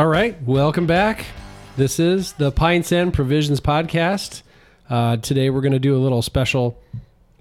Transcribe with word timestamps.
All 0.00 0.06
right, 0.06 0.34
welcome 0.44 0.86
back. 0.86 1.26
This 1.76 2.00
is 2.00 2.32
the 2.32 2.50
Pints 2.50 2.90
and 2.90 3.12
Provisions 3.12 3.60
podcast. 3.60 4.40
Uh, 4.88 5.18
today 5.18 5.50
we're 5.50 5.60
going 5.60 5.74
to 5.74 5.78
do 5.78 5.94
a 5.94 6.00
little 6.00 6.22
special 6.22 6.80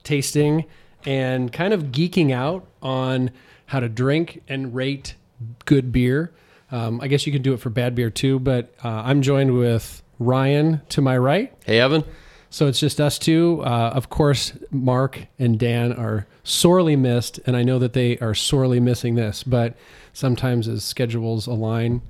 tasting 0.04 0.66
and 1.06 1.54
kind 1.54 1.74
of 1.74 1.84
geeking 1.84 2.34
out 2.34 2.68
on 2.82 3.32
how 3.68 3.80
to 3.80 3.88
drink 3.88 4.44
and 4.50 4.76
rate 4.76 5.16
good 5.64 5.94
beer. 5.94 6.34
Um, 6.70 7.00
I 7.00 7.08
guess 7.08 7.26
you 7.26 7.32
can 7.32 7.42
do 7.42 7.54
it 7.54 7.62
for 7.62 7.70
bad 7.70 7.96
beer 7.96 8.10
too, 8.10 8.40
but 8.40 8.74
uh, 8.84 8.90
I'm 8.90 9.22
joined 9.22 9.58
with 9.58 10.04
Ryan 10.20 10.82
to 10.90 11.02
my 11.02 11.18
right. 11.18 11.54
Hey, 11.66 11.80
Evan. 11.80 12.04
So 12.50 12.68
it's 12.68 12.82
just 12.82 13.00
us 13.00 13.18
two. 13.18 13.62
Uh, 13.64 13.92
of 13.96 14.10
course, 14.10 14.52
Mark 14.70 15.28
and 15.40 15.58
Dan 15.58 15.94
are 15.94 16.28
sorely 16.44 16.98
missed, 16.98 17.40
and 17.46 17.56
I 17.56 17.64
know 17.64 17.80
that 17.80 17.94
they 17.94 18.18
are 18.18 18.36
sorely 18.36 18.82
missing 18.82 19.16
this, 19.16 19.44
but 19.44 19.78
sometimes 20.12 20.68
as 20.68 20.84
schedules 20.84 21.48
align, 21.48 22.02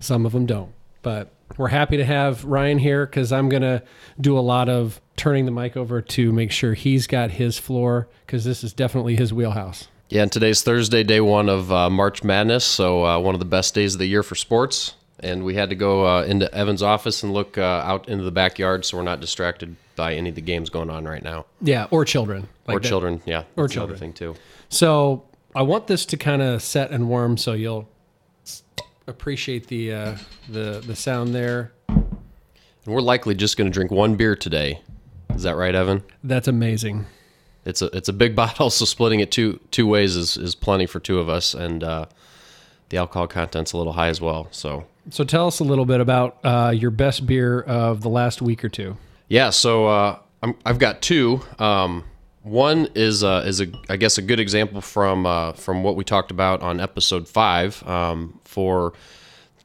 some 0.00 0.26
of 0.26 0.32
them 0.32 0.46
don't. 0.46 0.72
But 1.02 1.30
we're 1.56 1.68
happy 1.68 1.96
to 1.96 2.04
have 2.04 2.44
Ryan 2.44 2.78
here 2.78 3.06
because 3.06 3.32
I'm 3.32 3.48
going 3.48 3.62
to 3.62 3.82
do 4.20 4.38
a 4.38 4.40
lot 4.40 4.68
of 4.68 5.00
turning 5.16 5.44
the 5.44 5.50
mic 5.50 5.76
over 5.76 6.00
to 6.00 6.32
make 6.32 6.50
sure 6.52 6.74
he's 6.74 7.06
got 7.06 7.30
his 7.32 7.58
floor 7.58 8.08
because 8.26 8.44
this 8.44 8.62
is 8.62 8.72
definitely 8.72 9.16
his 9.16 9.32
wheelhouse. 9.32 9.88
Yeah, 10.08 10.22
and 10.22 10.32
today's 10.32 10.62
Thursday, 10.62 11.02
day 11.04 11.20
one 11.20 11.48
of 11.48 11.70
uh, 11.70 11.90
March 11.90 12.24
Madness, 12.24 12.64
so 12.64 13.04
uh, 13.04 13.18
one 13.18 13.34
of 13.34 13.40
the 13.40 13.44
best 13.44 13.74
days 13.74 13.94
of 13.94 13.98
the 13.98 14.06
year 14.06 14.22
for 14.22 14.34
sports. 14.34 14.94
And 15.20 15.44
we 15.44 15.54
had 15.54 15.68
to 15.70 15.74
go 15.74 16.06
uh, 16.06 16.22
into 16.22 16.52
Evan's 16.54 16.82
office 16.82 17.22
and 17.24 17.32
look 17.34 17.58
uh, 17.58 17.62
out 17.62 18.08
into 18.08 18.22
the 18.22 18.30
backyard 18.30 18.84
so 18.84 18.96
we're 18.96 19.02
not 19.02 19.20
distracted 19.20 19.74
by 19.96 20.14
any 20.14 20.28
of 20.28 20.36
the 20.36 20.40
games 20.40 20.70
going 20.70 20.90
on 20.90 21.06
right 21.06 21.22
now. 21.22 21.44
Yeah, 21.60 21.88
or 21.90 22.04
children. 22.04 22.48
or 22.68 22.74
Like 22.74 22.82
that. 22.82 22.88
children, 22.88 23.20
yeah. 23.26 23.42
Or 23.56 23.66
children. 23.66 23.98
thing, 23.98 24.12
too. 24.12 24.36
So 24.68 25.24
I 25.56 25.62
want 25.62 25.88
this 25.88 26.06
to 26.06 26.16
kind 26.16 26.40
of 26.40 26.62
set 26.62 26.92
and 26.92 27.08
warm 27.08 27.36
so 27.36 27.52
you'll 27.52 27.88
appreciate 29.08 29.66
the 29.66 29.92
uh, 29.92 30.16
the 30.48 30.82
the 30.86 30.94
sound 30.94 31.34
there. 31.34 31.72
And 31.88 32.94
we're 32.94 33.00
likely 33.00 33.34
just 33.34 33.56
going 33.56 33.70
to 33.70 33.74
drink 33.74 33.90
one 33.90 34.14
beer 34.14 34.36
today. 34.36 34.80
Is 35.34 35.42
that 35.42 35.56
right, 35.56 35.74
Evan? 35.74 36.02
That's 36.22 36.48
amazing. 36.48 37.06
It's 37.64 37.82
a 37.82 37.86
it's 37.96 38.08
a 38.08 38.12
big 38.12 38.36
bottle, 38.42 38.70
so 38.70 38.84
splitting 38.84 39.20
it 39.20 39.30
two 39.30 39.60
two 39.70 39.86
ways 39.86 40.16
is, 40.16 40.36
is 40.36 40.54
plenty 40.54 40.86
for 40.86 41.00
two 41.00 41.18
of 41.18 41.28
us, 41.28 41.54
and 41.54 41.82
uh, 41.82 42.06
the 42.90 42.96
alcohol 42.98 43.26
content's 43.26 43.72
a 43.72 43.76
little 43.76 43.94
high 43.94 44.08
as 44.08 44.20
well. 44.20 44.48
So 44.50 44.86
So 45.10 45.24
tell 45.24 45.46
us 45.46 45.60
a 45.60 45.64
little 45.64 45.84
bit 45.86 46.00
about 46.00 46.38
uh, 46.44 46.72
your 46.74 46.90
best 46.90 47.26
beer 47.26 47.60
of 47.62 48.02
the 48.02 48.08
last 48.08 48.40
week 48.40 48.64
or 48.64 48.68
two. 48.68 48.96
Yeah, 49.28 49.50
so 49.50 49.86
uh, 49.86 50.18
I'm, 50.42 50.54
I've 50.64 50.78
got 50.78 51.02
two. 51.02 51.42
Um, 51.58 52.04
one 52.48 52.88
is 52.94 53.22
uh, 53.22 53.44
is 53.46 53.60
a 53.60 53.68
I 53.88 53.96
guess 53.96 54.18
a 54.18 54.22
good 54.22 54.40
example 54.40 54.80
from 54.80 55.26
uh, 55.26 55.52
from 55.52 55.82
what 55.82 55.96
we 55.96 56.04
talked 56.04 56.30
about 56.30 56.62
on 56.62 56.80
episode 56.80 57.28
five 57.28 57.86
um, 57.86 58.40
for 58.44 58.92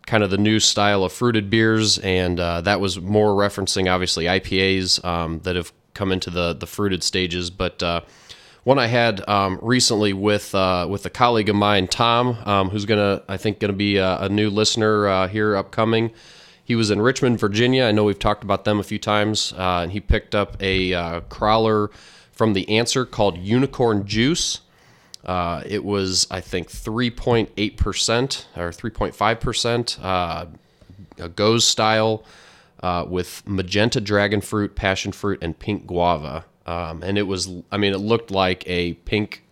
kind 0.05 0.23
of 0.23 0.29
the 0.29 0.37
new 0.37 0.59
style 0.59 1.03
of 1.03 1.13
fruited 1.13 1.49
beers, 1.49 1.97
and 1.99 2.39
uh, 2.39 2.61
that 2.61 2.79
was 2.79 2.99
more 2.99 3.29
referencing 3.29 3.91
obviously 3.91 4.25
IPAs 4.25 5.03
um, 5.05 5.39
that 5.39 5.55
have 5.55 5.71
come 5.93 6.11
into 6.11 6.29
the 6.29 6.53
the 6.53 6.67
fruited 6.67 7.03
stages, 7.03 7.49
but. 7.49 7.81
Uh, 7.81 8.01
one 8.65 8.79
I 8.79 8.87
had 8.87 9.27
um, 9.27 9.59
recently 9.61 10.13
with 10.13 10.55
uh, 10.55 10.87
with 10.89 11.05
a 11.05 11.09
colleague 11.09 11.49
of 11.49 11.55
mine, 11.57 11.85
Tom, 11.85 12.37
um, 12.45 12.69
who's 12.69 12.85
gonna 12.85 13.21
I 13.27 13.35
think 13.35 13.59
gonna 13.59 13.73
be 13.73 13.97
a, 13.97 14.19
a 14.19 14.29
new 14.29 14.49
listener 14.49 15.05
uh, 15.05 15.27
here 15.27 15.57
upcoming. 15.57 16.11
He 16.63 16.75
was 16.75 16.89
in 16.89 17.01
Richmond, 17.01 17.39
Virginia. 17.39 17.83
I 17.83 17.91
know 17.91 18.05
we've 18.05 18.17
talked 18.17 18.41
about 18.41 18.63
them 18.63 18.79
a 18.79 18.83
few 18.83 18.99
times, 18.99 19.53
uh, 19.57 19.81
and 19.83 19.91
he 19.91 19.99
picked 19.99 20.33
up 20.33 20.55
a 20.61 20.93
uh, 20.93 21.21
crowler 21.21 21.89
from 22.33 22.53
the 22.53 22.69
Answer 22.69 23.05
called 23.05 23.37
Unicorn 23.37 24.05
Juice. 24.05 24.59
Uh, 25.25 25.63
it 25.65 25.85
was 25.85 26.27
I 26.29 26.41
think 26.41 26.69
3.8 26.69 27.77
percent 27.77 28.47
or 28.57 28.71
3.5 28.71 29.39
percent, 29.39 29.97
uh, 30.01 30.47
a 31.17 31.29
gose 31.29 31.61
style 31.61 32.25
uh, 32.83 33.05
with 33.07 33.41
magenta 33.47 34.01
dragon 34.01 34.41
fruit, 34.41 34.75
passion 34.75 35.13
fruit, 35.13 35.39
and 35.41 35.57
pink 35.57 35.87
guava. 35.87 36.43
Um, 36.65 37.01
and 37.01 37.17
it 37.17 37.23
was, 37.23 37.49
I 37.71 37.77
mean, 37.77 37.93
it 37.93 37.99
looked 37.99 38.29
like 38.29 38.63
a 38.67 38.93
pink 38.93 39.43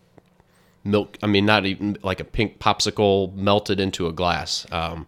milk. 0.83 1.17
I 1.23 1.27
mean, 1.27 1.45
not 1.45 1.65
even 1.65 1.97
like 2.03 2.19
a 2.19 2.25
pink 2.25 2.59
popsicle 2.59 3.33
melted 3.33 3.79
into 3.79 4.07
a 4.07 4.11
glass. 4.11 4.65
Um, 4.71 5.07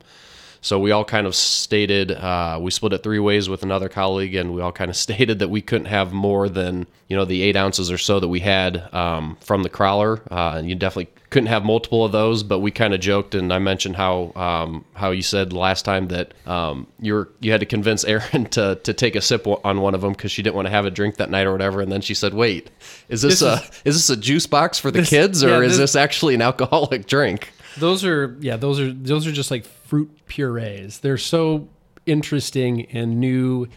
so 0.63 0.79
we 0.79 0.89
all 0.91 1.05
kind 1.05 1.27
of 1.27 1.35
stated, 1.35 2.11
uh, 2.11 2.57
we 2.59 2.71
split 2.71 2.93
it 2.93 3.03
three 3.03 3.19
ways 3.19 3.47
with 3.49 3.61
another 3.61 3.89
colleague, 3.89 4.33
and 4.33 4.53
we 4.55 4.61
all 4.61 4.71
kind 4.71 4.89
of 4.89 4.95
stated 5.07 5.37
that 5.39 5.49
we 5.49 5.61
couldn't 5.61 5.85
have 5.87 6.11
more 6.13 6.49
than, 6.49 6.87
you 7.09 7.15
know, 7.15 7.25
the 7.25 7.43
eight 7.43 7.55
ounces 7.55 7.91
or 7.91 7.97
so 7.99 8.19
that 8.19 8.29
we 8.29 8.39
had 8.39 8.91
um, 8.93 9.37
from 9.41 9.61
the 9.63 9.69
crowler. 9.69 10.21
Uh, 10.31 10.55
and 10.57 10.67
you 10.69 10.73
definitely 10.75 11.09
couldn't 11.29 11.47
have 11.47 11.65
multiple 11.65 12.05
of 12.05 12.11
those, 12.11 12.43
but 12.43 12.59
we 12.59 12.71
kind 12.71 12.93
of 12.93 12.99
joked, 13.01 13.35
and 13.35 13.51
I 13.53 13.59
mentioned 13.59 13.95
how 13.97 14.31
um, 14.35 14.85
how 14.93 15.11
you 15.11 15.21
said 15.21 15.51
last 15.51 15.83
time 15.83 16.07
that 16.09 16.33
um, 16.47 16.87
you 16.99 17.13
were 17.13 17.29
you 17.41 17.51
had 17.51 17.59
to 17.59 17.65
convince 17.65 18.03
Erin 18.07 18.45
to 18.51 18.79
to 18.83 18.93
take 18.93 19.15
a 19.15 19.21
sip 19.21 19.45
on 19.47 19.81
one 19.81 19.93
of 19.95 20.01
them 20.01 20.13
because 20.13 20.31
she 20.31 20.41
didn't 20.41 20.55
want 20.55 20.67
to 20.67 20.71
have 20.71 20.85
a 20.85 20.91
drink 20.91 21.17
that 21.17 21.29
night 21.29 21.45
or 21.45 21.51
whatever, 21.51 21.81
and 21.81 21.91
then 21.91 22.01
she 22.01 22.13
said, 22.13 22.33
"Wait, 22.33 22.69
is 23.09 23.21
this, 23.23 23.39
This 23.39 23.41
a 23.41 23.63
is 23.83 23.95
this 23.95 24.09
a 24.09 24.17
juice 24.17 24.47
box 24.47 24.77
for 24.79 24.91
the 24.91 24.99
This- 25.01 25.09
kids, 25.09 25.43
or 25.43 25.49
yeah, 25.49 25.59
is 25.61 25.77
this- 25.77 25.93
this 25.93 25.95
actually 25.95 26.35
an 26.35 26.41
alcoholic 26.41 27.05
drink?" 27.15 27.51
Those 27.77 28.05
are 28.05 28.37
yeah, 28.39 28.57
those 28.57 28.79
are 28.79 28.91
those 28.91 29.27
are 29.27 29.31
just 29.31 29.51
like 29.51 29.65
fruit 29.65 30.11
purees. 30.27 30.99
They're 30.99 31.17
so 31.17 31.69
interesting 32.05 32.85
and 32.87 33.19
new 33.19 33.67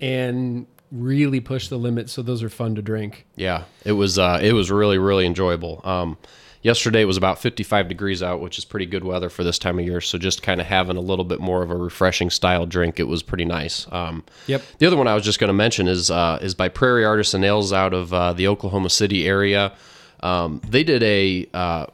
and 0.00 0.66
really 0.90 1.38
push 1.40 1.68
the 1.68 1.76
limit 1.76 2.08
so 2.08 2.22
those 2.22 2.42
are 2.42 2.48
fun 2.48 2.74
to 2.74 2.82
drink. 2.82 3.26
Yeah, 3.36 3.64
it 3.84 3.92
was 3.92 4.18
uh, 4.18 4.40
it 4.42 4.52
was 4.52 4.70
really 4.70 4.98
really 4.98 5.26
enjoyable. 5.26 5.80
Um, 5.84 6.16
yesterday 6.62 7.02
it 7.02 7.06
was 7.06 7.16
about 7.16 7.38
55 7.38 7.88
degrees 7.88 8.22
out, 8.22 8.40
which 8.40 8.58
is 8.58 8.64
pretty 8.64 8.86
good 8.86 9.04
weather 9.04 9.28
for 9.28 9.44
this 9.44 9.58
time 9.58 9.78
of 9.78 9.84
year. 9.84 10.00
So 10.00 10.18
just 10.18 10.42
kind 10.42 10.60
of 10.60 10.66
having 10.66 10.96
a 10.96 11.00
little 11.00 11.24
bit 11.24 11.40
more 11.40 11.62
of 11.62 11.70
a 11.70 11.76
refreshing 11.76 12.30
style 12.30 12.66
drink, 12.66 12.98
it 12.98 13.04
was 13.04 13.22
pretty 13.22 13.44
nice. 13.44 13.86
Um, 13.92 14.24
Yep. 14.46 14.62
The 14.78 14.86
other 14.86 14.96
one 14.96 15.08
I 15.08 15.14
was 15.14 15.24
just 15.24 15.38
going 15.38 15.48
to 15.48 15.54
mention 15.54 15.88
is 15.88 16.10
uh, 16.10 16.38
is 16.40 16.54
by 16.54 16.68
Prairie 16.68 17.04
Artisan 17.04 17.44
Ales 17.44 17.72
out 17.72 17.94
of 17.94 18.12
uh, 18.12 18.32
the 18.32 18.48
Oklahoma 18.48 18.90
City 18.90 19.26
area. 19.26 19.72
Um, 20.20 20.60
they 20.68 20.84
did 20.84 21.02
a, 21.02 21.46
uh, 21.54 21.86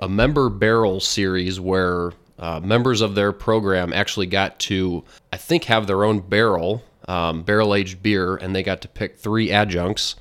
a 0.00 0.08
member 0.08 0.48
barrel 0.48 1.00
series 1.00 1.60
where 1.60 2.12
uh, 2.38 2.60
members 2.60 3.00
of 3.00 3.14
their 3.14 3.32
program 3.32 3.92
actually 3.92 4.26
got 4.26 4.58
to, 4.60 5.04
I 5.32 5.36
think, 5.36 5.64
have 5.64 5.86
their 5.86 6.04
own 6.04 6.20
barrel, 6.20 6.82
um, 7.06 7.42
barrel 7.42 7.74
aged 7.74 8.02
beer, 8.02 8.36
and 8.36 8.54
they 8.54 8.62
got 8.62 8.80
to 8.82 8.88
pick 8.88 9.18
three 9.18 9.50
adjuncts. 9.50 10.16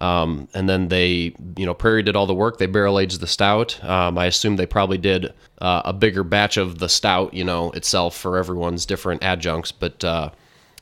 Um, 0.00 0.48
and 0.52 0.68
then 0.68 0.88
they, 0.88 1.32
you 1.56 1.64
know, 1.64 1.74
Prairie 1.74 2.02
did 2.02 2.16
all 2.16 2.26
the 2.26 2.34
work. 2.34 2.58
They 2.58 2.66
barrel 2.66 2.98
aged 2.98 3.20
the 3.20 3.28
stout. 3.28 3.82
Um, 3.84 4.18
I 4.18 4.26
assume 4.26 4.56
they 4.56 4.66
probably 4.66 4.98
did 4.98 5.32
uh, 5.60 5.82
a 5.84 5.92
bigger 5.92 6.24
batch 6.24 6.56
of 6.56 6.80
the 6.80 6.88
stout, 6.88 7.32
you 7.32 7.44
know, 7.44 7.70
itself 7.70 8.16
for 8.16 8.36
everyone's 8.36 8.84
different 8.84 9.22
adjuncts. 9.22 9.70
But 9.70 10.02
uh, 10.02 10.30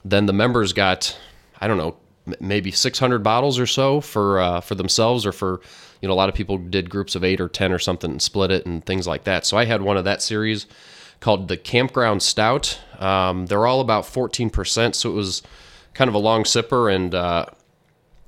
then 0.07 0.25
the 0.25 0.33
members 0.33 0.73
got, 0.73 1.19
I 1.61 1.69
don't 1.69 1.77
know, 1.77 1.97
maybe 2.41 2.71
600 2.71 3.23
bottles 3.23 3.59
or 3.59 3.67
so 3.67 4.01
for 4.01 4.41
uh, 4.41 4.61
for 4.61 4.75
themselves 4.75 5.27
or 5.27 5.33
for, 5.33 5.61
you 6.01 6.09
know, 6.09 6.15
a 6.15 6.17
lot 6.17 6.29
of 6.29 6.35
people 6.35 6.59
did 6.59 6.91
groups 6.91 7.15
of 7.15 7.25
eight 7.25 7.41
or 7.41 7.49
10 7.49 7.73
or 7.73 7.79
something 7.79 8.11
and 8.11 8.23
split 8.23 8.51
it 8.51 8.67
and 8.67 8.85
things 8.85 9.07
like 9.07 9.25
that. 9.25 9.45
So 9.47 9.57
I 9.57 9.65
had 9.65 9.83
one 9.83 9.97
of 9.97 10.05
that 10.05 10.23
series 10.23 10.67
called 11.21 11.49
the 11.49 11.57
Campground 11.57 12.23
Stout. 12.23 12.81
Um, 12.99 13.47
they're 13.47 13.67
all 13.67 13.81
about 13.81 14.05
14%, 14.05 14.95
so 14.95 15.11
it 15.11 15.15
was 15.15 15.43
kind 15.95 16.09
of 16.09 16.15
a 16.15 16.19
long 16.19 16.45
sipper 16.45 16.95
and. 16.95 17.15
Uh, 17.15 17.47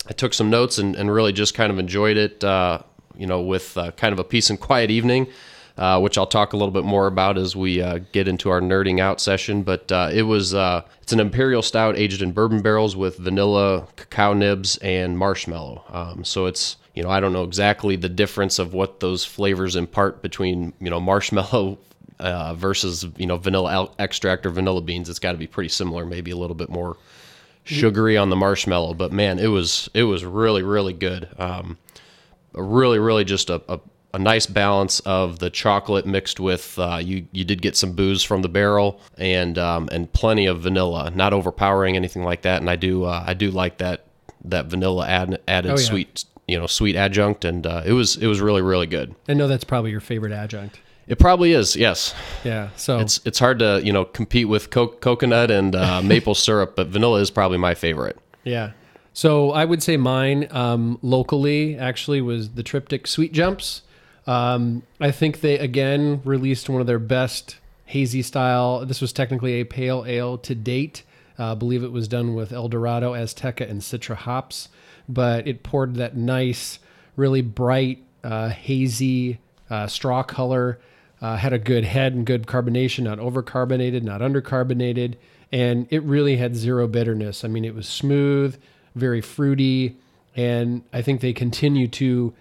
I 0.09 0.13
took 0.13 0.35
some 0.35 0.51
notes 0.51 0.79
and, 0.79 0.97
and 0.97 1.13
really 1.13 1.33
just 1.33 1.55
kind 1.55 1.71
of 1.71 1.79
enjoyed 1.79 2.17
it, 2.17 2.43
uh, 2.43 2.81
you 3.17 3.27
know, 3.27 3.41
with 3.41 3.77
uh, 3.79 3.93
kind 3.93 4.13
of 4.13 4.19
a 4.19 4.25
peace 4.25 4.51
and 4.51 4.59
quiet 4.59 4.91
evening, 4.91 5.29
uh, 5.79 6.01
which 6.01 6.19
I'll 6.19 6.27
talk 6.27 6.53
a 6.53 6.57
little 6.57 6.73
bit 6.73 6.85
more 6.85 7.07
about 7.07 7.39
as 7.39 7.55
we 7.55 7.81
uh, 7.81 8.01
get 8.11 8.27
into 8.27 8.51
our 8.51 8.61
nerding 8.61 8.99
out 9.01 9.21
session. 9.21 9.63
But 9.63 9.93
uh, 9.93 10.11
it 10.13 10.23
was 10.23 10.55
it's 10.55 11.13
an 11.13 11.21
imperial 11.21 11.63
stout 11.63 11.97
aged 11.97 12.21
in 12.21 12.33
bourbon 12.33 12.63
barrels 12.63 12.97
with 12.97 13.19
vanilla, 13.19 13.87
cacao 13.97 14.33
nibs, 14.33 14.77
and 14.79 15.17
marshmallow. 15.17 15.85
Um, 15.89 16.25
so 16.25 16.47
it's 16.47 16.77
you 16.95 17.03
know 17.03 17.11
I 17.11 17.21
don't 17.21 17.33
know 17.33 17.45
exactly 17.45 17.97
the 17.97 18.09
difference 18.09 18.59
of 18.59 18.73
what 18.75 19.01
those 19.01 19.25
flavors 19.25 19.77
impart 19.77 20.23
between 20.23 20.73
you 20.81 20.91
know 20.91 21.01
marshmallow. 21.01 21.79
Uh, 22.21 22.55
versus 22.55 23.05
you 23.17 23.27
know 23.27 23.37
vanilla 23.37 23.91
extract 23.99 24.47
or 24.47 24.51
vanilla 24.51 24.81
beans, 24.81 25.09
it's 25.09 25.19
got 25.19 25.33
to 25.33 25.39
be 25.39 25.49
pretty 25.49 25.69
similar, 25.69 26.07
maybe 26.07 26.31
a 26.31 26.37
little 26.37 26.55
bit 26.55 26.69
more 26.69 26.97
sugary 27.65 28.17
on 28.17 28.31
the 28.31 28.37
marshmallow, 28.37 28.95
but 28.95 29.11
man, 29.11 29.41
it 29.41 29.49
was 29.49 29.91
it 29.93 30.05
was 30.05 30.25
really 30.25 30.63
really 30.63 30.93
good. 30.93 31.29
Um, 31.37 31.79
really 32.53 33.01
really 33.01 33.25
just 33.25 33.51
a, 33.51 33.61
a, 33.69 33.81
a 34.15 34.19
nice 34.21 34.47
balance 34.47 35.01
of 35.01 35.41
the 35.41 35.51
chocolate 35.51 36.07
mixed 36.07 36.39
with 36.39 36.79
uh, 36.79 37.01
you 37.03 37.27
you 37.33 37.45
did 37.45 37.61
get 37.61 37.77
some 37.77 37.93
booze 37.95 38.23
from 38.23 38.43
the 38.43 38.49
barrel 38.49 39.01
and 39.19 39.59
um, 39.59 39.89
and 39.91 40.13
plenty 40.13 40.47
of 40.47 40.61
vanilla, 40.61 41.11
not 41.11 41.33
overpowering 41.33 41.97
anything 41.97 42.23
like 42.23 42.43
that. 42.43 42.61
And 42.61 42.71
I 42.71 42.77
do 42.77 43.03
uh, 43.05 43.25
I 43.27 43.35
do 43.35 43.51
like 43.51 43.79
that 43.79 44.05
that 44.45 44.67
vanilla 44.67 45.09
add, 45.09 45.41
added 45.49 45.71
Oh, 45.73 45.77
yeah. 45.77 45.83
sweet 45.85 46.25
you 46.53 46.61
know 46.61 46.67
sweet 46.69 46.95
adjunct, 46.95 47.45
and 47.45 47.67
uh, 47.67 47.83
it 47.85 47.93
was 47.93 48.17
it 48.17 48.27
was 48.27 48.41
really 48.41 48.63
really 48.63 48.87
good. 48.87 49.15
I 49.29 49.35
know 49.35 49.49
that's 49.49 49.65
probably 49.65 49.91
your 49.91 50.01
favorite 50.01 50.33
adjunct. 50.33 50.79
It 51.09 51.19
probably 51.19 51.53
is, 51.53 51.75
yes. 51.75 52.15
Yeah. 52.45 52.69
So 52.77 53.01
It's 53.01 53.21
it's 53.25 53.39
hard 53.41 53.59
to 53.59 53.81
you 53.85 53.93
know 53.93 54.05
compete 54.05 54.49
with 54.49 54.71
co- 54.71 54.87
coconut 54.89 55.51
and 55.51 55.75
uh, 55.75 56.01
maple 56.05 56.35
syrup, 56.35 56.77
but 56.77 56.87
vanilla 56.87 57.21
is 57.21 57.31
probably 57.31 57.59
my 57.59 57.75
favorite. 57.75 58.17
Yeah. 58.45 58.73
So 59.13 59.51
I 59.51 59.65
would 59.65 59.83
say 59.83 59.97
mine 59.97 60.47
um, 60.53 60.99
locally 61.03 61.77
actually 61.77 62.21
was 62.21 62.51
the 62.51 62.63
Triptych 62.63 63.07
Sweet 63.07 63.33
Jumps. 63.33 63.83
Um, 64.27 64.85
I 65.01 65.11
think 65.11 65.41
they 65.41 65.59
again 65.59 66.23
released 66.25 66.69
one 66.69 66.81
of 66.81 66.87
their 66.87 67.01
best 67.01 67.57
hazy 67.87 68.23
style. 68.23 68.87
This 68.87 69.01
was 69.01 69.13
technically 69.13 69.55
a 69.61 69.65
pale 69.65 70.05
ale 70.07 70.39
to 70.39 70.55
date. 70.55 71.03
Uh, 71.39 71.53
I 71.53 71.55
believe 71.57 71.83
it 71.83 71.93
was 71.93 72.09
done 72.09 72.35
with 72.35 72.53
El 72.53 72.69
Dorado, 72.69 73.13
Azteca, 73.15 73.69
and 73.69 73.81
Citra 73.81 74.15
hops, 74.15 74.69
but 75.13 75.47
it 75.47 75.63
poured 75.63 75.97
that 75.97 76.17
nice, 76.17 76.79
really 77.17 77.43
bright, 77.43 78.03
uh, 78.25 78.49
hazy 78.49 79.39
uh, 79.71 79.87
straw 79.87 80.23
color. 80.23 80.79
Uh, 81.21 81.37
had 81.37 81.53
a 81.53 81.59
good 81.59 81.85
head 81.85 82.15
and 82.15 82.27
good 82.27 82.49
carbonation, 82.49 83.05
not 83.05 83.19
overcarbonated, 83.19 84.03
not 84.03 84.21
undercarbonated, 84.21 85.15
and 85.53 85.87
it 85.89 86.03
really 86.03 86.37
had 86.37 86.57
zero 86.57 86.89
bitterness. 86.89 87.45
I 87.45 87.49
mean, 87.49 87.65
it 87.65 87.77
was 87.77 87.89
smooth, 87.89 88.61
very 88.97 89.21
fruity, 89.21 89.97
and 90.35 90.83
I 90.93 91.01
think 91.01 91.21
they 91.21 91.33
continue 91.33 91.87
to 91.89 92.35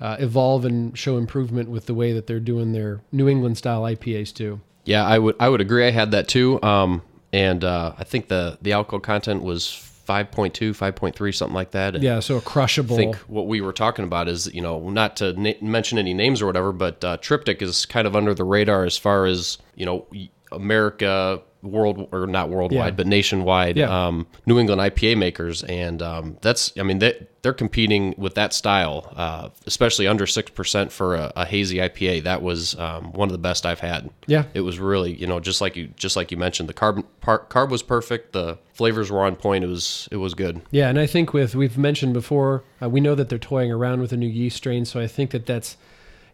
uh, 0.00 0.16
evolve 0.18 0.64
and 0.64 0.96
show 0.96 1.18
improvement 1.18 1.68
with 1.68 1.86
the 1.86 1.94
way 1.94 2.12
that 2.12 2.26
they're 2.26 2.40
doing 2.40 2.72
their 2.72 3.02
New 3.12 3.28
England 3.28 3.58
style 3.58 3.82
IPAs 3.82 4.32
too. 4.32 4.60
Yeah, 4.84 5.04
I 5.04 5.18
would 5.18 5.36
I 5.38 5.48
would 5.48 5.60
agree. 5.60 5.86
I 5.86 5.90
had 5.90 6.10
that 6.12 6.26
too. 6.26 6.60
Um, 6.62 7.02
and 7.32 7.62
uh, 7.62 7.92
I 7.98 8.04
think 8.04 8.28
the 8.28 8.58
the 8.60 8.72
alcohol 8.72 9.00
content 9.00 9.42
was 9.42 9.91
5.2, 10.12 10.70
5.3, 10.76 11.34
something 11.34 11.54
like 11.54 11.70
that. 11.70 11.94
And 11.94 12.04
Yeah, 12.04 12.20
so 12.20 12.36
a 12.36 12.40
crushable. 12.40 12.96
I 12.96 12.98
think 12.98 13.16
what 13.28 13.46
we 13.46 13.60
were 13.60 13.72
talking 13.72 14.04
about 14.04 14.28
is, 14.28 14.52
you 14.52 14.60
know, 14.60 14.90
not 14.90 15.16
to 15.18 15.32
na- 15.34 15.52
mention 15.60 15.98
any 15.98 16.12
names 16.12 16.42
or 16.42 16.46
whatever, 16.46 16.72
but 16.72 17.02
uh, 17.04 17.16
Triptych 17.18 17.62
is 17.62 17.86
kind 17.86 18.06
of 18.06 18.14
under 18.14 18.34
the 18.34 18.44
radar 18.44 18.84
as 18.84 18.98
far 18.98 19.26
as, 19.26 19.58
you 19.74 19.86
know, 19.86 20.06
America, 20.54 21.40
world 21.62 22.08
or 22.10 22.26
not 22.26 22.48
worldwide, 22.48 22.86
Yeah. 22.86 22.90
but 22.90 23.06
nationwide, 23.06 23.76
Yeah. 23.76 24.06
um, 24.06 24.26
New 24.46 24.58
England 24.58 24.80
IPA 24.80 25.16
makers, 25.16 25.62
and 25.62 26.02
um, 26.02 26.36
that's, 26.42 26.72
I 26.78 26.82
mean, 26.82 26.98
they 26.98 27.26
they're 27.42 27.52
competing 27.52 28.14
with 28.18 28.34
that 28.36 28.52
style, 28.52 29.12
uh, 29.16 29.48
especially 29.66 30.06
under 30.08 30.26
six 30.26 30.50
percent 30.50 30.90
for 30.92 31.14
a, 31.16 31.32
a 31.36 31.44
hazy 31.44 31.76
IPA. 31.78 32.22
That 32.24 32.40
was 32.42 32.76
um, 32.78 33.12
one 33.12 33.28
of 33.28 33.32
the 33.32 33.38
best 33.38 33.64
I've 33.66 33.80
had. 33.80 34.10
Yeah. 34.26 34.44
it 34.54 34.60
was 34.62 34.78
really, 34.80 35.12
you 35.14 35.26
know, 35.26 35.38
just 35.40 35.60
like 35.60 35.76
you 35.76 35.88
just 35.96 36.16
like 36.16 36.30
you 36.32 36.36
mentioned, 36.36 36.68
the 36.68 36.74
carb 36.74 37.04
par- 37.20 37.46
carb 37.48 37.70
was 37.70 37.82
perfect, 37.84 38.32
the 38.32 38.58
flavors 38.74 39.10
were 39.12 39.24
on 39.24 39.36
point. 39.36 39.62
It 39.62 39.68
was 39.68 40.08
it 40.10 40.16
was 40.16 40.34
good. 40.34 40.62
Yeah, 40.72 40.88
and 40.88 40.98
I 40.98 41.06
think 41.06 41.32
with 41.32 41.54
we've 41.54 41.78
mentioned 41.78 42.12
before, 42.12 42.64
uh, 42.82 42.88
we 42.88 43.00
know 43.00 43.14
that 43.14 43.28
they're 43.28 43.38
toying 43.38 43.70
around 43.70 44.00
with 44.00 44.12
a 44.12 44.16
new 44.16 44.28
yeast 44.28 44.56
strain, 44.56 44.84
so 44.84 44.98
I 45.00 45.06
think 45.06 45.30
that 45.30 45.46
that's, 45.46 45.76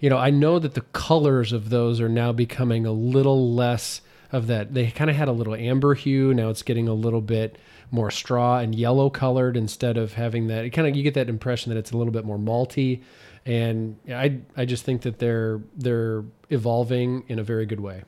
you 0.01 0.09
know, 0.09 0.17
I 0.19 0.31
know 0.31 0.59
that 0.59 0.73
the 0.75 0.83
colors 0.93 1.53
of 1.53 1.69
those 1.71 2.01
are 2.01 2.09
now 2.09 2.33
becoming 2.33 2.87
a 2.87 2.93
little 2.93 3.55
less 3.55 4.01
of 4.33 4.47
that. 4.49 4.75
They 4.75 4.91
kind 4.91 5.11
of 5.11 5.17
had 5.17 5.29
a 5.29 5.33
little 5.33 5.55
amber 5.55 5.95
hue. 5.95 6.35
Now 6.35 6.51
it's 6.51 6.63
getting 6.63 6.89
a 6.89 6.95
little 6.95 7.21
bit 7.21 7.57
more 7.91 8.11
straw 8.11 8.59
and 8.59 8.75
yellow 8.75 9.09
colored 9.11 9.57
instead 9.57 9.97
of 9.97 10.15
having 10.15 10.49
that. 10.49 10.65
It 10.65 10.71
kind 10.71 10.87
of 10.87 10.95
you 10.95 11.03
get 11.03 11.15
that 11.15 11.29
impression 11.29 11.73
that 11.73 11.79
it's 11.79 11.93
a 11.93 11.97
little 11.97 12.13
bit 12.13 12.25
more 12.25 12.39
malty, 12.39 13.03
and 13.47 13.97
I 14.09 14.41
I 14.57 14.65
just 14.65 14.85
think 14.85 15.03
that 15.03 15.19
they're 15.19 15.61
they're 15.77 16.25
evolving 16.51 17.25
in 17.29 17.39
a 17.39 17.43
very 17.43 17.67
good 17.67 17.81
way. 17.81 18.05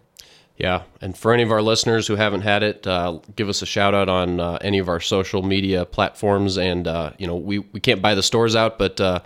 Yeah, 0.56 0.82
and 1.00 1.16
for 1.16 1.32
any 1.32 1.42
of 1.42 1.50
our 1.50 1.62
listeners 1.62 2.06
who 2.06 2.16
haven't 2.16 2.42
had 2.42 2.62
it, 2.62 2.86
uh, 2.86 3.20
give 3.34 3.48
us 3.48 3.62
a 3.62 3.66
shout 3.66 3.94
out 3.94 4.10
on 4.10 4.40
uh, 4.40 4.58
any 4.60 4.78
of 4.78 4.90
our 4.90 5.00
social 5.00 5.42
media 5.42 5.86
platforms. 5.86 6.58
And 6.58 6.86
uh, 6.86 7.12
you 7.16 7.26
know, 7.26 7.36
we 7.36 7.60
we 7.60 7.80
can't 7.80 8.02
buy 8.02 8.14
the 8.14 8.22
stores 8.22 8.54
out, 8.54 8.78
but 8.78 9.00
uh, 9.00 9.20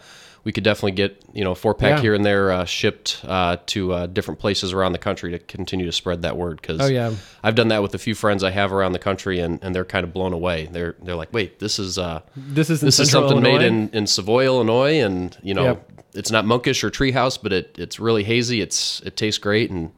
we 0.45 0.53
could 0.53 0.63
definitely 0.65 0.93
get 0.93 1.23
you 1.33 1.43
know 1.43 1.55
four 1.55 1.75
pack 1.75 1.97
Yeah. 1.97 2.01
here 2.03 2.15
and 2.15 2.25
there 2.25 2.53
uh, 2.53 2.65
shipped 2.65 3.21
uh, 3.27 3.57
to 3.67 3.93
uh, 3.93 4.07
different 4.07 4.39
places 4.41 4.73
around 4.73 4.93
the 4.93 4.99
country 4.99 5.31
to 5.33 5.39
continue 5.39 5.87
to 5.87 5.93
spread 5.93 6.23
that 6.23 6.37
word. 6.37 6.61
Because 6.61 6.81
Oh, 6.81 6.87
yeah. 6.87 7.13
I've 7.43 7.55
done 7.55 7.69
that 7.69 7.83
with 7.83 7.95
a 7.95 7.99
few 7.99 8.15
friends 8.15 8.45
I 8.45 8.51
have 8.51 8.73
around 8.73 8.93
the 8.93 8.99
country, 8.99 9.41
and, 9.41 9.59
and 9.63 9.75
they're 9.75 9.85
kind 9.85 10.05
of 10.05 10.13
blown 10.13 10.33
away. 10.33 10.69
They're 10.71 10.95
they're 11.03 11.17
like, 11.17 11.33
wait, 11.33 11.59
this 11.59 11.79
is 11.79 11.99
uh, 11.99 12.21
This 12.37 12.71
is 12.71 12.81
this 12.81 13.01
is 13.01 13.11
something 13.11 13.41
made 13.43 13.63
in 13.63 13.89
in 13.91 14.07
Savoy, 14.07 14.45
Illinois, 14.45 15.01
and 15.01 15.37
you 15.43 15.55
know. 15.55 15.65
Yep. 15.65 15.91
It's 16.17 16.31
not 16.31 16.45
monkish 16.45 16.85
or 16.85 16.91
treehouse, 16.93 17.37
but 17.43 17.53
it, 17.53 17.75
it's 17.77 17.99
really 17.99 18.23
hazy. 18.23 18.61
It's 18.61 19.01
it 19.01 19.17
tastes 19.17 19.39
great, 19.39 19.71
and 19.73 19.91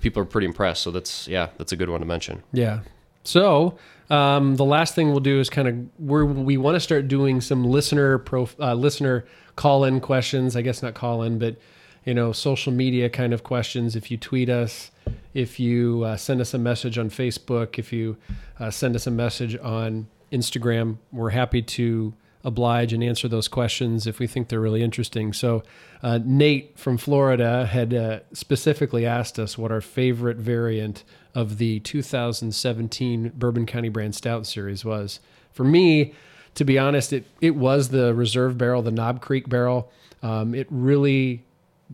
people 0.00 0.22
are 0.22 0.24
pretty 0.24 0.46
impressed. 0.46 0.82
So 0.82 0.90
that's 0.90 1.28
yeah, 1.28 1.48
that's 1.58 1.72
a 1.72 1.76
good 1.76 1.90
one 1.90 2.00
to 2.00 2.06
mention. 2.06 2.42
Yeah. 2.54 2.80
So 3.24 3.76
um, 4.12 4.56
the 4.56 4.64
last 4.64 4.94
thing 4.94 5.10
we'll 5.10 5.20
do 5.20 5.40
is 5.40 5.48
kind 5.48 5.66
of 5.66 5.74
we 5.98 6.22
we 6.22 6.56
want 6.58 6.76
to 6.76 6.80
start 6.80 7.08
doing 7.08 7.40
some 7.40 7.64
listener 7.64 8.18
pro 8.18 8.46
uh, 8.60 8.74
listener 8.74 9.24
call 9.56 9.84
in 9.84 10.00
questions. 10.00 10.54
I 10.54 10.60
guess 10.60 10.82
not 10.82 10.92
call 10.92 11.22
in, 11.22 11.38
but 11.38 11.56
you 12.04 12.12
know 12.12 12.30
social 12.32 12.72
media 12.72 13.08
kind 13.08 13.32
of 13.32 13.42
questions. 13.42 13.96
If 13.96 14.10
you 14.10 14.18
tweet 14.18 14.50
us, 14.50 14.90
if 15.32 15.58
you 15.58 16.02
uh, 16.04 16.18
send 16.18 16.42
us 16.42 16.52
a 16.52 16.58
message 16.58 16.98
on 16.98 17.08
Facebook, 17.08 17.78
if 17.78 17.90
you 17.90 18.18
uh, 18.60 18.70
send 18.70 18.96
us 18.96 19.06
a 19.06 19.10
message 19.10 19.56
on 19.56 20.08
Instagram, 20.30 20.98
we're 21.10 21.30
happy 21.30 21.62
to 21.62 22.12
oblige 22.44 22.92
and 22.92 23.02
answer 23.02 23.28
those 23.28 23.48
questions 23.48 24.06
if 24.06 24.18
we 24.18 24.26
think 24.26 24.48
they're 24.48 24.60
really 24.60 24.82
interesting. 24.82 25.32
So, 25.32 25.62
uh, 26.02 26.18
Nate 26.22 26.78
from 26.78 26.98
Florida 26.98 27.64
had 27.64 27.94
uh, 27.94 28.20
specifically 28.34 29.06
asked 29.06 29.38
us 29.38 29.56
what 29.56 29.72
our 29.72 29.80
favorite 29.80 30.36
variant 30.36 31.02
of 31.34 31.58
the 31.58 31.80
2017 31.80 33.32
Bourbon 33.34 33.66
County 33.66 33.88
Brand 33.88 34.14
Stout 34.14 34.46
series 34.46 34.84
was. 34.84 35.20
For 35.52 35.64
me, 35.64 36.14
to 36.54 36.64
be 36.64 36.78
honest, 36.78 37.12
it, 37.12 37.24
it 37.40 37.56
was 37.56 37.88
the 37.88 38.14
reserve 38.14 38.58
barrel, 38.58 38.82
the 38.82 38.90
Knob 38.90 39.20
Creek 39.20 39.48
barrel. 39.48 39.90
Um, 40.22 40.54
it 40.54 40.66
really 40.70 41.44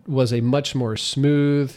was 0.07 0.33
a 0.33 0.41
much 0.41 0.75
more 0.75 0.97
smooth 0.97 1.77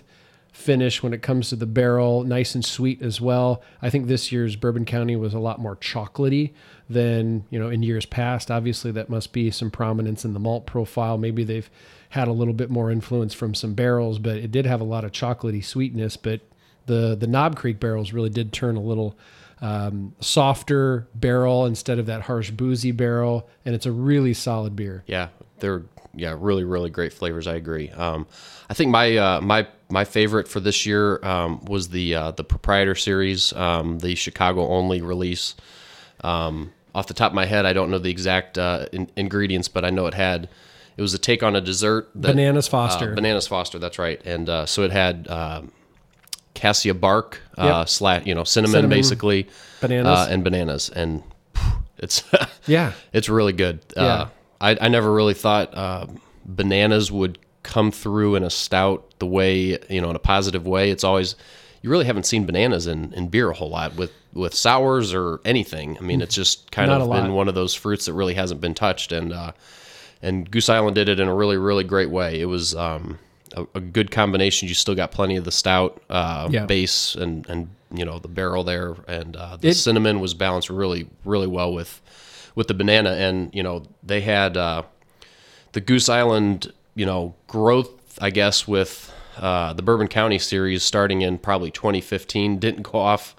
finish 0.52 1.02
when 1.02 1.14
it 1.14 1.22
comes 1.22 1.50
to 1.50 1.56
the 1.56 1.66
barrel, 1.66 2.24
nice 2.24 2.56
and 2.56 2.66
sweet 2.66 3.02
as 3.02 3.22
well. 3.22 3.62
I 3.82 3.90
think 3.90 4.08
this 4.08 4.32
year's 4.32 4.56
Bourbon 4.56 4.86
County 4.86 5.16
was 5.16 5.34
a 5.34 5.40
lot 5.40 5.60
more 5.60 5.76
chocolatey 5.78 6.54
than 6.90 7.46
you 7.50 7.58
know 7.58 7.70
in 7.70 7.84
years 7.84 8.06
past. 8.06 8.52
Obviously, 8.52 8.92
that 8.92 9.10
must 9.10 9.32
be 9.32 9.50
some 9.50 9.72
prominence 9.72 10.26
in 10.26 10.34
the 10.34 10.40
malt 10.40 10.66
profile. 10.66 11.18
Maybe 11.18 11.44
they've 11.44 11.70
had 12.10 12.28
a 12.28 12.34
little 12.34 12.54
bit 12.54 12.70
more 12.70 12.92
influence 12.92 13.34
from 13.34 13.56
some 13.56 13.74
barrels, 13.74 14.20
but 14.20 14.38
it 14.38 14.52
did 14.52 14.66
have 14.66 14.82
a 14.82 14.86
lot 14.86 15.06
of 15.06 15.12
chocolatey 15.12 15.64
sweetness. 15.64 16.18
But 16.18 16.42
the 16.86 17.16
the 17.16 17.28
Knob 17.28 17.56
Creek 17.56 17.80
barrels 17.80 18.14
really 18.14 18.30
did 18.30 18.54
turn 18.54 18.76
a 18.76 18.82
little 18.82 19.18
um, 19.62 20.16
softer 20.20 21.08
barrel 21.14 21.66
instead 21.66 22.00
of 22.00 22.08
that 22.08 22.24
harsh 22.24 22.50
boozy 22.52 22.92
barrel, 22.92 23.48
and 23.64 23.76
it's 23.76 23.86
a 23.86 23.92
really 23.92 24.34
solid 24.34 24.76
beer. 24.76 25.04
Yeah, 25.06 25.30
they're 25.60 25.84
yeah 26.14 26.36
really 26.38 26.64
really 26.64 26.90
great 26.90 27.14
flavors. 27.14 27.48
I 27.48 27.56
agree. 27.56 27.90
Um, 27.92 28.28
I 28.70 28.74
think 28.74 28.90
my 28.90 29.16
uh, 29.18 29.42
my 29.42 29.68
my 29.90 30.04
favorite 30.04 30.48
for 30.48 30.60
this 30.60 30.86
year 30.86 31.24
um, 31.24 31.64
was 31.66 31.90
the 31.90 32.16
uh, 32.16 32.32
the 32.32 32.44
proprietor 32.44 32.96
series, 32.96 33.54
um, 33.54 34.00
the 34.00 34.16
Chicago 34.16 34.68
only 34.68 35.02
release. 35.02 35.56
Um, 36.24 36.74
off 36.94 37.08
the 37.08 37.14
top 37.14 37.32
of 37.32 37.36
my 37.36 37.46
head, 37.46 37.66
I 37.66 37.74
don't 37.74 37.90
know 37.90 38.00
the 38.00 38.12
exact 38.12 38.58
uh, 38.58 38.88
in- 38.92 39.10
ingredients, 39.16 39.68
but 39.68 39.86
I 39.86 39.92
know 39.92 40.08
it 40.08 40.14
had 40.14 40.50
it 40.98 41.02
was 41.02 41.14
a 41.14 41.18
take 41.18 41.42
on 41.44 41.56
a 41.56 41.62
dessert. 41.62 42.10
That, 42.16 42.36
Bananas 42.36 42.68
uh, 42.68 42.72
Foster. 42.72 43.14
bananas 43.14 43.48
Foster. 43.48 43.80
That's 43.80 44.00
right, 44.00 44.22
and 44.26 44.50
uh, 44.50 44.66
so 44.66 44.84
it 44.84 44.92
had. 44.92 45.28
Cassia 46.62 46.94
bark, 46.94 47.42
uh, 47.58 47.80
Yep. 47.80 47.90
slash, 47.90 48.26
you 48.28 48.36
know, 48.36 48.44
cinnamon, 48.44 48.72
Cinnamon, 48.74 48.98
basically, 48.98 49.48
bananas. 49.82 50.08
uh, 50.08 50.28
and 50.30 50.44
bananas, 50.44 50.90
and 50.96 51.24
it's 51.98 52.24
yeah, 52.68 52.94
it's 53.14 53.30
really 53.30 53.54
good. 53.54 53.80
Yeah. 53.98 54.04
Uh, 54.04 54.28
I, 54.62 54.78
I 54.80 54.88
never 54.90 55.12
really 55.12 55.34
thought 55.34 55.76
uh, 55.76 56.06
bananas 56.46 57.12
would 57.12 57.40
come 57.64 57.92
through 57.92 58.36
in 58.36 58.44
a 58.44 58.50
stout 58.50 59.04
the 59.20 59.26
way 59.26 59.78
you 59.90 60.02
know 60.02 60.10
in 60.12 60.16
a 60.16 60.20
positive 60.20 60.68
way. 60.68 60.92
It's 60.92 61.04
always 61.04 61.36
you 61.82 61.90
really 61.90 62.06
haven't 62.06 62.26
seen 62.28 62.46
bananas 62.46 62.86
in, 62.86 63.12
in 63.14 63.28
beer 63.30 63.50
a 63.50 63.56
whole 63.56 63.70
lot 63.72 63.96
with 63.96 64.12
with 64.34 64.54
sours 64.54 65.14
or 65.16 65.42
anything. 65.46 65.98
I 65.98 66.02
mean, 66.02 66.22
it's 66.22 66.36
just 66.36 66.72
kind 66.72 66.90
Not 66.92 67.02
of 67.02 67.10
been 67.10 67.34
one 67.34 67.48
of 67.50 67.56
those 67.56 67.74
fruits 67.74 68.06
that 68.06 68.14
really 68.14 68.36
hasn't 68.36 68.62
been 68.62 68.76
touched. 68.76 69.12
And 69.12 69.34
uh, 69.34 69.52
and 70.22 70.50
Goose 70.50 70.70
Island 70.70 70.94
did 70.96 71.10
it 71.10 71.20
in 71.20 71.28
a 71.28 71.34
really 71.34 71.58
really 71.58 71.84
great 71.84 72.12
way. 72.12 72.40
It 72.40 72.46
was 72.46 72.76
um, 72.76 73.18
a, 73.56 73.66
a 73.76 73.80
good 73.80 74.12
combination. 74.12 74.68
You 74.68 74.74
still 74.74 74.96
got 74.96 75.12
plenty 75.12 75.36
of 75.36 75.44
the 75.44 75.52
stout 75.52 76.02
uh, 76.10 76.48
Yeah. 76.52 76.66
base 76.66 77.16
and 77.16 77.48
and 77.50 77.70
you 77.94 78.06
know 78.06 78.20
the 78.20 78.28
barrel 78.28 78.64
there, 78.64 78.96
and 79.08 79.36
uh, 79.36 79.58
the 79.58 79.70
It- 79.70 79.74
cinnamon 79.76 80.20
was 80.20 80.34
balanced 80.34 80.70
really 80.70 81.08
really 81.26 81.48
well 81.48 81.74
with 81.74 82.02
with 82.56 82.68
the 82.68 82.74
banana. 82.74 83.12
And 83.12 83.54
you 83.54 83.64
know 83.64 83.84
they 84.04 84.22
had 84.22 84.58
uh, 84.58 84.84
the 85.74 85.82
Goose 85.82 86.10
Island 86.10 86.72
you 86.96 87.06
know 87.06 87.36
growth, 87.48 88.18
I 88.22 88.30
guess, 88.30 88.68
with 88.68 89.12
uh, 89.38 89.74
the 89.74 89.82
Bourbon 89.82 90.08
County 90.08 90.40
series 90.40 90.84
starting 90.84 91.22
in 91.22 91.38
probably 91.38 91.72
2015 91.72 92.60
didn't 92.60 92.84
go 92.84 93.00
off 93.00 93.36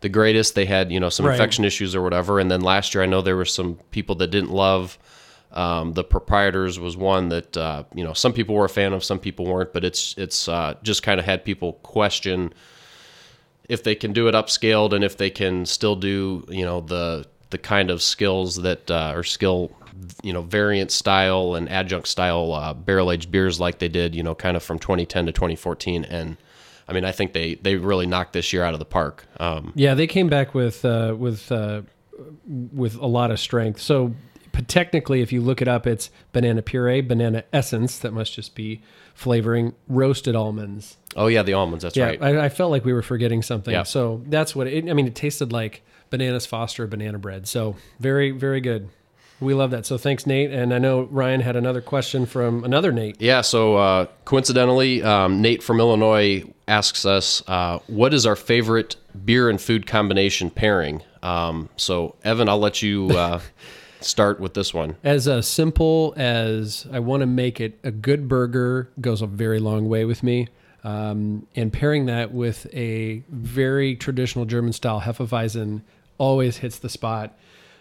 the 0.00 0.08
greatest. 0.08 0.54
They 0.54 0.64
had 0.66 0.90
you 0.92 1.00
know 1.00 1.08
some 1.10 1.26
Right. 1.26 1.32
infection 1.34 1.64
issues 1.64 1.94
or 1.94 2.02
whatever, 2.02 2.38
and 2.40 2.50
then 2.50 2.60
last 2.60 2.94
year 2.94 3.02
I 3.02 3.06
know 3.06 3.20
there 3.22 3.36
were 3.36 3.44
some 3.44 3.76
people 3.90 4.14
that 4.16 4.28
didn't 4.28 4.50
love. 4.52 4.98
Um, 5.54 5.92
the 5.92 6.02
proprietors 6.02 6.80
was 6.80 6.96
one 6.96 7.28
that 7.28 7.56
uh, 7.56 7.84
you 7.94 8.04
know 8.04 8.12
some 8.12 8.32
people 8.32 8.54
were 8.54 8.64
a 8.64 8.68
fan 8.68 8.92
of, 8.92 9.04
some 9.04 9.18
people 9.18 9.46
weren't, 9.46 9.72
but 9.72 9.84
it's 9.84 10.14
it's 10.18 10.48
uh, 10.48 10.74
just 10.82 11.02
kind 11.02 11.18
of 11.20 11.26
had 11.26 11.44
people 11.44 11.74
question 11.74 12.52
if 13.68 13.82
they 13.82 13.94
can 13.94 14.12
do 14.12 14.28
it 14.28 14.34
upscaled 14.34 14.92
and 14.92 15.04
if 15.04 15.16
they 15.16 15.30
can 15.30 15.64
still 15.64 15.96
do 15.96 16.44
you 16.48 16.64
know 16.64 16.80
the 16.80 17.26
the 17.50 17.58
kind 17.58 17.90
of 17.90 18.02
skills 18.02 18.56
that 18.56 18.90
uh, 18.90 19.12
or 19.14 19.22
skill 19.22 19.70
you 20.22 20.32
know 20.32 20.42
variant 20.42 20.90
style 20.90 21.54
and 21.54 21.68
adjunct 21.68 22.08
style 22.08 22.52
uh, 22.52 22.74
barrel 22.74 23.12
aged 23.12 23.30
beers 23.30 23.60
like 23.60 23.78
they 23.78 23.88
did 23.88 24.14
you 24.14 24.22
know 24.22 24.34
kind 24.34 24.56
of 24.56 24.62
from 24.62 24.78
2010 24.78 25.26
to 25.26 25.32
2014 25.32 26.04
and 26.04 26.36
I 26.88 26.92
mean 26.92 27.04
I 27.04 27.12
think 27.12 27.32
they 27.32 27.54
they 27.54 27.76
really 27.76 28.06
knocked 28.06 28.32
this 28.32 28.52
year 28.52 28.64
out 28.64 28.74
of 28.74 28.80
the 28.80 28.84
park 28.84 29.26
um, 29.38 29.72
Yeah, 29.74 29.94
they 29.94 30.06
came 30.06 30.28
back 30.28 30.52
with 30.52 30.84
uh, 30.84 31.14
with 31.16 31.50
uh, 31.52 31.82
with 32.46 32.96
a 32.96 33.06
lot 33.06 33.30
of 33.30 33.40
strength. 33.40 33.80
So 33.80 34.14
but 34.54 34.68
technically, 34.68 35.20
if 35.20 35.32
you 35.32 35.40
look 35.40 35.60
it 35.60 35.68
up, 35.68 35.86
it's 35.86 36.10
banana 36.32 36.62
puree, 36.62 37.00
banana 37.00 37.44
essence. 37.52 37.98
That 37.98 38.12
must 38.12 38.32
just 38.32 38.54
be 38.54 38.80
flavoring 39.14 39.74
roasted 39.88 40.36
almonds. 40.36 40.96
Oh 41.16 41.26
yeah, 41.26 41.42
the 41.42 41.52
almonds. 41.54 41.82
That's 41.82 41.96
Yeah, 41.96 42.06
right. 42.06 42.22
I, 42.22 42.44
I 42.46 42.48
felt 42.48 42.70
like 42.70 42.84
we 42.84 42.92
were 42.92 43.02
forgetting 43.02 43.42
something. 43.42 43.72
Yeah. 43.72 43.82
So 43.82 44.22
that's 44.26 44.54
what 44.54 44.66
it. 44.66 44.88
I 44.88 44.92
mean, 44.92 45.06
it 45.06 45.14
tasted 45.14 45.52
like 45.52 45.82
bananas 46.10 46.46
Foster 46.46 46.86
banana 46.86 47.18
bread. 47.18 47.48
So 47.48 47.76
very, 47.98 48.30
very 48.30 48.60
good. 48.60 48.88
We 49.40 49.52
love 49.52 49.72
that. 49.72 49.84
So 49.84 49.98
thanks, 49.98 50.26
Nate. 50.26 50.52
And 50.52 50.72
I 50.72 50.78
know 50.78 51.02
Ryan 51.02 51.40
had 51.40 51.56
another 51.56 51.80
question 51.80 52.24
from 52.24 52.62
another 52.64 52.92
Nate. 52.92 53.20
Yeah, 53.20 53.40
so 53.40 53.76
uh, 53.76 54.06
coincidentally, 54.24 55.02
um, 55.02 55.42
Nate 55.42 55.62
from 55.62 55.80
Illinois 55.80 56.44
asks 56.68 57.04
us, 57.04 57.42
uh, 57.48 57.80
"What 57.88 58.14
is 58.14 58.26
our 58.26 58.36
favorite 58.36 58.94
beer 59.24 59.50
and 59.50 59.60
food 59.60 59.86
combination 59.86 60.50
pairing?" 60.50 61.02
Um, 61.22 61.68
so, 61.76 62.14
Evan, 62.22 62.48
I'll 62.48 62.58
let 62.60 62.80
you 62.80 63.08
uh, 63.10 63.40
start 64.04 64.40
with 64.40 64.54
this 64.54 64.72
one. 64.72 64.96
As 65.02 65.26
uh, 65.26 65.42
simple 65.42 66.14
as 66.16 66.86
I 66.92 67.00
want 67.00 67.20
to 67.20 67.26
make 67.26 67.60
it, 67.60 67.78
a 67.82 67.90
good 67.90 68.28
burger 68.28 68.90
goes 69.00 69.22
a 69.22 69.26
very 69.26 69.58
long 69.58 69.88
way 69.88 70.04
with 70.04 70.22
me. 70.22 70.48
Um, 70.84 71.46
and 71.56 71.72
pairing 71.72 72.06
that 72.06 72.32
with 72.32 72.66
a 72.74 73.22
very 73.30 73.96
traditional 73.96 74.44
German 74.44 74.74
style 74.74 75.00
Hefeweizen 75.00 75.80
always 76.18 76.58
hits 76.58 76.78
the 76.78 76.90
spot. 76.90 77.36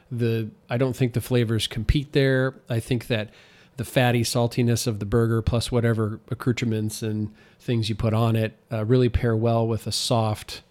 The 0.10 0.50
I 0.70 0.78
don't 0.78 0.96
think 0.96 1.14
the 1.14 1.22
flavors 1.22 1.68
compete 1.68 2.14
there. 2.14 2.56
I 2.70 2.80
think 2.80 3.08
that 3.08 3.30
the 3.76 3.84
fatty 3.84 4.24
saltiness 4.24 4.88
of 4.88 5.00
the 5.00 5.06
burger 5.06 5.42
plus 5.42 5.72
whatever 5.72 6.20
accoutrements 6.30 7.02
and 7.02 7.34
things 7.60 7.90
you 7.90 7.96
put 7.96 8.14
on 8.14 8.36
it 8.36 8.54
uh, 8.72 8.86
really 8.86 9.10
pair 9.10 9.36
well 9.36 9.68
with 9.68 9.88
a 9.88 9.92
soft 9.92 10.62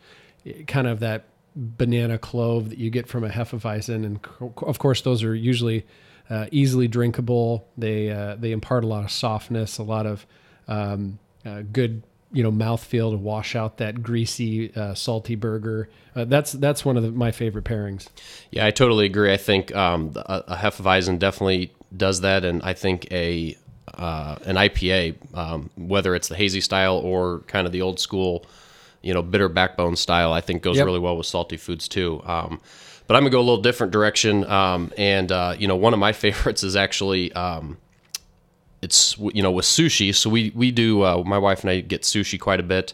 eh, 0.47 0.63
kind 0.67 0.87
of 0.87 1.01
that 1.01 1.25
banana 1.55 2.19
clove 2.19 2.71
that 2.71 2.79
you 2.79 2.91
get 2.91 3.07
from 3.07 3.25
a 3.25 3.29
Hefeweizen, 3.29 4.05
and 4.05 4.21
of 4.63 4.79
course 4.79 5.03
those 5.03 5.23
are 5.23 5.35
usually 5.35 5.87
uh, 6.31 6.47
easily 6.51 6.89
drinkable. 6.89 7.67
They 7.77 8.11
uh, 8.11 8.37
they 8.37 8.53
impart 8.53 8.85
a 8.85 8.87
lot 8.87 9.05
of 9.05 9.11
softness, 9.11 9.79
a 9.79 9.83
lot 9.83 10.07
of 10.07 10.27
um, 10.69 11.19
uh, 11.45 11.63
good 11.73 12.03
you 12.33 12.43
know 12.43 12.51
mouthfeel 12.51 13.11
to 13.11 13.17
wash 13.17 13.55
out 13.55 13.77
that 13.79 14.03
greasy, 14.03 14.75
uh, 14.75 14.95
salty 14.95 15.35
burger. 15.35 15.89
Uh, 16.17 16.25
that's 16.25 16.53
that's 16.53 16.85
one 16.85 16.97
of 16.97 17.03
the, 17.03 17.11
my 17.11 17.31
favorite 17.31 17.65
pairings. 17.65 18.09
Yeah, 18.51 18.67
I 18.67 18.71
totally 18.71 19.07
agree. 19.07 19.33
I 19.33 19.37
think 19.37 19.75
um, 19.75 20.13
a, 20.17 20.45
a 20.49 20.57
Hefeweizen 20.57 21.19
definitely 21.19 21.73
does 21.95 22.23
that, 22.23 22.45
and 22.45 22.63
I 22.63 22.73
think 22.73 23.11
a 23.11 23.57
uh, 23.95 24.37
an 24.45 24.57
IPA, 24.57 25.17
um, 25.37 25.71
whether 25.77 26.15
it's 26.15 26.29
the 26.29 26.37
hazy 26.37 26.61
style 26.61 26.97
or 26.97 27.41
kind 27.41 27.67
of 27.67 27.73
the 27.73 27.83
old 27.83 28.01
school, 28.01 28.47
you 29.03 29.13
know, 29.13 29.23
bitter 29.23 29.49
backbone 29.49 29.97
style, 29.97 30.33
I 30.33 30.41
think 30.41 30.63
goes 30.63 30.77
Yep. 30.77 30.87
really 30.87 30.99
well 30.99 31.17
with 31.17 31.27
salty 31.27 31.57
foods 31.57 31.89
too. 31.89 32.23
Um, 32.25 32.61
but 33.07 33.17
I'm 33.17 33.23
gonna 33.23 33.31
go 33.31 33.41
a 33.41 33.43
little 33.43 33.61
different 33.63 33.93
direction, 33.93 34.45
um, 34.45 34.93
and 34.97 35.31
uh, 35.31 35.55
you 35.59 35.67
know, 35.69 35.77
one 35.77 35.93
of 35.93 35.99
my 35.99 36.13
favorites 36.25 36.63
is 36.63 36.77
actually. 36.77 37.33
Um, 37.33 37.79
it's 38.81 39.17
you 39.19 39.43
know 39.43 39.53
with 39.53 39.65
sushi 39.65 40.13
so 40.13 40.29
we 40.29 40.51
we 40.57 40.73
do 40.73 41.03
uh, 41.03 41.23
my 41.25 41.39
wife 41.39 41.61
and 41.63 41.71
i 41.71 41.81
get 41.81 42.03
sushi 42.03 42.39
quite 42.39 42.59
a 42.59 42.65
bit 42.65 42.93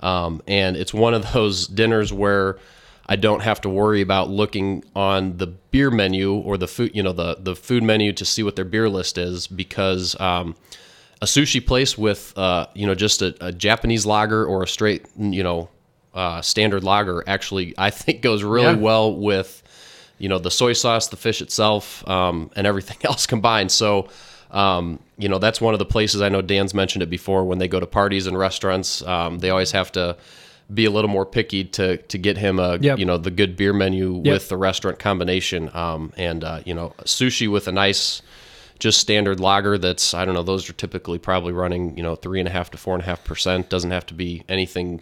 um, 0.00 0.42
and 0.46 0.76
it's 0.76 0.92
one 0.92 1.14
of 1.14 1.32
those 1.32 1.66
dinners 1.66 2.12
where 2.12 2.58
i 3.06 3.16
don't 3.16 3.40
have 3.40 3.58
to 3.58 3.68
worry 3.68 4.02
about 4.02 4.28
looking 4.28 4.84
on 4.94 5.38
the 5.38 5.46
beer 5.46 5.90
menu 5.90 6.34
or 6.34 6.58
the 6.58 6.68
food 6.68 6.90
you 6.94 7.02
know 7.02 7.12
the 7.12 7.38
the 7.40 7.56
food 7.56 7.82
menu 7.82 8.12
to 8.12 8.24
see 8.24 8.42
what 8.42 8.54
their 8.54 8.66
beer 8.66 8.88
list 8.90 9.16
is 9.16 9.46
because 9.46 10.18
um, 10.20 10.54
a 11.22 11.26
sushi 11.26 11.64
place 11.64 11.98
with 11.98 12.32
uh, 12.38 12.66
you 12.74 12.86
know 12.86 12.94
just 12.94 13.22
a, 13.22 13.34
a 13.44 13.52
japanese 13.52 14.06
lager 14.06 14.44
or 14.44 14.62
a 14.62 14.68
straight 14.68 15.06
you 15.18 15.42
know 15.42 15.68
uh, 16.14 16.40
standard 16.40 16.82
lager 16.82 17.22
actually 17.26 17.74
i 17.78 17.90
think 17.90 18.22
goes 18.22 18.42
really 18.42 18.66
Yeah. 18.74 18.74
well 18.76 19.14
with 19.14 19.62
you 20.18 20.28
know 20.28 20.38
the 20.38 20.50
soy 20.50 20.72
sauce 20.72 21.08
the 21.08 21.16
fish 21.16 21.40
itself 21.42 22.06
um, 22.08 22.50
and 22.56 22.66
everything 22.66 22.96
else 23.04 23.26
combined 23.26 23.70
so 23.70 24.08
um, 24.50 24.98
you 25.18 25.28
know 25.28 25.38
that's 25.38 25.60
one 25.60 25.74
of 25.74 25.78
the 25.78 25.84
places 25.86 26.20
i 26.22 26.28
know 26.28 26.42
dan's 26.42 26.74
mentioned 26.74 27.02
it 27.02 27.10
before 27.10 27.44
when 27.44 27.58
they 27.58 27.68
go 27.68 27.78
to 27.80 27.86
parties 27.86 28.26
and 28.26 28.36
restaurants 28.38 29.02
um, 29.02 29.38
they 29.38 29.50
always 29.50 29.70
have 29.72 29.92
to 29.92 30.16
be 30.72 30.84
a 30.84 30.90
little 30.90 31.10
more 31.10 31.26
picky 31.26 31.64
to 31.64 31.96
to 31.98 32.16
get 32.18 32.36
him 32.38 32.58
a 32.58 32.78
Yep. 32.78 32.98
you 32.98 33.04
know 33.04 33.18
the 33.18 33.30
good 33.30 33.56
beer 33.56 33.72
menu 33.72 34.12
with 34.14 34.48
the 34.48 34.56
restaurant 34.56 34.98
combination 34.98 35.70
um, 35.74 36.12
and 36.16 36.44
uh, 36.44 36.60
you 36.64 36.74
know 36.74 36.94
sushi 37.04 37.48
with 37.50 37.68
a 37.68 37.72
nice 37.72 38.22
just 38.80 38.98
standard 38.98 39.38
lager 39.38 39.78
that's 39.78 40.12
i 40.14 40.24
don't 40.24 40.34
know 40.34 40.42
those 40.42 40.68
are 40.68 40.72
typically 40.72 41.18
probably 41.18 41.52
running 41.52 41.96
you 41.96 42.02
know 42.02 42.16
three 42.16 42.40
and 42.40 42.48
a 42.48 42.50
half 42.50 42.70
to 42.70 42.76
four 42.78 42.94
and 42.94 43.02
a 43.02 43.06
half 43.06 43.22
percent 43.24 43.68
doesn't 43.70 43.92
have 43.92 44.04
to 44.06 44.14
be 44.14 44.42
anything 44.48 45.00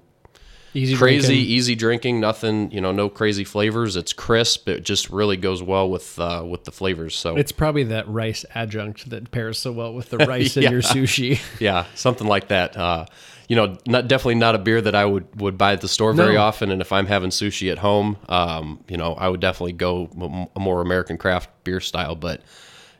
Easy 0.74 0.96
crazy, 0.96 1.28
drinking. 1.28 1.46
easy 1.50 1.74
drinking. 1.74 2.20
Nothing, 2.20 2.70
you 2.70 2.80
know, 2.82 2.92
no 2.92 3.08
crazy 3.08 3.42
flavors. 3.42 3.96
It's 3.96 4.12
crisp. 4.12 4.68
It 4.68 4.84
just 4.84 5.08
really 5.08 5.38
goes 5.38 5.62
well 5.62 5.88
with 5.88 6.18
uh, 6.18 6.44
with 6.46 6.64
the 6.64 6.70
flavors. 6.70 7.16
So 7.16 7.36
It's 7.36 7.52
probably 7.52 7.84
that 7.84 8.06
rice 8.06 8.44
adjunct 8.54 9.08
that 9.08 9.30
pairs 9.30 9.58
so 9.58 9.72
well 9.72 9.94
with 9.94 10.10
the 10.10 10.18
rice 10.28 10.58
in 10.58 10.64
your 10.70 10.82
sushi. 10.82 11.40
yeah, 11.58 11.86
something 11.94 12.26
like 12.26 12.48
that. 12.48 12.76
Uh, 12.76 13.06
you 13.48 13.56
know, 13.56 13.78
not 13.86 14.08
definitely 14.08 14.34
not 14.34 14.54
a 14.54 14.58
beer 14.58 14.82
that 14.82 14.94
I 14.94 15.06
would 15.06 15.40
would 15.40 15.56
buy 15.56 15.72
at 15.72 15.80
the 15.80 15.88
store 15.88 16.12
very 16.12 16.36
often. 16.36 16.70
And 16.70 16.82
if 16.82 16.92
I'm 16.92 17.06
having 17.06 17.30
sushi 17.30 17.72
at 17.72 17.78
home, 17.78 18.18
um, 18.28 18.84
you 18.88 18.98
know, 18.98 19.14
I 19.14 19.30
would 19.30 19.40
definitely 19.40 19.72
go 19.72 20.10
m- 20.20 20.48
a 20.54 20.60
more 20.60 20.82
American 20.82 21.16
craft 21.16 21.48
beer 21.64 21.80
style. 21.80 22.14
But 22.14 22.42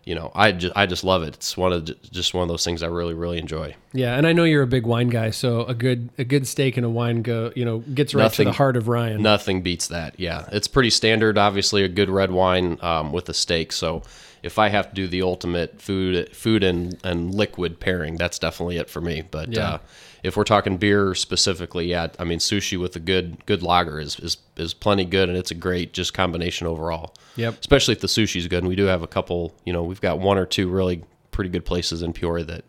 you 0.09 0.15
know, 0.15 0.33
I 0.35 0.53
just 0.53 0.75
I 0.75 0.87
just 0.87 1.05
love 1.05 1.23
it. 1.23 1.35
It's 1.35 1.55
one 1.55 1.71
of 1.71 1.85
just 2.11 2.33
one 2.33 2.43
of 2.43 2.49
those 2.49 2.65
things 2.65 2.83
I 2.83 2.87
really 2.87 3.13
really 3.13 3.37
enjoy. 3.37 3.75
Yeah, 3.93 4.17
and 4.17 4.27
I 4.27 4.33
know 4.33 4.45
you're 4.45 4.63
a 4.63 4.67
big 4.67 4.87
wine 4.87 5.09
guy, 5.09 5.29
so 5.29 5.65
a 5.67 5.75
good 5.75 6.09
a 6.17 6.25
good 6.25 6.47
steak 6.49 6.79
and 6.79 6.87
a 6.87 6.89
wine 6.89 7.21
go 7.21 7.53
you 7.55 7.65
know 7.67 7.81
gets 7.81 8.15
right 8.15 8.23
Nothing- 8.23 8.47
to 8.47 8.51
the 8.53 8.57
heart 8.57 8.79
of 8.79 8.89
Ryan. 8.89 9.23
Nothing 9.23 9.61
beats 9.61 9.89
that. 9.89 10.19
Yeah, 10.19 10.49
it's 10.51 10.67
pretty 10.67 10.89
standard. 10.91 11.37
Obviously, 11.37 11.85
a 11.85 11.89
good 11.89 12.09
red 12.09 12.31
wine 12.31 12.79
um, 12.81 13.13
with 13.13 13.29
a 13.29 13.35
steak. 13.35 13.71
So, 13.71 14.03
if 14.43 14.59
I 14.59 14.71
have 14.71 14.89
to 14.89 14.95
do 14.95 15.07
the 15.09 15.21
ultimate 15.21 15.81
food, 15.83 16.35
food 16.35 16.65
and 16.65 16.97
and 17.05 17.35
liquid 17.35 17.79
pairing, 17.79 18.17
that's 18.17 18.39
definitely 18.39 18.79
it 18.79 18.89
for 18.89 19.03
me. 19.03 19.25
But 19.31 19.53
Yeah. 19.53 19.69
uh, 19.75 19.79
if 20.23 20.37
we're 20.37 20.45
talking 20.45 20.77
beer 20.77 21.15
specifically, 21.15 21.87
yeah, 21.87 22.09
I 22.19 22.25
mean 22.25 22.39
sushi 22.39 22.79
with 22.79 22.97
a 22.97 23.01
good 23.01 23.45
good 23.47 23.63
lager 23.63 24.01
is 24.01 24.19
is 24.21 24.39
is 24.57 24.75
plenty 24.75 25.05
good, 25.05 25.29
and 25.29 25.39
it's 25.39 25.51
a 25.51 25.55
great 25.55 25.93
just 25.93 26.15
combination 26.15 26.67
overall. 26.67 27.15
Yep. 27.37 27.61
Especially 27.61 27.93
if 27.93 28.01
the 28.01 28.09
sushi's 28.09 28.47
good, 28.49 28.59
and 28.59 28.69
we 28.69 28.77
do 28.77 28.85
have 28.85 29.03
a 29.03 29.07
couple. 29.07 29.55
You 29.65 29.73
know, 29.73 29.83
we've 29.83 30.01
got 30.01 30.19
one 30.19 30.39
or 30.39 30.47
two 30.47 30.69
really 30.69 31.05
pretty 31.31 31.51
good 31.51 31.65
places 31.65 32.03
in 32.03 32.13
Peoria 32.13 32.45
that 32.45 32.65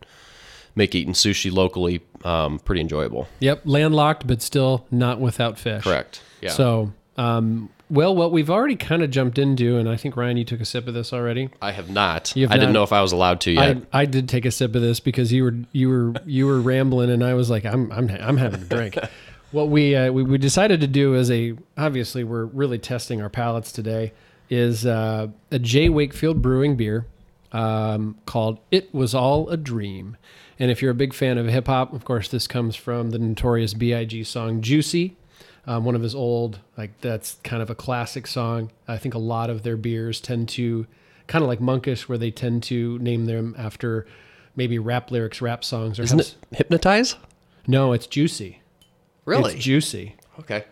make 0.76 0.94
eating 0.94 1.14
sushi 1.14 1.52
locally 1.52 2.02
um, 2.24 2.60
pretty 2.60 2.82
enjoyable. 2.82 3.28
Yep, 3.40 3.62
landlocked, 3.66 4.28
but 4.28 4.42
still 4.42 4.86
not 4.92 5.20
without 5.20 5.58
fish. 5.58 5.84
Correct. 5.84 6.22
Yeah. 6.42 6.52
So, 6.52 6.94
um, 7.18 7.70
well, 7.90 8.16
what 8.16 8.32
we've 8.32 8.50
already 8.50 8.76
kind 8.76 9.02
of 9.02 9.10
jumped 9.10 9.40
into, 9.40 9.78
and 9.78 9.90
I 9.90 9.96
think 9.96 10.16
Ryan, 10.16 10.38
you 10.38 10.46
took 10.46 10.62
a 10.62 10.66
sip 10.66 10.88
of 10.88 10.94
this 10.94 11.12
already. 11.12 11.50
I 11.62 11.72
have 11.72 11.90
not. 11.90 12.30
Have 12.30 12.52
I 12.52 12.56
didn't 12.58 12.74
know 12.74 12.84
if 12.84 12.94
I 12.94 13.02
was 13.02 13.12
allowed 13.12 13.42
to 13.42 13.52
yet. 13.52 13.78
I, 13.92 14.02
I 14.02 14.06
did 14.06 14.30
take 14.30 14.46
a 14.46 14.52
sip 14.52 14.76
of 14.76 14.82
this 14.82 15.00
because 15.00 15.34
you 15.34 15.44
were 15.44 15.56
you 15.72 15.90
were 15.90 16.14
you 16.26 16.46
were 16.46 16.62
rambling, 16.62 17.10
and 17.10 17.24
I 17.24 17.34
was 17.34 17.50
like, 17.50 17.66
I'm 17.66 17.92
I'm 17.92 18.10
I'm 18.10 18.38
having 18.38 18.62
a 18.62 18.66
drink. 18.66 18.98
what 19.52 19.70
we, 19.70 19.96
uh, 19.96 20.12
we 20.12 20.24
we 20.24 20.38
decided 20.38 20.82
to 20.82 20.88
do 20.88 21.16
as 21.16 21.32
a 21.32 21.56
obviously 21.78 22.24
we're 22.24 22.46
really 22.46 22.78
testing 22.78 23.22
our 23.22 23.30
palates 23.30 23.72
today 23.72 24.14
is 24.50 24.86
uh, 24.86 25.28
a 25.52 25.60
J 25.60 25.90
Wakefield 25.90 26.42
Brewing 26.42 26.76
beer 26.76 27.08
um, 27.52 28.18
called 28.26 28.60
"It 28.70 28.94
Was 28.94 29.16
All 29.16 29.50
a 29.50 29.58
Dream." 29.58 30.16
And 30.62 30.70
if 30.70 30.82
you're 30.82 30.92
a 30.92 30.96
big 30.96 31.14
fan 31.14 31.38
of 31.38 31.48
hip 31.48 31.68
hop, 31.68 31.94
of 31.94 32.04
course, 32.04 32.28
this 32.28 32.46
comes 32.46 32.76
from 32.76 33.12
the 33.12 33.20
notorious 33.20 33.74
B.I.G. 33.74 34.24
song 34.26 34.62
"Juicy." 34.62 35.16
Um, 35.68 35.86
one 35.86 35.96
of 35.96 36.02
his 36.02 36.16
old, 36.16 36.60
like 36.78 37.00
that's 37.02 37.38
kind 37.44 37.62
of 37.62 37.70
a 37.70 37.76
classic 37.76 38.26
song. 38.28 38.72
I 38.88 38.98
think 38.98 39.14
a 39.14 39.20
lot 39.20 39.50
of 39.50 39.64
their 39.64 39.78
beers 39.78 40.20
tend 40.20 40.50
to, 40.50 40.88
kind 41.28 41.44
of 41.44 41.48
like 41.48 41.62
Monkish, 41.62 42.10
where 42.10 42.18
they 42.18 42.32
tend 42.32 42.64
to 42.64 42.98
name 43.00 43.26
them 43.26 43.56
after 43.58 44.08
maybe 44.56 44.80
rap 44.80 45.12
lyrics, 45.12 45.42
rap 45.42 45.64
songs. 45.64 46.00
Or 46.00 46.04
Isn't 46.04 46.20
it 46.22 46.36
hypnotize? 46.52 47.16
No, 47.68 47.94
it's 47.94 48.08
juicy. 48.08 48.62
Really? 49.26 49.54
It's 49.54 49.64
juicy. 49.64 50.16
okay. 50.40 50.64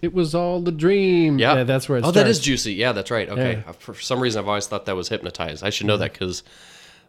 It 0.00 0.14
was 0.14 0.34
all 0.34 0.60
the 0.62 0.72
dream. 0.72 1.38
Yeah. 1.38 1.64
that's 1.64 1.86
where 1.86 1.98
it 1.98 2.00
Oh, 2.00 2.04
starts. 2.10 2.14
that 2.14 2.26
is 2.26 2.40
juicy. 2.40 2.72
Yeah, 2.72 2.92
that's 2.92 3.10
right. 3.10 3.28
Okay. 3.28 3.62
Yeah. 3.62 3.68
Uh, 3.68 3.72
For 3.72 3.94
some 3.94 4.18
reason, 4.20 4.38
I've 4.42 4.48
always 4.48 4.66
thought 4.66 4.86
that 4.86 4.96
was 4.96 5.10
hypnotize. 5.10 5.62
I 5.62 5.68
should 5.68 5.86
know 5.86 5.98
that 5.98 6.12
because 6.14 6.42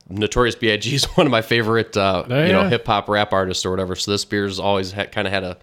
Notorious 0.10 0.56
B.I.G. 0.56 0.94
is 0.96 1.06
one 1.16 1.26
of 1.26 1.32
my 1.32 1.42
favorite, 1.42 1.96
uh, 1.96 2.26
Oh, 2.30 2.44
you 2.44 2.52
know, 2.52 2.68
hip 2.68 2.86
hop 2.86 3.08
rap 3.08 3.32
artists 3.32 3.66
or 3.66 3.70
whatever. 3.72 3.96
So 3.96 4.12
this 4.12 4.26
beer's 4.26 4.60
always 4.60 4.92
ha- 4.92 5.06
kind 5.06 5.26
of 5.26 5.32
had 5.32 5.46
a 5.46 5.58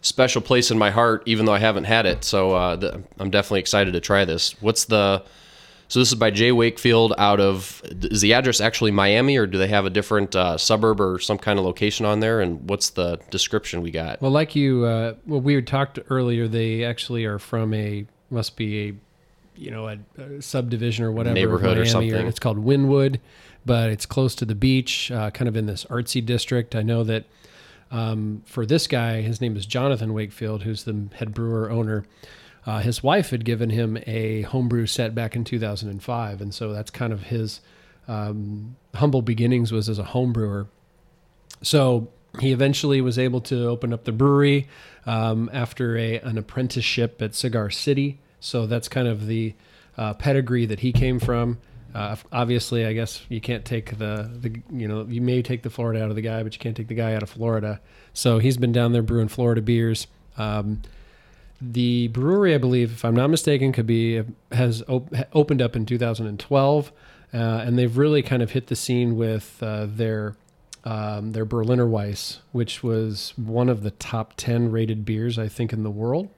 special 0.00 0.42
place 0.42 0.70
in 0.70 0.78
my 0.78 0.90
heart, 0.90 1.22
even 1.26 1.46
though 1.46 1.54
I 1.54 1.58
haven't 1.58 1.84
had 1.84 2.06
it. 2.06 2.24
So 2.24 2.52
uh, 2.52 2.76
the, 2.76 3.02
I'm 3.18 3.30
definitely 3.30 3.60
excited 3.60 3.92
to 3.92 4.00
try 4.00 4.24
this. 4.24 4.60
What's 4.60 4.84
the 4.84 5.24
so 5.88 6.00
this 6.00 6.08
is 6.08 6.14
by 6.16 6.30
Jay 6.30 6.52
Wakefield 6.52 7.14
out 7.16 7.40
of 7.40 7.82
is 7.84 8.20
the 8.20 8.34
address 8.34 8.60
actually 8.60 8.90
Miami 8.90 9.38
or 9.38 9.46
do 9.46 9.56
they 9.56 9.68
have 9.68 9.86
a 9.86 9.90
different 9.90 10.36
uh, 10.36 10.58
suburb 10.58 11.00
or 11.00 11.18
some 11.18 11.38
kind 11.38 11.58
of 11.58 11.64
location 11.64 12.04
on 12.04 12.20
there? 12.20 12.42
And 12.42 12.68
what's 12.68 12.90
the 12.90 13.18
description 13.30 13.80
we 13.80 13.90
got? 13.90 14.20
Well, 14.20 14.30
like 14.30 14.54
you, 14.54 14.84
uh, 14.84 15.14
well, 15.26 15.40
we 15.40 15.54
had 15.54 15.66
talked 15.66 15.98
earlier. 16.10 16.46
They 16.46 16.84
actually 16.84 17.24
are 17.24 17.38
from 17.38 17.72
a 17.72 18.04
must 18.30 18.56
be 18.56 18.88
a, 18.88 18.94
you 19.56 19.70
know, 19.70 19.88
a, 19.88 19.98
a 20.20 20.42
subdivision 20.42 21.06
or 21.06 21.10
whatever 21.10 21.34
Neighborhood 21.34 21.78
or 21.78 21.86
something. 21.86 22.26
It's 22.26 22.38
called 22.38 22.62
Wynwood, 22.62 23.18
but 23.64 23.88
it's 23.88 24.04
close 24.04 24.34
to 24.36 24.44
the 24.44 24.54
beach, 24.54 25.10
uh, 25.10 25.30
kind 25.30 25.48
of 25.48 25.56
in 25.56 25.64
this 25.64 25.86
artsy 25.86 26.24
district. 26.24 26.76
I 26.76 26.82
know 26.82 27.02
that 27.04 27.24
um, 27.90 28.42
for 28.46 28.66
this 28.66 28.86
guy, 28.86 29.22
his 29.22 29.40
name 29.40 29.56
is 29.56 29.66
Jonathan 29.66 30.12
Wakefield, 30.12 30.62
who's 30.62 30.84
the 30.84 31.08
head 31.14 31.32
brewer 31.34 31.70
owner. 31.70 32.04
uh, 32.66 32.80
his 32.80 33.02
wife 33.02 33.30
had 33.30 33.44
given 33.44 33.70
him 33.70 33.98
a 34.06 34.42
homebrew 34.42 34.86
set 34.86 35.14
back 35.14 35.34
in 35.34 35.42
2005, 35.44 36.40
and 36.40 36.54
so 36.54 36.72
that's 36.72 36.90
kind 36.90 37.12
of 37.12 37.22
his 37.24 37.60
um, 38.06 38.76
humble 38.94 39.22
beginnings 39.22 39.72
was 39.72 39.88
as 39.88 39.98
a 39.98 40.04
homebrewer. 40.04 40.66
So 41.62 42.08
he 42.40 42.52
eventually 42.52 43.00
was 43.00 43.18
able 43.18 43.40
to 43.42 43.66
open 43.66 43.92
up 43.92 44.04
the 44.04 44.12
brewery 44.12 44.68
um, 45.06 45.48
after 45.52 45.96
a 45.96 46.18
an 46.20 46.36
apprenticeship 46.36 47.22
at 47.22 47.34
Cigar 47.34 47.70
City. 47.70 48.20
So 48.40 48.66
that's 48.66 48.88
kind 48.88 49.08
of 49.08 49.26
the 49.26 49.54
uh, 49.96 50.14
pedigree 50.14 50.66
that 50.66 50.80
he 50.80 50.92
came 50.92 51.18
from. 51.18 51.58
Uh, 51.94 52.16
obviously, 52.32 52.84
I 52.84 52.92
guess 52.92 53.22
you 53.28 53.40
can't 53.40 53.64
take 53.64 53.96
the, 53.98 54.30
the 54.40 54.60
you 54.70 54.86
know 54.86 55.06
you 55.08 55.20
may 55.20 55.42
take 55.42 55.62
the 55.62 55.70
Florida 55.70 56.02
out 56.04 56.10
of 56.10 56.16
the 56.16 56.22
guy, 56.22 56.42
but 56.42 56.52
you 56.54 56.58
can't 56.58 56.76
take 56.76 56.88
the 56.88 56.94
guy 56.94 57.14
out 57.14 57.22
of 57.22 57.30
Florida. 57.30 57.80
So 58.12 58.38
he's 58.38 58.56
been 58.56 58.72
down 58.72 58.92
there 58.92 59.02
brewing 59.02 59.28
Florida 59.28 59.62
beers. 59.62 60.06
Um, 60.36 60.82
the 61.60 62.08
brewery, 62.08 62.54
I 62.54 62.58
believe, 62.58 62.92
if 62.92 63.04
I'm 63.04 63.16
not 63.16 63.30
mistaken, 63.30 63.72
could 63.72 63.86
be 63.86 64.22
has 64.52 64.82
op- 64.86 65.12
opened 65.32 65.60
up 65.62 65.74
in 65.74 65.86
2012, 65.86 66.92
uh, 67.32 67.36
and 67.36 67.78
they've 67.78 67.96
really 67.96 68.22
kind 68.22 68.42
of 68.42 68.52
hit 68.52 68.68
the 68.68 68.76
scene 68.76 69.16
with 69.16 69.60
uh, 69.62 69.86
their 69.88 70.36
um, 70.84 71.32
their 71.32 71.44
Berliner 71.44 71.86
Weiss, 71.86 72.40
which 72.52 72.82
was 72.84 73.32
one 73.36 73.68
of 73.68 73.82
the 73.82 73.90
top 73.90 74.34
10 74.36 74.70
rated 74.70 75.04
beers 75.04 75.38
I 75.38 75.48
think 75.48 75.72
in 75.72 75.82
the 75.82 75.90
world. 75.90 76.28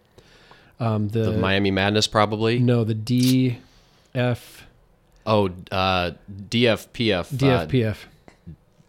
Um, 0.78 1.08
the, 1.08 1.32
The 1.32 1.38
Miami 1.38 1.70
Madness, 1.70 2.06
probably. 2.06 2.58
no 2.58 2.84
the 2.84 2.94
DF 2.94 4.38
Oh, 5.26 5.50
uh, 5.70 6.12
DFPF. 6.48 7.32
Uh, 7.42 7.66
DFPF. 7.66 7.96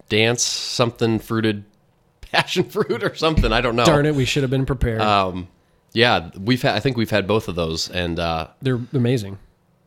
dance 0.10 0.44
something 0.44 1.20
fruited 1.20 1.64
passion 2.22 2.64
fruit 2.64 3.04
or 3.04 3.14
something. 3.16 3.52
I 3.52 3.62
don't 3.62 3.76
know. 3.76 3.86
Darn 3.86 4.06
it, 4.06 4.16
we 4.16 4.26
should 4.26 4.44
have 4.44 4.50
been 4.50 4.66
prepared. 4.66 5.02
Um, 5.02 5.48
yeah, 5.94 6.30
we've 6.40 6.62
had. 6.62 6.76
I 6.76 6.80
think 6.80 6.96
we've 6.98 7.10
had 7.10 7.28
both 7.28 7.48
of 7.48 7.56
those, 7.56 7.90
and 7.90 8.18
uh, 8.20 8.48
They're 8.62 8.80
amazing. 8.94 9.38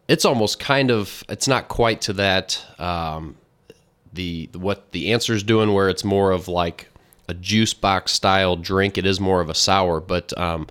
it's 0.06 0.24
almost 0.26 0.58
kind 0.60 0.90
of. 0.90 1.24
It's 1.28 1.48
not 1.48 1.68
quite 1.68 2.02
to 2.02 2.12
that. 2.14 2.62
Um, 2.78 3.36
the 4.12 4.50
what 4.52 4.92
the 4.92 5.12
answer's 5.12 5.42
doing, 5.42 5.72
where 5.72 5.88
it's 5.88 6.04
more 6.04 6.30
of 6.30 6.46
like 6.46 6.88
a 7.26 7.32
juice 7.34 7.72
box 7.72 8.12
style 8.12 8.54
drink. 8.54 8.98
It 8.98 9.06
is 9.06 9.18
more 9.18 9.40
of 9.40 9.48
a 9.48 9.54
sour, 9.54 9.98
but 10.00 10.36
um, 10.38 10.66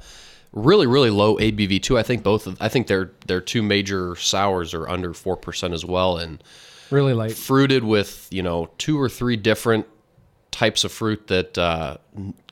really, 0.54 0.88
really 0.88 1.10
low 1.10 1.38
ABV 1.38 1.82
too. 1.82 1.98
I 1.98 2.04
think 2.04 2.24
both. 2.24 2.48
Of, 2.48 2.58
I 2.62 2.70
think 2.70 2.88
their 2.88 3.12
their 3.28 3.42
two 3.42 3.62
major 3.62 4.16
sours 4.16 4.74
are 4.74 4.88
under 4.88 5.14
four 5.14 5.36
percent 5.36 5.74
as 5.74 5.84
well, 5.84 6.18
and 6.18 6.42
Really 6.90 7.14
light. 7.14 7.34
fruited 7.34 7.84
with 7.84 8.28
you 8.32 8.44
know 8.44 8.70
two 8.78 9.00
or 9.02 9.10
three 9.10 9.36
different 9.36 9.86
types 10.52 10.84
of 10.84 10.92
fruit 10.92 11.28
that 11.28 11.58
uh, 11.58 11.98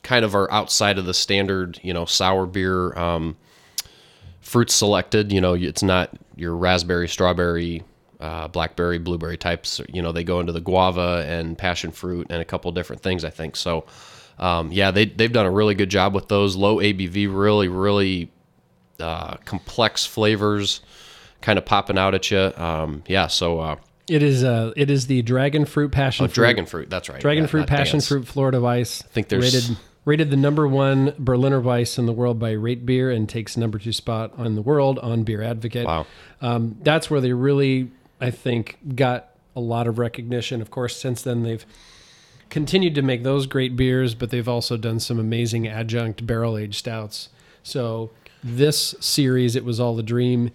kind 0.01 0.25
of 0.25 0.33
are 0.35 0.51
outside 0.51 0.97
of 0.97 1.05
the 1.05 1.13
standard 1.13 1.79
you 1.83 1.93
know 1.93 2.05
sour 2.05 2.45
beer 2.47 2.97
um, 2.97 3.37
fruits 4.41 4.73
selected. 4.75 5.31
You 5.31 5.41
know, 5.41 5.53
it's 5.53 5.83
not 5.83 6.09
your 6.35 6.55
raspberry, 6.55 7.07
strawberry, 7.07 7.83
uh, 8.19 8.47
blackberry, 8.47 8.97
blueberry 8.97 9.37
types. 9.37 9.79
You 9.93 10.01
know, 10.01 10.11
they 10.11 10.23
go 10.23 10.39
into 10.39 10.51
the 10.51 10.61
guava 10.61 11.23
and 11.27 11.57
passion 11.57 11.91
fruit 11.91 12.27
and 12.29 12.41
a 12.41 12.45
couple 12.45 12.71
different 12.71 13.03
things. 13.03 13.23
I 13.23 13.29
think 13.29 13.55
so. 13.55 13.85
Um, 14.41 14.71
yeah, 14.71 14.91
they 14.91 15.05
they've 15.05 15.31
done 15.31 15.45
a 15.45 15.51
really 15.51 15.75
good 15.75 15.89
job 15.89 16.13
with 16.13 16.27
those 16.27 16.55
low 16.55 16.77
ABV, 16.77 17.27
really 17.33 17.67
really 17.67 18.31
uh, 18.99 19.35
complex 19.45 20.05
flavors, 20.05 20.81
kind 21.41 21.57
of 21.57 21.65
popping 21.65 21.97
out 21.97 22.13
at 22.15 22.29
you. 22.31 22.51
Um, 22.57 23.03
yeah, 23.07 23.27
so. 23.27 23.59
Uh, 23.59 23.75
It 24.09 24.23
is 24.23 24.43
uh 24.43 24.73
it 24.75 24.89
is 24.89 25.07
the 25.07 25.21
dragon 25.21 25.65
fruit 25.65 25.91
passion 25.91 26.27
fruit. 26.27 26.31
Oh, 26.31 26.35
dragon 26.43 26.65
fruit. 26.65 26.89
That's 26.89 27.07
right. 27.07 27.21
Dragon 27.21 27.43
Yeah, 27.45 27.49
fruit 27.49 27.67
passion 27.67 27.93
dance. 27.99 28.07
fruit 28.07 28.27
Florida 28.27 28.59
Weiss. 28.59 29.03
I 29.03 29.07
think 29.07 29.29
there's- 29.29 29.53
rated 29.53 29.77
rated 30.03 30.31
the 30.31 30.37
number 30.37 30.67
one 30.67 31.13
Berliner 31.19 31.61
Weiss 31.61 31.99
in 31.99 32.07
the 32.07 32.11
world 32.11 32.39
by 32.39 32.51
Rate 32.53 32.83
Beer 32.87 33.11
and 33.11 33.29
takes 33.29 33.55
number 33.55 33.77
two 33.77 33.91
spot 33.93 34.33
on 34.35 34.55
the 34.55 34.61
world 34.63 34.97
on 34.99 35.21
Beer 35.23 35.43
Advocate. 35.43 35.85
Wow. 35.85 36.07
Um, 36.41 36.77
that's 36.81 37.11
where 37.11 37.21
they 37.21 37.33
really, 37.33 37.91
I 38.19 38.31
think, 38.31 38.79
got 38.95 39.29
a 39.55 39.59
lot 39.61 39.85
of 39.85 39.99
recognition. 39.99 40.59
Of 40.59 40.71
course, 40.71 40.97
since 40.97 41.21
then 41.21 41.43
they've 41.43 41.63
continued 42.51 42.93
to 42.93 43.01
make 43.01 43.23
those 43.23 43.47
great 43.47 43.75
beers, 43.75 44.13
but 44.13 44.29
they've 44.29 44.47
also 44.47 44.77
done 44.77 44.99
some 44.99 45.19
amazing 45.19 45.67
adjunct 45.67 46.27
barrel 46.27 46.57
aged 46.57 46.75
stouts. 46.75 47.29
So 47.63 48.11
this 48.43 48.93
series, 48.99 49.55
it 49.55 49.65
was 49.65 49.79
all 49.79 49.95
the 49.95 50.03
dream. 50.03 50.51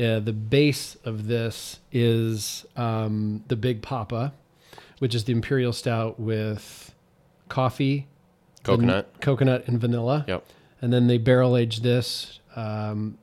Uh, 0.00 0.20
the 0.20 0.32
base 0.32 0.96
of 1.04 1.26
this 1.26 1.80
is 1.90 2.64
um, 2.76 3.44
the 3.48 3.56
Big 3.56 3.82
Poppa, 3.82 4.32
which 5.00 5.14
is 5.14 5.24
the 5.24 5.32
imperial 5.32 5.72
stout 5.72 6.18
with 6.18 6.94
coffee, 7.48 8.06
Coconut. 8.62 9.08
van- 9.12 9.20
coconut, 9.20 9.66
and 9.66 9.80
vanilla. 9.80 10.24
Yep. 10.28 10.46
And 10.80 10.92
then 10.92 11.08
they 11.08 11.18
barrel 11.18 11.56
age 11.56 11.80
this. 11.80 12.38
Um, 12.54 13.18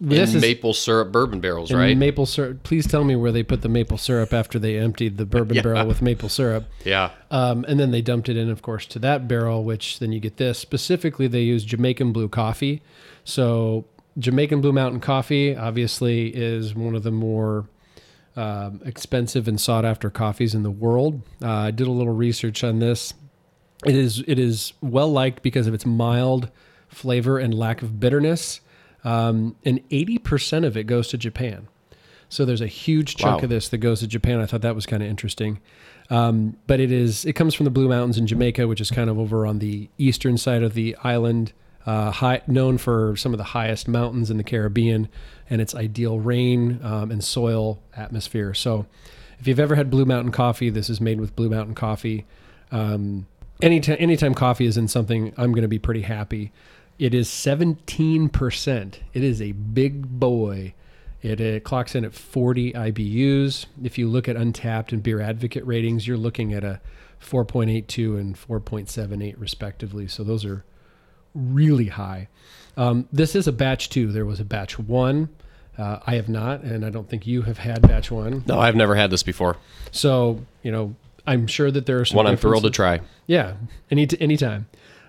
this 0.00 0.34
is 0.34 0.40
maple 0.40 0.72
syrup 0.72 1.12
bourbon 1.12 1.40
barrels, 1.40 1.72
right? 1.72 1.96
maple 1.96 2.26
syrup. 2.26 2.62
Please 2.62 2.86
tell 2.86 3.04
me 3.04 3.16
where 3.16 3.32
they 3.32 3.42
put 3.42 3.62
the 3.62 3.68
maple 3.68 3.98
syrup 3.98 4.32
after 4.32 4.58
they 4.58 4.78
emptied 4.78 5.18
the 5.18 5.26
bourbon 5.26 5.62
barrel 5.62 5.86
with 5.86 6.00
maple 6.00 6.28
syrup. 6.28 6.64
yeah. 6.84 7.10
Um, 7.30 7.64
and 7.68 7.78
then 7.78 7.90
they 7.90 8.00
dumped 8.00 8.28
it 8.28 8.36
in, 8.36 8.50
of 8.50 8.62
course, 8.62 8.86
to 8.86 8.98
that 9.00 9.28
barrel, 9.28 9.62
which 9.62 9.98
then 9.98 10.12
you 10.12 10.20
get 10.20 10.38
this. 10.38 10.58
Specifically, 10.58 11.26
they 11.26 11.42
use 11.42 11.64
Jamaican 11.64 12.12
blue 12.12 12.28
coffee. 12.28 12.82
So, 13.24 13.84
Jamaican 14.18 14.60
blue 14.60 14.72
mountain 14.72 15.00
coffee 15.00 15.54
obviously 15.56 16.28
is 16.28 16.74
one 16.74 16.94
of 16.94 17.02
the 17.02 17.12
more 17.12 17.68
um, 18.36 18.80
expensive 18.84 19.48
and 19.48 19.60
sought 19.60 19.84
after 19.84 20.08
coffees 20.10 20.54
in 20.54 20.62
the 20.62 20.70
world. 20.70 21.22
Uh, 21.42 21.48
I 21.50 21.70
did 21.70 21.86
a 21.86 21.90
little 21.92 22.12
research 22.12 22.64
on 22.64 22.78
this. 22.78 23.14
It 23.84 23.94
is 23.94 24.22
it 24.26 24.38
is 24.38 24.72
well 24.80 25.10
liked 25.10 25.42
because 25.42 25.66
of 25.66 25.74
its 25.74 25.86
mild 25.86 26.50
flavor 26.88 27.38
and 27.38 27.54
lack 27.54 27.82
of 27.82 27.98
bitterness, 27.98 28.60
um, 29.04 29.56
and 29.64 29.80
eighty 29.90 30.18
percent 30.18 30.64
of 30.64 30.76
it 30.76 30.84
goes 30.84 31.08
to 31.08 31.18
Japan. 31.18 31.68
So 32.28 32.44
there's 32.44 32.60
a 32.60 32.66
huge 32.68 33.16
chunk 33.16 33.38
Wow. 33.38 33.44
of 33.44 33.50
this 33.50 33.68
that 33.70 33.78
goes 33.78 34.00
to 34.00 34.06
Japan. 34.06 34.40
I 34.40 34.46
thought 34.46 34.60
that 34.62 34.76
was 34.76 34.86
kind 34.86 35.02
of 35.02 35.08
interesting. 35.08 35.58
Um, 36.10 36.56
but 36.66 36.78
it 36.80 36.92
is 36.92 37.24
it 37.24 37.32
comes 37.34 37.54
from 37.54 37.64
the 37.64 37.70
Blue 37.70 37.88
Mountains 37.88 38.18
in 38.18 38.26
Jamaica, 38.26 38.66
which 38.68 38.80
is 38.80 38.90
kind 38.90 39.10
of 39.10 39.18
over 39.18 39.46
on 39.46 39.58
the 39.58 39.88
eastern 39.98 40.36
side 40.38 40.62
of 40.62 40.74
the 40.74 40.96
island, 41.02 41.52
uh, 41.86 42.10
high, 42.12 42.42
known 42.46 42.78
for 42.78 43.16
some 43.16 43.32
of 43.32 43.38
the 43.38 43.44
highest 43.44 43.88
mountains 43.88 44.30
in 44.30 44.36
the 44.36 44.44
Caribbean 44.44 45.08
and 45.48 45.60
its 45.60 45.74
ideal 45.74 46.20
rain 46.20 46.78
um, 46.84 47.10
and 47.10 47.22
soil 47.24 47.80
atmosphere. 47.96 48.54
So, 48.54 48.86
if 49.40 49.48
you've 49.48 49.60
ever 49.60 49.74
had 49.74 49.90
Blue 49.90 50.04
Mountain 50.04 50.32
coffee, 50.32 50.68
this 50.70 50.90
is 50.90 51.00
made 51.00 51.18
with 51.20 51.34
Blue 51.34 51.48
Mountain 51.48 51.74
coffee. 51.74 52.26
Um, 52.70 53.26
anytime 53.62 53.96
anytime 53.98 54.34
coffee 54.34 54.66
is 54.66 54.76
in 54.76 54.86
something, 54.88 55.32
I'm 55.36 55.52
going 55.52 55.62
to 55.62 55.68
be 55.68 55.78
pretty 55.80 56.02
happy. 56.02 56.52
It 57.00 57.14
is 57.14 57.28
17%. 57.30 58.94
It 59.14 59.24
is 59.24 59.40
a 59.40 59.52
big 59.52 60.06
boy. 60.06 60.74
It, 61.22 61.40
uh 61.40 61.60
clocks 61.60 61.94
in 61.94 62.04
at 62.04 62.12
40 62.12 62.74
IBUs. 62.74 63.64
If 63.82 63.96
you 63.96 64.06
look 64.06 64.28
at 64.28 64.36
Untappd 64.36 64.92
and 64.92 65.02
Beer 65.02 65.22
Advocate 65.22 65.66
ratings, 65.66 66.06
you're 66.06 66.18
looking 66.18 66.52
at 66.52 66.62
a 66.62 66.78
4.82 67.22 68.20
and 68.20 68.36
4.78 68.36 69.34
respectively. 69.38 70.08
So 70.08 70.22
those 70.22 70.44
are 70.44 70.62
really 71.34 71.86
high. 71.86 72.28
Um, 72.76 73.08
this 73.10 73.34
is 73.34 73.48
a 73.48 73.52
batch 73.52 73.88
two. 73.88 74.12
There 74.12 74.26
was 74.26 74.38
a 74.38 74.44
batch 74.44 74.78
one. 74.78 75.30
Uh, 75.78 76.00
I 76.06 76.16
have 76.16 76.28
not, 76.28 76.60
and 76.60 76.84
I 76.84 76.90
don't 76.90 77.08
think 77.08 77.26
you 77.26 77.40
have 77.42 77.56
had 77.56 77.80
batch 77.80 78.10
one. 78.10 78.44
No, 78.46 78.58
I've 78.60 78.76
never 78.76 78.94
had 78.94 79.10
this 79.10 79.22
before. 79.22 79.56
So 79.90 80.44
you 80.62 80.70
know, 80.70 80.94
I'm 81.26 81.46
sure 81.46 81.70
that 81.70 81.86
there 81.86 81.98
are 81.98 82.04
some 82.04 82.16
One 82.16 82.26
I'm 82.26 82.36
thrilled 82.36 82.64
to 82.64 82.70
try. 82.70 83.00
Yeah, 83.26 83.54
any 83.90 84.06
anytime. 84.20 84.66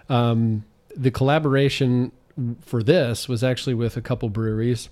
Um, 0.07 0.63
the 0.95 1.11
collaboration 1.11 2.11
for 2.61 2.81
this 2.83 3.27
was 3.27 3.43
actually 3.43 3.73
with 3.73 3.97
a 3.97 4.01
couple 4.01 4.29
breweries, 4.29 4.89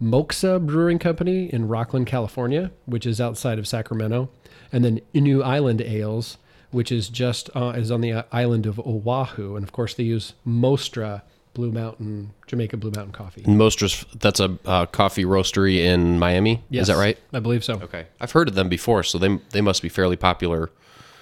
Moksa 0.00 0.64
Brewing 0.64 0.98
Company 0.98 1.52
in 1.52 1.66
Rocklin, 1.68 2.06
California, 2.06 2.70
which 2.86 3.04
is 3.04 3.20
outside 3.20 3.58
of 3.58 3.66
Sacramento, 3.66 4.30
and 4.72 4.84
then 4.84 5.00
Inu 5.14 5.42
Island 5.42 5.80
Ales, 5.80 6.38
which 6.70 6.92
is 6.92 7.08
just 7.08 7.50
uh, 7.56 7.72
is 7.76 7.90
on 7.90 8.00
the 8.00 8.24
island 8.30 8.66
of 8.66 8.78
Oahu, 8.78 9.56
and 9.56 9.64
of 9.64 9.72
course 9.72 9.94
they 9.94 10.04
use 10.04 10.34
Mostra 10.46 11.22
Blue 11.54 11.72
Mountain 11.72 12.30
Jamaica 12.46 12.76
Blue 12.76 12.92
Mountain 12.92 13.12
coffee. 13.12 13.42
Mostras, 13.46 14.04
that's 14.20 14.38
a 14.38 14.56
uh, 14.64 14.86
coffee 14.86 15.24
roastery 15.24 15.78
in 15.78 16.18
Miami. 16.18 16.62
Yes, 16.70 16.82
Is 16.82 16.88
that 16.88 17.00
right? 17.00 17.18
I 17.32 17.40
believe 17.40 17.64
so. 17.64 17.74
Okay. 17.80 18.06
I've 18.20 18.30
heard 18.32 18.48
of 18.48 18.54
them 18.54 18.68
before, 18.68 19.02
so 19.02 19.18
they 19.18 19.38
they 19.50 19.60
must 19.60 19.82
be 19.82 19.88
fairly 19.88 20.16
popular, 20.16 20.70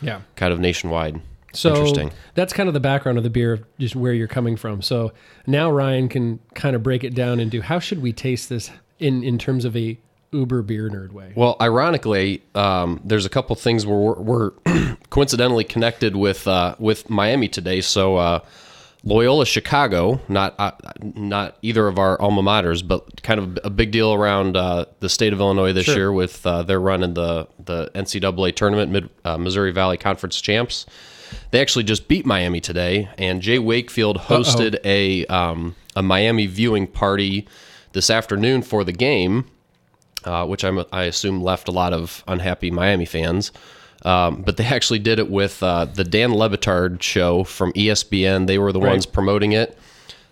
Yeah. 0.02 0.20
kind 0.34 0.52
of 0.52 0.60
nationwide. 0.60 1.22
So 1.52 1.70
Interesting. 1.70 2.12
that's 2.34 2.52
kind 2.52 2.68
of 2.68 2.74
the 2.74 2.80
background 2.80 3.16
of 3.18 3.24
the 3.24 3.30
beer, 3.30 3.66
just 3.78 3.96
where 3.96 4.12
you're 4.12 4.28
coming 4.28 4.56
from. 4.56 4.82
So 4.82 5.12
now 5.46 5.70
Ryan 5.70 6.08
can 6.08 6.38
kind 6.54 6.76
of 6.76 6.82
break 6.82 7.02
it 7.02 7.14
down 7.14 7.40
into 7.40 7.62
how 7.62 7.78
should 7.78 8.02
we 8.02 8.12
taste 8.12 8.48
this 8.48 8.70
in 8.98 9.22
in 9.22 9.38
terms 9.38 9.64
of 9.64 9.76
a 9.76 9.98
uber 10.32 10.60
beer 10.62 10.90
nerd 10.90 11.12
way. 11.12 11.32
Well, 11.34 11.56
ironically, 11.60 12.42
um, 12.54 13.00
there's 13.04 13.24
a 13.24 13.30
couple 13.30 13.56
things 13.56 13.86
where 13.86 13.96
we're, 13.96 14.20
we're 14.20 14.50
coincidentally 15.10 15.64
connected 15.64 16.16
with 16.16 16.46
uh, 16.46 16.74
with 16.78 17.08
Miami 17.08 17.48
today. 17.48 17.80
So 17.80 18.16
uh, 18.16 18.40
Loyola 19.04 19.46
Chicago, 19.46 20.20
not 20.28 20.54
uh, 20.58 20.72
not 21.00 21.56
either 21.62 21.86
of 21.86 21.98
our 21.98 22.20
alma 22.20 22.42
maters, 22.42 22.86
but 22.86 23.22
kind 23.22 23.38
of 23.40 23.58
a 23.64 23.70
big 23.70 23.92
deal 23.92 24.12
around 24.12 24.56
uh, 24.56 24.86
the 25.00 25.08
state 25.08 25.32
of 25.32 25.40
Illinois 25.40 25.72
this 25.72 25.86
Sure. 25.86 25.96
year 25.96 26.12
with 26.12 26.44
uh, 26.46 26.62
their 26.64 26.80
run 26.80 27.02
in 27.02 27.14
the 27.14 27.46
the 27.64 27.90
NCAA 27.94 28.54
tournament, 28.54 28.90
Mid 28.92 29.08
uh, 29.24 29.38
Missouri 29.38 29.70
Valley 29.72 29.96
Conference 29.96 30.40
champs. 30.40 30.84
They 31.50 31.60
actually 31.60 31.84
just 31.84 32.08
beat 32.08 32.26
Miami 32.26 32.60
today, 32.60 33.08
and 33.18 33.40
Jay 33.42 33.58
Wakefield 33.58 34.18
hosted 34.18 34.78
a 34.84 35.26
um, 35.26 35.74
a 35.94 36.02
Miami 36.02 36.46
viewing 36.46 36.86
party 36.86 37.46
this 37.92 38.10
afternoon 38.10 38.62
for 38.62 38.84
the 38.84 38.92
game, 38.92 39.46
uh, 40.24 40.44
which 40.46 40.64
I'm, 40.64 40.84
I 40.92 41.04
assume 41.04 41.40
left 41.42 41.68
a 41.68 41.72
lot 41.72 41.92
of 41.92 42.22
unhappy 42.28 42.70
Miami 42.70 43.06
fans. 43.06 43.52
Um, 44.04 44.42
but 44.42 44.56
they 44.58 44.64
actually 44.76 44.98
did 44.98 45.18
it 45.18 45.30
with 45.30 45.62
uh, 45.62 45.86
the 45.86 46.04
Dan 46.04 46.34
Le 46.34 46.50
Batard 46.50 47.00
show 47.02 47.44
from 47.44 47.72
ESPN. 47.72 48.46
They 48.46 48.58
were 48.58 48.72
the 48.72 48.80
Right. 48.80 48.90
ones 48.90 49.06
promoting 49.06 49.52
it. 49.52 49.76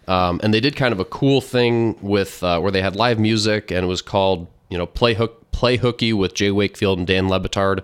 Um, 0.06 0.38
and 0.42 0.52
they 0.52 0.60
did 0.60 0.76
kind 0.76 0.92
of 0.92 1.00
a 1.00 1.04
cool 1.06 1.40
thing 1.40 1.96
with 2.02 2.42
uh, 2.44 2.60
where 2.60 2.70
they 2.70 2.82
had 2.82 2.94
live 2.94 3.18
music 3.18 3.70
and 3.70 3.84
it 3.84 3.88
was 3.88 4.02
called 4.02 4.46
you 4.68 4.76
know 4.76 4.84
play 4.84 5.14
hook 5.14 5.50
play 5.50 5.78
hooky 5.78 6.12
with 6.12 6.34
Jay 6.34 6.50
Wakefield 6.50 6.98
and 6.98 7.06
Dan 7.06 7.28
Le 7.28 7.40
Batard. 7.40 7.80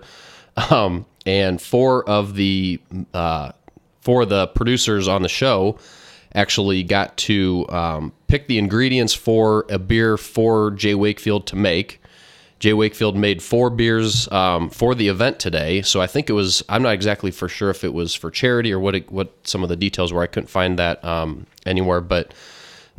Um, 0.69 1.05
and 1.25 1.61
four 1.61 2.07
of 2.07 2.35
the 2.35 2.79
uh, 3.13 3.51
four 4.01 4.23
of 4.23 4.29
the 4.29 4.47
producers 4.47 5.07
on 5.07 5.21
the 5.21 5.29
show 5.29 5.77
actually 6.33 6.83
got 6.83 7.15
to 7.17 7.65
um, 7.69 8.13
pick 8.27 8.47
the 8.47 8.57
ingredients 8.57 9.13
for 9.13 9.65
a 9.69 9.77
beer 9.77 10.17
for 10.17 10.71
Jay 10.71 10.95
Wakefield 10.95 11.45
to 11.47 11.55
make. 11.55 12.01
Jay 12.59 12.73
Wakefield 12.73 13.17
made 13.17 13.41
four 13.41 13.71
beers 13.71 14.31
um, 14.31 14.69
for 14.69 14.93
the 14.93 15.07
event 15.07 15.39
today, 15.39 15.81
so 15.81 15.99
I 15.99 16.05
think 16.05 16.29
it 16.29 16.33
was. 16.33 16.63
I'm 16.69 16.83
not 16.83 16.93
exactly 16.93 17.31
for 17.31 17.47
sure 17.49 17.71
if 17.71 17.83
it 17.83 17.91
was 17.91 18.13
for 18.13 18.29
charity 18.29 18.71
or 18.71 18.79
what. 18.79 18.95
It, 18.95 19.11
what 19.11 19.35
some 19.43 19.63
of 19.63 19.69
the 19.69 19.75
details 19.75 20.13
were. 20.13 20.21
I 20.21 20.27
couldn't 20.27 20.47
find 20.47 20.77
that 20.77 21.03
um, 21.03 21.47
anywhere, 21.65 22.01
but 22.01 22.35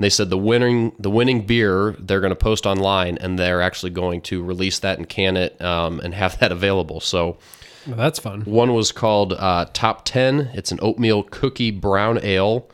they 0.01 0.11
said 0.11 0.31
the 0.31 0.39
winning 0.39 0.93
the 0.99 1.11
winning 1.11 1.47
beer 1.47 1.95
they're 2.01 2.21
going 2.21 2.33
to 2.33 2.37
post 2.37 2.67
online, 2.67 3.19
and 3.19 3.39
they're 3.39 3.63
actually 3.63 3.91
going 3.91 4.21
to 4.23 4.43
release 4.43 4.81
that 4.81 4.99
and 4.99 5.09
can 5.09 5.37
it 5.37 5.61
um, 5.63 6.01
and 6.01 6.13
have 6.13 6.41
that 6.41 6.51
available. 6.59 6.99
So 6.99 7.37
Well, 7.87 7.97
that's 7.97 8.19
fun. 8.19 8.43
one 8.43 8.75
was 8.75 8.93
called 8.93 9.33
uh, 9.33 9.67
Top 9.73 10.05
10. 10.05 10.51
It's 10.55 10.73
an 10.73 10.79
oatmeal 10.83 11.23
cookie 11.25 11.71
brown 11.71 12.19
ale. 12.23 12.69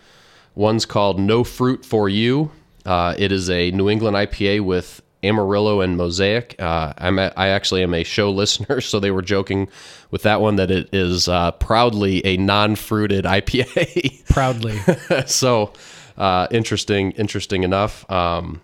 One's 0.54 0.84
called 0.84 1.18
No 1.18 1.44
Fruit 1.44 1.84
for 1.84 2.08
You. 2.08 2.50
Uh, 2.84 3.14
it 3.18 3.32
is 3.32 3.48
a 3.48 3.70
New 3.70 3.88
England 3.88 4.16
IPA 4.16 4.64
with 4.64 5.02
Amarillo 5.22 5.80
and 5.80 5.96
Mosaic. 5.96 6.54
Uh, 6.58 6.92
I'm 6.98 7.18
a, 7.18 7.32
I 7.36 7.48
actually 7.48 7.82
am 7.82 7.94
a 7.94 8.04
show 8.04 8.30
listener, 8.42 8.80
so 8.80 9.00
they 9.00 9.10
were 9.10 9.22
joking 9.22 9.68
with 10.10 10.22
that 10.22 10.40
one 10.40 10.56
that 10.56 10.70
it 10.70 10.88
is 10.92 11.28
uh, 11.28 11.52
proudly 11.52 12.24
a 12.24 12.36
non-fruited 12.36 13.24
IPA. 13.24 14.24
Proudly. 14.28 14.78
so 15.26 15.72
uh, 16.16 16.46
interesting, 16.50 17.12
interesting 17.12 17.62
enough. 17.62 18.08
Um, 18.10 18.60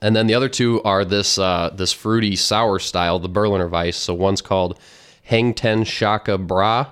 and 0.00 0.14
then 0.14 0.26
the 0.26 0.34
other 0.34 0.48
two 0.48 0.82
are 0.82 1.04
this 1.04 1.38
uh, 1.38 1.70
this 1.74 1.92
fruity 1.92 2.36
sour 2.36 2.78
style, 2.78 3.18
the 3.18 3.28
Berliner 3.28 3.68
Weiss. 3.68 3.96
So 3.96 4.14
one's 4.14 4.42
called 4.42 4.78
Hang 5.26 5.54
Ten 5.54 5.82
Shaka 5.82 6.38
Bra. 6.38 6.86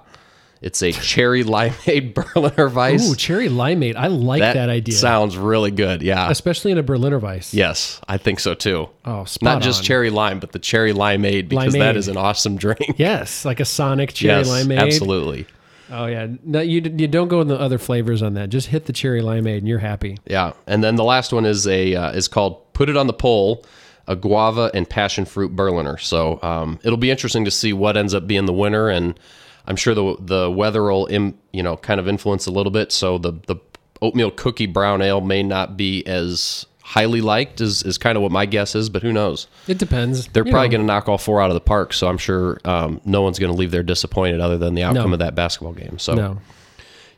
It's 0.61 0.83
a 0.83 0.91
cherry 0.93 1.45
limeade 1.45 2.15
Berliner 2.35 2.69
Weiss. 2.69 3.09
Ooh, 3.09 3.15
cherry 3.15 3.49
limeade. 3.49 3.97
I 3.97 4.09
like 4.09 4.41
that, 4.41 4.69
idea. 4.69 4.95
sounds 4.95 5.37
really 5.37 5.71
good. 5.71 6.03
Yeah. 6.03 6.31
Especially 6.31 6.73
in 6.73 6.79
a 6.79 6.83
Berliner 6.83 7.19
Weiss. 7.21 7.55
Yes, 7.55 8.01
I 8.09 8.17
think 8.17 8.41
so 8.41 8.55
too. 8.55 8.89
Oh, 9.05 9.25
spot 9.25 9.43
Not 9.45 9.63
just 9.63 9.85
cherry 9.85 10.11
lime, 10.11 10.41
but 10.41 10.53
the 10.53 10.59
cherry 10.59 10.93
limeade 10.93 11.49
because 11.49 11.75
that 11.75 11.95
Limeade. 11.95 11.97
is 11.97 12.09
an 12.09 12.17
awesome 12.17 12.57
drink. 12.57 12.95
Yes, 12.97 13.45
like 13.45 13.61
a 13.61 13.65
Sonic 13.65 14.15
cherry 14.15 14.39
yes, 14.39 14.49
limeade. 14.49 14.81
absolutely. 14.81 15.47
Oh 15.91 16.07
yeah. 16.07 16.27
No, 16.43 16.61
you 16.61 16.81
you 16.81 17.07
don't 17.07 17.29
go 17.29 17.39
with 17.39 17.49
the 17.49 17.61
other 17.61 17.79
flavors 17.79 18.21
on 18.23 18.35
that. 18.35 18.49
Just 18.49 18.69
hit 18.69 18.87
the 18.87 18.93
cherry 18.93 19.21
limeade 19.21 19.59
and 19.59 19.69
you're 19.69 19.79
happy. 19.79 20.19
Yeah, 20.27 20.55
and 20.67 20.83
then 20.83 20.97
the 20.97 21.05
last 21.05 21.33
one 21.33 21.45
is 21.45 21.69
a 21.69 21.95
uh, 21.95 22.11
is 22.13 22.27
called 22.27 22.73
"Put 22.73 22.89
It 22.89 22.97
on 22.97 23.07
the 23.07 23.13
Pole," 23.13 23.65
a 24.07 24.17
guava 24.17 24.71
and 24.75 24.89
passion 24.89 25.25
fruit 25.25 25.55
Berliner. 25.57 25.97
So 25.99 26.39
um, 26.43 26.79
it'll 26.85 26.99
be 26.99 27.11
interesting 27.11 27.45
to 27.45 27.51
see 27.51 27.73
what 27.73 27.97
ends 27.97 28.15
up 28.15 28.27
being 28.27 28.47
the 28.47 28.53
winner, 28.53 28.89
and 28.89 29.19
I'm 29.67 29.77
sure 29.77 29.95
the 29.95 30.17
the 30.21 30.51
weather 30.51 30.83
will 30.83 31.07
Im, 31.07 31.39
you 31.53 31.63
know 31.63 31.77
kind 31.77 31.99
of 32.01 32.07
influence 32.09 32.47
a 32.47 32.51
little 32.51 32.73
bit. 32.73 32.93
So 32.93 33.19
the 33.19 33.33
the 33.47 33.57
oatmeal 34.03 34.31
cookie 34.31 34.67
brown 34.67 35.01
ale 35.01 35.21
may 35.21 35.43
not 35.43 35.77
be 35.77 36.07
as 36.07 36.67
highly 36.83 37.23
liked 37.23 37.63
is 37.63 37.83
is 37.83 37.97
kind 37.97 38.17
of 38.17 38.23
what 38.23 38.31
my 38.31 38.45
guess 38.45 38.75
is, 38.75 38.91
but 38.91 39.03
who 39.03 39.11
knows? 39.13 39.47
It 39.67 39.79
depends. 39.79 40.27
They're 40.29 40.45
You 40.45 40.53
probably 40.53 40.69
going 40.69 40.83
to 40.83 40.87
knock 40.87 41.09
all 41.09 41.17
four 41.17 41.41
out 41.41 41.49
of 41.49 41.55
the 41.55 41.61
park, 41.61 41.95
so 41.95 42.07
I'm 42.09 42.19
sure 42.19 42.61
um, 42.67 43.01
no 43.07 43.23
one's 43.23 43.39
going 43.39 43.51
to 43.53 43.57
leave 43.59 43.71
there 43.71 43.83
disappointed 43.83 44.41
other 44.41 44.59
than 44.59 44.75
the 44.75 44.83
outcome 44.83 45.09
No. 45.11 45.13
of 45.15 45.19
that 45.21 45.35
basketball 45.35 45.73
game. 45.73 45.99
So 45.99 46.15
No. 46.15 46.39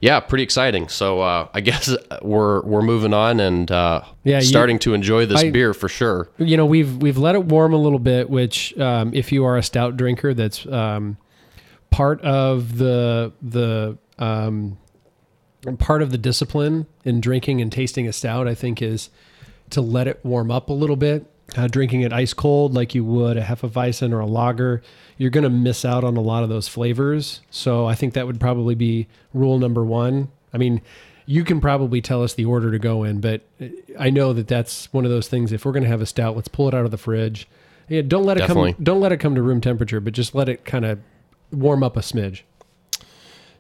Yeah, 0.01 0.21
pretty 0.21 0.45
exciting. 0.45 0.89
So 0.89 1.21
uh, 1.21 1.49
I 1.55 1.61
guess 1.69 1.95
we're 2.23 2.63
we're 2.63 2.83
moving 2.83 3.15
on 3.15 3.41
and 3.41 3.71
uh, 3.71 4.03
Yeah, 4.25 4.37
you- 4.39 4.45
starting 4.45 4.79
to 4.81 4.95
enjoy 4.95 5.27
this 5.27 5.43
I- 5.43 5.51
beer 5.51 5.73
for 5.75 5.89
sure. 5.89 6.29
you 6.39 6.57
know 6.57 6.67
we've 6.67 6.97
we've 6.99 7.19
let 7.19 7.35
it 7.35 7.45
warm 7.45 7.73
a 7.73 7.79
little 7.79 7.99
bit 7.99 8.29
which 8.31 8.77
um, 8.79 9.13
if 9.15 9.33
you 9.33 9.45
are 9.45 9.57
a 9.57 9.63
stout 9.63 9.97
drinker 9.97 10.35
that's 10.35 10.67
um, 10.67 11.17
part 11.91 12.21
of 12.23 12.77
the 12.79 13.33
the 13.43 13.97
um, 14.19 14.77
part 15.79 16.03
of 16.03 16.11
the 16.11 16.19
discipline 16.19 16.87
in 17.05 17.21
drinking 17.21 17.61
and 17.61 17.73
tasting 17.73 18.07
a 18.07 18.13
stout 18.13 18.47
i 18.47 18.55
think 18.55 18.81
is 18.81 19.11
to 19.71 19.81
let 19.81 20.07
it 20.07 20.21
warm 20.25 20.51
up 20.51 20.69
a 20.69 20.73
little 20.73 20.95
bit 20.97 21.27
uh, 21.57 21.67
drinking 21.69 22.01
it 22.01 22.13
ice 22.13 22.33
cold 22.35 22.75
like 22.75 22.95
you 22.95 23.05
would 23.05 23.37
a 23.37 23.43
hefeweizen 23.43 24.13
or 24.13 24.21
a 24.21 24.27
lager 24.27 24.83
you're 25.17 25.31
going 25.31 25.45
to 25.45 25.51
miss 25.51 25.85
out 25.85 26.03
on 26.05 26.17
a 26.17 26.21
lot 26.21 26.43
of 26.43 26.49
those 26.49 26.67
flavors 26.69 27.41
so 27.51 27.87
i 27.87 27.95
think 27.95 28.15
that 28.15 28.27
would 28.27 28.41
probably 28.41 28.75
be 28.75 29.07
rule 29.33 29.59
number 29.59 29.85
one 29.85 30.29
i 30.53 30.59
mean 30.59 30.81
you 31.25 31.45
can 31.45 31.61
probably 31.61 32.01
tell 32.01 32.23
us 32.23 32.35
the 32.35 32.45
order 32.45 32.71
to 32.73 32.79
go 32.79 33.05
in 33.05 33.21
but 33.21 33.43
i 33.99 34.11
know 34.11 34.33
that 34.33 34.49
that's 34.49 34.93
one 34.93 35.05
of 35.05 35.11
those 35.11 35.29
things 35.29 35.53
if 35.53 35.65
we're 35.65 35.73
going 35.73 35.83
to 35.85 35.89
have 35.89 36.01
a 36.01 36.07
stout 36.07 36.35
let's 36.35 36.49
pull 36.49 36.67
it 36.69 36.75
out 36.75 36.85
of 36.85 36.91
the 36.91 36.99
fridge 36.99 37.47
yeah, 37.89 38.03
don't 38.03 38.25
let 38.25 38.37
it 38.37 38.41
Definitely. 38.41 38.73
come 38.73 38.83
don't 38.85 39.01
let 39.01 39.13
it 39.13 39.19
come 39.19 39.37
to 39.37 39.43
room 39.43 39.61
temperature 39.61 40.01
but 40.01 40.13
just 40.13 40.35
let 40.35 40.49
it 40.49 40.65
kind 40.65 40.85
of 40.85 40.99
warm 41.53 41.85
up 41.85 41.97
a 41.97 42.01
smidge 42.01 42.43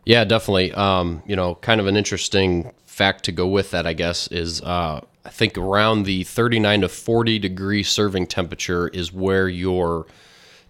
Yeah, 0.05 0.25
definitely. 0.25 0.72
Um, 0.72 1.22
you 1.27 1.35
know, 1.35 1.57
kind 1.57 1.81
of 1.81 1.87
an 1.88 1.96
interesting 1.96 2.72
fact 2.85 3.25
to 3.25 3.33
go 3.33 3.46
with 3.49 3.72
that, 3.72 3.87
I 3.87 3.92
guess, 3.92 4.29
is 4.29 4.61
uh, 4.62 5.01
I 5.27 5.31
think 5.31 5.59
around 5.59 6.05
the 6.05 6.23
39 6.23 6.83
to 6.83 6.89
40 6.89 7.39
degree 7.41 7.83
serving 7.83 8.29
temperature 8.29 8.87
is 8.89 9.12
where 9.12 9.49
your 9.49 10.07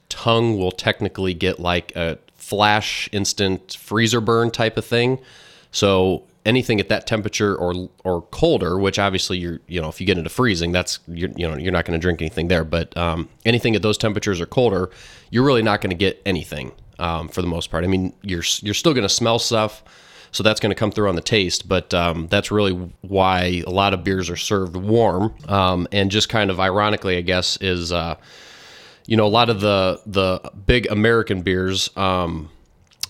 tongue 0.09 0.57
will 0.57 0.73
technically 0.73 1.35
get 1.35 1.61
like 1.61 1.95
a 1.95 2.19
flash 2.37 3.09
instant 3.13 3.77
freezer 3.79 4.21
burn 4.21 4.51
type 4.51 4.79
of 4.79 4.85
thing. 4.85 5.19
So 5.73 6.25
anything 6.47 6.81
at 6.81 6.89
that 6.89 7.07
temperature 7.07 7.55
or 7.55 7.91
or 8.03 8.23
colder, 8.23 8.79
which 8.79 8.99
obviously 8.99 9.37
you're 9.37 9.61
you 9.67 9.83
know 9.83 9.89
if 9.89 10.01
you 10.01 10.07
get 10.07 10.17
into 10.17 10.31
freezing, 10.31 10.73
that's 10.73 11.01
you're, 11.07 11.31
you 11.37 11.47
know 11.47 11.57
you're 11.57 11.73
not 11.73 11.85
going 11.85 11.99
to 11.99 12.03
drink 12.03 12.23
anything 12.23 12.49
there. 12.49 12.65
But 12.65 12.97
um, 12.97 13.29
anything 13.45 13.77
at 13.77 13.83
those 13.83 13.99
temperatures 13.99 14.41
or 14.41 14.47
colder, 14.47 14.89
you're 15.31 15.45
really 15.45 15.63
not 15.63 15.83
going 15.83 15.91
to 15.91 15.97
get 15.97 16.23
anything 16.25 16.73
um, 16.99 17.29
for 17.29 17.43
the 17.43 17.49
most 17.49 17.71
part. 17.71 17.85
I 17.85 17.89
mean, 17.89 18.15
you're 18.23 18.45
you're 18.63 18.75
still 18.75 18.95
going 18.95 19.03
to 19.03 19.09
smell 19.09 19.39
stuff. 19.39 19.85
So 20.37 20.43
that's 20.43 20.61
going 20.61 20.69
to 20.69 20.77
come 20.77 20.91
through 20.91 21.09
on 21.09 21.15
the 21.15 21.23
taste, 21.23 21.67
but 21.67 21.95
um, 21.95 22.27
that's 22.29 22.51
really 22.51 22.73
why 23.01 23.63
a 23.67 23.71
lot 23.71 23.95
of 23.95 24.05
beers 24.05 24.29
are 24.29 24.37
served 24.37 24.77
warm. 24.77 25.35
Um, 25.49 25.89
and 25.93 26.11
just 26.11 26.29
kind 26.29 26.51
of 26.51 26.61
ironically, 26.61 27.17
I 27.17 27.23
guess, 27.23 27.57
is 27.63 27.91
uh, 27.91 28.17
you 29.07 29.17
know 29.17 29.25
a 29.25 29.33
lot 29.33 29.49
of 29.49 29.61
the 29.61 29.99
the 30.05 30.51
big 30.67 30.89
American 30.91 31.41
beers 31.41 31.89
um, 31.97 32.51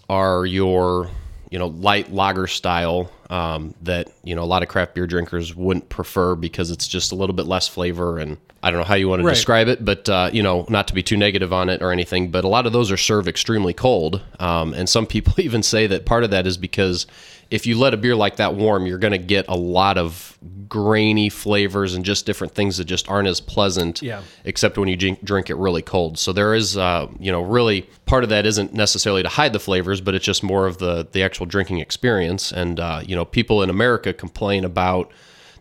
are 0.09 0.47
your 0.47 1.11
you 1.51 1.59
know 1.59 1.67
light 1.67 2.13
lager 2.13 2.47
style 2.47 3.11
um, 3.31 3.75
that 3.83 4.11
you 4.25 4.35
know 4.35 4.43
a 4.43 4.47
lot 4.47 4.63
of 4.63 4.69
craft 4.69 4.95
beer 4.95 5.07
drinkers 5.07 5.55
wouldn't 5.55 5.89
prefer 5.89 6.35
because 6.35 6.71
it's 6.71 6.87
just 6.89 7.13
a 7.13 7.15
little 7.15 7.35
bit 7.35 7.47
less 7.47 7.67
flavor 7.69 8.19
and 8.19 8.37
I 8.63 8.71
don't 8.71 8.81
know 8.81 8.87
how 8.87 8.95
you 8.95 9.09
want 9.09 9.21
to 9.21 9.27
Right. 9.27 9.35
describe 9.35 9.69
it, 9.69 9.85
but 9.85 10.09
uh, 10.09 10.31
you 10.33 10.43
know 10.43 10.67
not 10.69 10.89
to 10.89 10.95
be 10.95 11.03
too 11.03 11.17
negative 11.17 11.53
on 11.53 11.69
it 11.69 11.83
or 11.83 11.93
anything, 11.93 12.31
but 12.31 12.43
a 12.45 12.49
lot 12.49 12.67
of 12.67 12.73
those 12.73 12.91
are 12.91 12.97
served 12.97 13.29
extremely 13.29 13.73
cold, 13.73 14.23
um, 14.41 14.75
and 14.75 14.89
some 14.89 15.07
people 15.17 15.35
even 15.39 15.63
say 15.63 15.87
that 15.87 16.05
part 16.07 16.25
of 16.25 16.31
that 16.31 16.47
is 16.47 16.57
because 16.57 17.07
if 17.49 17.65
you 17.65 17.79
let 17.79 17.95
a 17.95 17.97
beer 17.97 18.17
like 18.17 18.37
that 18.37 18.55
warm, 18.57 18.87
you're 18.87 18.99
going 18.99 19.13
to 19.13 19.19
get 19.19 19.45
a 19.49 19.57
lot 19.57 19.97
of 19.99 20.37
grainy 20.69 21.29
flavors 21.29 21.95
and 21.95 22.05
just 22.05 22.27
different 22.27 22.55
things 22.55 22.77
that 22.79 22.85
just 22.87 23.09
aren't 23.09 23.29
as 23.29 23.41
pleasant 23.41 24.03
Yeah. 24.03 24.23
except 24.45 24.77
when 24.77 24.89
you 24.89 24.97
drink, 24.97 25.25
drink 25.25 25.49
it 25.49 25.55
really 25.55 25.83
cold. 25.83 26.19
So 26.19 26.33
there 26.33 26.55
is, 26.55 26.77
uh, 26.77 27.07
you 27.21 27.31
know, 27.31 27.41
really 27.43 27.83
part 28.05 28.25
of 28.25 28.31
that 28.31 28.47
isn't 28.47 28.75
necessarily 28.75 29.23
to 29.23 29.29
hide 29.29 29.53
the 29.53 29.61
flavors, 29.61 30.01
but 30.01 30.15
it's 30.17 30.25
just 30.25 30.43
more 30.43 30.67
of 30.67 30.79
the 30.79 31.07
the 31.13 31.23
actual 31.23 31.47
drinking 31.47 31.79
experience. 31.79 32.51
And 32.53 32.81
uh, 32.81 33.03
you 33.07 33.15
know, 33.17 33.25
people 33.25 33.63
in 33.63 33.71
America 33.71 34.13
complain 34.13 34.65
about 34.65 35.11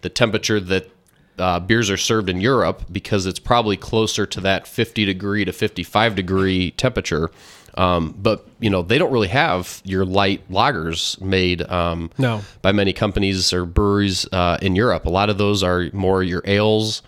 the 0.01 0.09
temperature 0.09 0.59
that 0.59 0.89
uh, 1.39 1.59
beers 1.59 1.89
are 1.89 1.97
served 1.97 2.29
in 2.29 2.39
Europe 2.39 2.83
because 2.91 3.25
it's 3.25 3.39
probably 3.39 3.75
closer 3.75 4.25
to 4.25 4.39
that 4.41 4.67
50 4.67 5.03
degree 5.05 5.43
to 5.45 5.51
55 5.51 6.15
degree 6.15 6.71
temperature. 6.71 7.31
Um, 7.77 8.15
but 8.17 8.47
you 8.61 8.69
know 8.69 8.83
they 8.83 8.97
don't 8.97 9.11
really 9.11 9.27
have 9.27 9.81
your 9.83 10.05
light 10.05 10.49
lagers 10.49 11.19
made 11.19 11.61
um, 11.69 12.09
No. 12.17 12.39
by 12.61 12.71
many 12.71 12.93
companies 12.93 13.51
or 13.51 13.65
breweries 13.65 14.25
uh, 14.31 14.57
in 14.61 14.77
Europe. 14.77 15.05
A 15.05 15.09
lot 15.09 15.29
of 15.29 15.37
those 15.37 15.61
are 15.61 15.89
more 15.91 16.23
your 16.23 16.41
ales. 16.45 17.01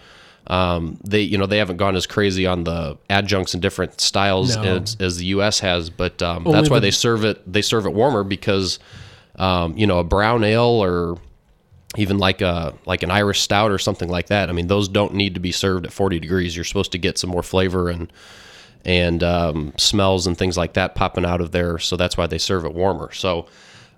Um, 0.47 0.97
they 1.05 1.21
you 1.21 1.37
know 1.37 1.45
they 1.45 1.57
haven't 1.59 1.77
gone 1.77 1.95
as 1.95 2.05
crazy 2.05 2.45
on 2.45 2.65
the 2.65 2.97
adjuncts 3.09 3.53
and 3.53 3.61
different 3.61 4.01
styles 4.01 4.57
No. 4.57 4.77
as, 4.77 4.97
as 4.99 5.17
the 5.17 5.25
U.S. 5.27 5.59
has, 5.61 5.89
but 5.89 6.21
um, 6.21 6.43
that's 6.43 6.69
why 6.69 6.77
the- 6.79 6.87
they 6.87 6.91
serve 6.91 7.23
it. 7.23 7.41
They 7.49 7.61
serve 7.61 7.85
it 7.85 7.93
warmer 7.93 8.25
because 8.25 8.77
um, 9.37 9.77
you 9.77 9.87
know 9.87 9.99
a 9.99 10.03
brown 10.03 10.43
ale 10.43 10.83
or 10.83 11.17
even 11.95 12.17
like 12.17 12.41
a 12.41 12.73
like 12.85 13.03
an 13.03 13.11
Irish 13.11 13.41
stout 13.41 13.71
or 13.71 13.79
something 13.79 14.09
like 14.09 14.27
that. 14.27 14.49
I 14.49 14.53
mean, 14.53 14.67
those 14.67 14.87
don't 14.87 15.13
need 15.13 15.33
to 15.35 15.39
be 15.39 15.51
served 15.51 15.85
at 15.85 15.91
40 15.91 16.19
degrees. 16.19 16.55
You're 16.55 16.65
supposed 16.65 16.91
to 16.91 16.97
get 16.97 17.17
some 17.17 17.29
more 17.29 17.43
flavor 17.43 17.89
and 17.89 18.11
and 18.85 19.23
um, 19.23 19.73
smells 19.77 20.27
and 20.27 20.37
things 20.37 20.57
like 20.57 20.73
that 20.73 20.95
popping 20.95 21.25
out 21.25 21.41
of 21.41 21.51
there. 21.51 21.77
So 21.77 21.97
that's 21.97 22.15
why 22.15 22.27
they 22.27 22.37
serve 22.37 22.65
it 22.65 22.73
warmer. 22.73 23.11
So, 23.11 23.47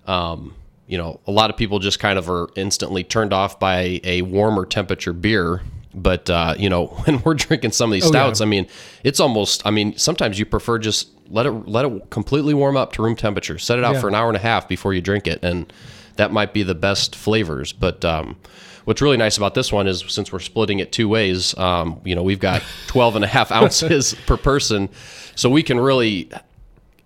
um, 0.06 0.54
you 0.86 0.98
know, 0.98 1.20
a 1.26 1.30
lot 1.30 1.50
of 1.50 1.56
people 1.56 1.78
just 1.78 2.00
kind 2.00 2.18
of 2.18 2.28
are 2.28 2.48
instantly 2.56 3.04
turned 3.04 3.32
off 3.32 3.60
by 3.60 4.00
a 4.02 4.22
warmer 4.22 4.66
temperature 4.66 5.12
beer. 5.12 5.62
But 5.94 6.30
uh, 6.30 6.54
you 6.58 6.68
know, 6.68 6.86
when 7.04 7.20
we're 7.22 7.34
drinking 7.34 7.72
some 7.72 7.90
of 7.90 7.94
these 7.94 8.04
Oh, 8.04 8.06
yeah. 8.06 8.10
stouts, 8.24 8.40
I 8.40 8.44
mean, 8.44 8.66
it's 9.04 9.20
almost. 9.20 9.66
I 9.66 9.70
mean, 9.70 9.96
sometimes 9.96 10.38
you 10.38 10.46
prefer 10.46 10.78
just 10.78 11.08
let 11.28 11.46
it 11.46 11.50
let 11.50 11.84
it 11.84 12.10
completely 12.10 12.54
warm 12.54 12.76
up 12.76 12.92
to 12.94 13.02
room 13.02 13.16
temperature. 13.16 13.58
Set 13.58 13.78
it 13.78 13.84
out 13.84 13.94
Yeah. 13.94 14.00
for 14.00 14.08
an 14.08 14.14
hour 14.14 14.28
and 14.28 14.36
a 14.36 14.40
half 14.40 14.68
before 14.68 14.94
you 14.94 15.00
drink 15.00 15.26
it, 15.26 15.40
and 15.42 15.72
that 16.16 16.32
might 16.32 16.52
be 16.52 16.62
the 16.62 16.74
best 16.74 17.16
flavors. 17.16 17.72
But 17.72 18.04
um, 18.04 18.36
what's 18.84 19.00
really 19.02 19.16
nice 19.16 19.36
about 19.36 19.54
this 19.54 19.72
one 19.72 19.86
is 19.88 20.04
since 20.08 20.32
we're 20.32 20.38
splitting 20.40 20.78
it 20.80 20.92
two 20.92 21.08
ways, 21.08 21.56
um, 21.58 22.00
you 22.04 22.14
know, 22.14 22.22
we've 22.22 22.40
got 22.40 22.62
12 22.88 23.16
and 23.16 23.24
a 23.24 23.28
half 23.28 23.50
ounces 23.50 24.14
per 24.26 24.36
person, 24.36 24.88
so 25.34 25.48
we 25.50 25.62
can 25.62 25.80
really 25.80 26.28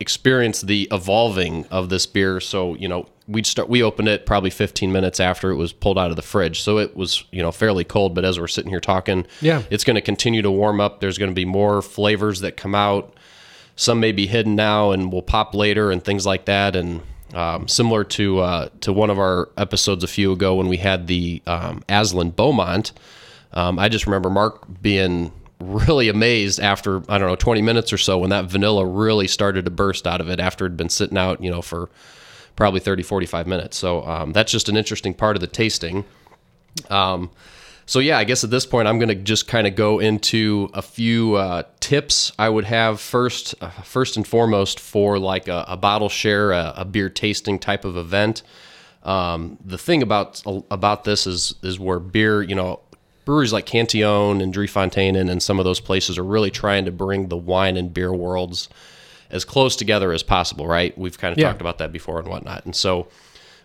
experience 0.01 0.61
the 0.63 0.89
evolving 0.91 1.65
of 1.71 1.89
this 1.89 2.07
beer. 2.07 2.41
So, 2.41 2.75
you 2.75 2.89
know, 2.89 3.07
we'd 3.27 3.47
start, 3.47 3.69
we 3.69 3.83
opened 3.83 4.09
it 4.09 4.27
probably 4.27 4.51
15 4.51 4.93
minutes 4.93 5.19
after 5.21 5.51
it 5.51 5.57
was 5.57 5.73
pulled 5.73 5.99
out 5.99 6.11
of 6.11 6.17
the 6.17 6.23
fridge. 6.23 6.61
So 6.61 6.79
it 6.79 6.95
was, 6.97 7.25
you 7.31 7.41
know, 7.43 7.51
fairly 7.53 7.85
cold. 7.85 8.15
But 8.15 8.25
as 8.25 8.39
we're 8.39 8.49
sitting 8.49 8.71
here 8.71 8.81
talking, 8.81 9.27
Yeah. 9.41 9.63
it's 9.71 9.85
going 9.85 9.95
to 9.97 10.01
continue 10.03 10.43
to 10.43 10.51
warm 10.51 10.81
up. 10.81 11.01
There's 11.01 11.17
going 11.19 11.31
to 11.31 11.35
be 11.35 11.45
more 11.47 11.81
flavors 11.83 12.41
that 12.41 12.57
come 12.57 12.75
out. 12.75 13.15
Some 13.77 13.99
may 13.99 14.13
be 14.13 14.27
hidden 14.27 14.55
now 14.55 14.91
and 14.93 15.11
will 15.11 15.23
pop 15.23 15.55
later 15.55 15.91
and 15.91 16.05
things 16.05 16.27
like 16.27 16.45
that. 16.45 16.77
And 16.77 17.01
um, 17.33 17.67
similar 17.67 18.05
to 18.05 18.39
uh, 18.41 18.69
to 18.83 18.93
one 18.93 19.11
of 19.11 19.19
our 19.19 19.49
episodes 19.57 20.05
a 20.05 20.07
few 20.07 20.31
ago 20.33 20.55
when 20.55 20.69
we 20.69 20.77
had 20.77 21.07
the 21.09 21.43
um, 21.47 21.83
Aslan 21.89 22.31
Beaumont, 22.31 22.93
um, 23.53 23.79
I 23.79 23.89
just 23.89 24.07
remember 24.07 24.31
Mark 24.31 24.65
being 24.83 25.33
really 25.59 26.09
amazed 26.09 26.61
after 26.61 27.03
I 27.11 27.19
don't 27.19 27.29
know 27.29 27.35
20 27.37 27.63
minutes 27.63 27.93
or 27.93 27.99
so 27.99 28.19
when 28.19 28.31
that 28.31 28.45
vanilla 28.45 28.85
really 28.87 29.27
started 29.27 29.65
to 29.65 29.71
burst 29.71 30.07
out 30.07 30.21
of 30.21 30.29
it 30.29 30.39
after 30.39 30.67
it 30.67 30.71
had 30.71 30.77
been 30.77 30.89
sitting 30.91 31.17
out, 31.19 31.43
you 31.43 31.51
know, 31.51 31.63
for 31.63 31.89
probably 32.57 32.81
30 32.81 33.03
45 33.03 33.47
minutes. 33.47 33.77
So 33.77 34.05
um, 34.05 34.33
that's 34.33 34.53
just 34.53 34.69
an 34.69 34.77
interesting 34.77 35.15
part 35.15 35.37
of 35.37 35.41
the 35.41 35.47
tasting. 35.47 36.05
Um, 36.91 37.31
so 37.87 37.99
yeah, 37.99 38.19
I 38.19 38.25
guess 38.25 38.43
at 38.45 38.51
this 38.51 38.65
point 38.65 38.89
I'm 38.89 38.99
going 38.99 39.09
to 39.11 39.15
just 39.15 39.47
kind 39.47 39.67
of 39.67 39.77
go 39.77 39.99
into 39.99 40.71
a 40.73 40.83
few 40.83 41.35
uh, 41.35 41.65
tips 41.81 42.33
I 42.39 42.49
would 42.49 42.65
have 42.65 43.01
first, 43.01 43.55
uh, 43.61 43.69
first 43.69 44.17
and 44.17 44.27
foremost 44.27 44.81
for 44.81 45.19
like 45.19 45.49
a, 45.49 45.65
a 45.69 45.77
bottle 45.77 46.09
share, 46.09 46.53
a, 46.53 46.73
a 46.79 46.85
beer 46.85 47.11
tasting 47.11 47.59
type 47.59 47.85
of 47.85 47.97
event. 47.97 48.43
Um, 49.03 49.59
the 49.63 49.77
thing 49.77 50.03
about 50.03 50.43
about 50.71 51.05
this 51.05 51.27
is 51.27 51.55
is 51.63 51.79
where 51.79 52.01
beer, 52.01 52.43
you 52.43 52.55
know, 52.55 52.81
breweries 53.27 53.53
like 53.53 53.67
Cantillon 53.67 54.41
and 54.41 54.51
Drie 54.51 54.67
Fonteinen 54.67 55.31
and 55.31 55.43
some 55.43 55.59
of 55.59 55.67
those 55.67 55.79
places 55.79 56.17
are 56.17 56.25
really 56.25 56.51
trying 56.51 56.87
to 56.87 56.91
bring 56.91 57.29
the 57.29 57.37
wine 57.37 57.77
and 57.77 57.93
beer 57.93 58.15
worlds 58.15 58.71
as 59.35 59.45
close 59.45 59.77
together 59.77 60.13
as 60.13 60.23
possible, 60.23 60.67
right? 60.67 60.97
We've 60.97 61.19
kind 61.19 61.33
of 61.33 61.39
Yeah. 61.39 61.49
talked 61.49 61.61
about 61.61 61.77
that 61.79 61.93
before 61.93 62.19
and 62.19 62.29
whatnot, 62.29 62.65
and 62.65 62.75
so 62.75 63.09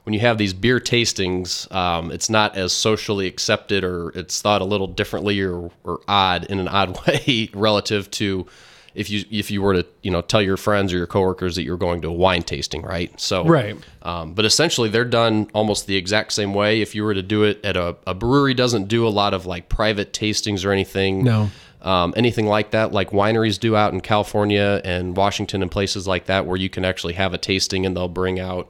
when 0.04 0.14
you 0.14 0.20
have 0.22 0.38
these 0.38 0.54
beer 0.54 0.80
tastings, 0.80 1.72
um, 1.74 2.10
it's 2.12 2.30
not 2.30 2.58
as 2.58 2.74
socially 2.74 3.28
accepted 3.28 3.84
or 3.84 4.10
it's 4.16 4.42
thought 4.42 4.62
a 4.62 4.66
little 4.66 4.88
differently 4.88 5.40
or, 5.42 5.70
or 5.84 6.00
odd 6.08 6.46
in 6.46 6.60
an 6.60 6.68
odd 6.68 6.98
way 7.08 7.50
relative 7.54 8.10
to 8.12 8.48
if 8.96 9.08
you 9.10 9.24
if 9.30 9.52
you 9.52 9.62
were 9.62 9.74
to 9.76 9.86
you 10.02 10.10
know 10.10 10.22
tell 10.22 10.42
your 10.42 10.58
friends 10.58 10.92
or 10.92 10.98
your 10.98 11.06
coworkers 11.06 11.56
that 11.56 11.64
you're 11.64 11.78
going 11.78 12.02
to 12.02 12.08
a 12.08 12.12
wine 12.12 12.42
tasting, 12.42 12.82
right? 12.82 13.12
So 13.22 13.46
Right. 13.46 13.76
um, 14.02 14.34
but 14.34 14.46
essentially, 14.46 14.90
they're 14.90 15.06
done 15.06 15.48
almost 15.54 15.86
the 15.86 15.96
exact 15.96 16.34
same 16.34 16.54
way. 16.56 16.82
If 16.82 16.96
you 16.96 17.04
were 17.04 17.14
to 17.14 17.22
do 17.22 17.44
it 17.44 17.64
at 17.64 17.78
a, 17.78 17.96
a 18.08 18.16
brewery, 18.16 18.56
doesn't 18.56 18.88
do 18.88 19.08
a 19.08 19.10
lot 19.10 19.36
of 19.36 19.46
like 19.46 19.70
private 19.70 20.12
tastings 20.12 20.66
or 20.66 20.72
anything. 20.72 21.24
No. 21.24 21.52
Um, 21.82 22.14
anything 22.18 22.46
like 22.46 22.72
that, 22.72 22.92
like 22.92 23.12
wineries 23.12 23.58
do 23.60 23.76
out 23.76 23.94
in 23.94 24.02
California 24.02 24.82
and 24.84 25.16
Washington 25.16 25.62
and 25.62 25.72
places 25.72 26.08
like 26.08 26.26
that, 26.26 26.46
where 26.46 26.58
you 26.58 26.70
can 26.70 26.84
actually 26.84 27.14
have 27.14 27.34
a 27.34 27.38
tasting 27.38 27.86
and 27.86 27.96
they'll 27.96 28.10
bring 28.10 28.38
out, 28.40 28.70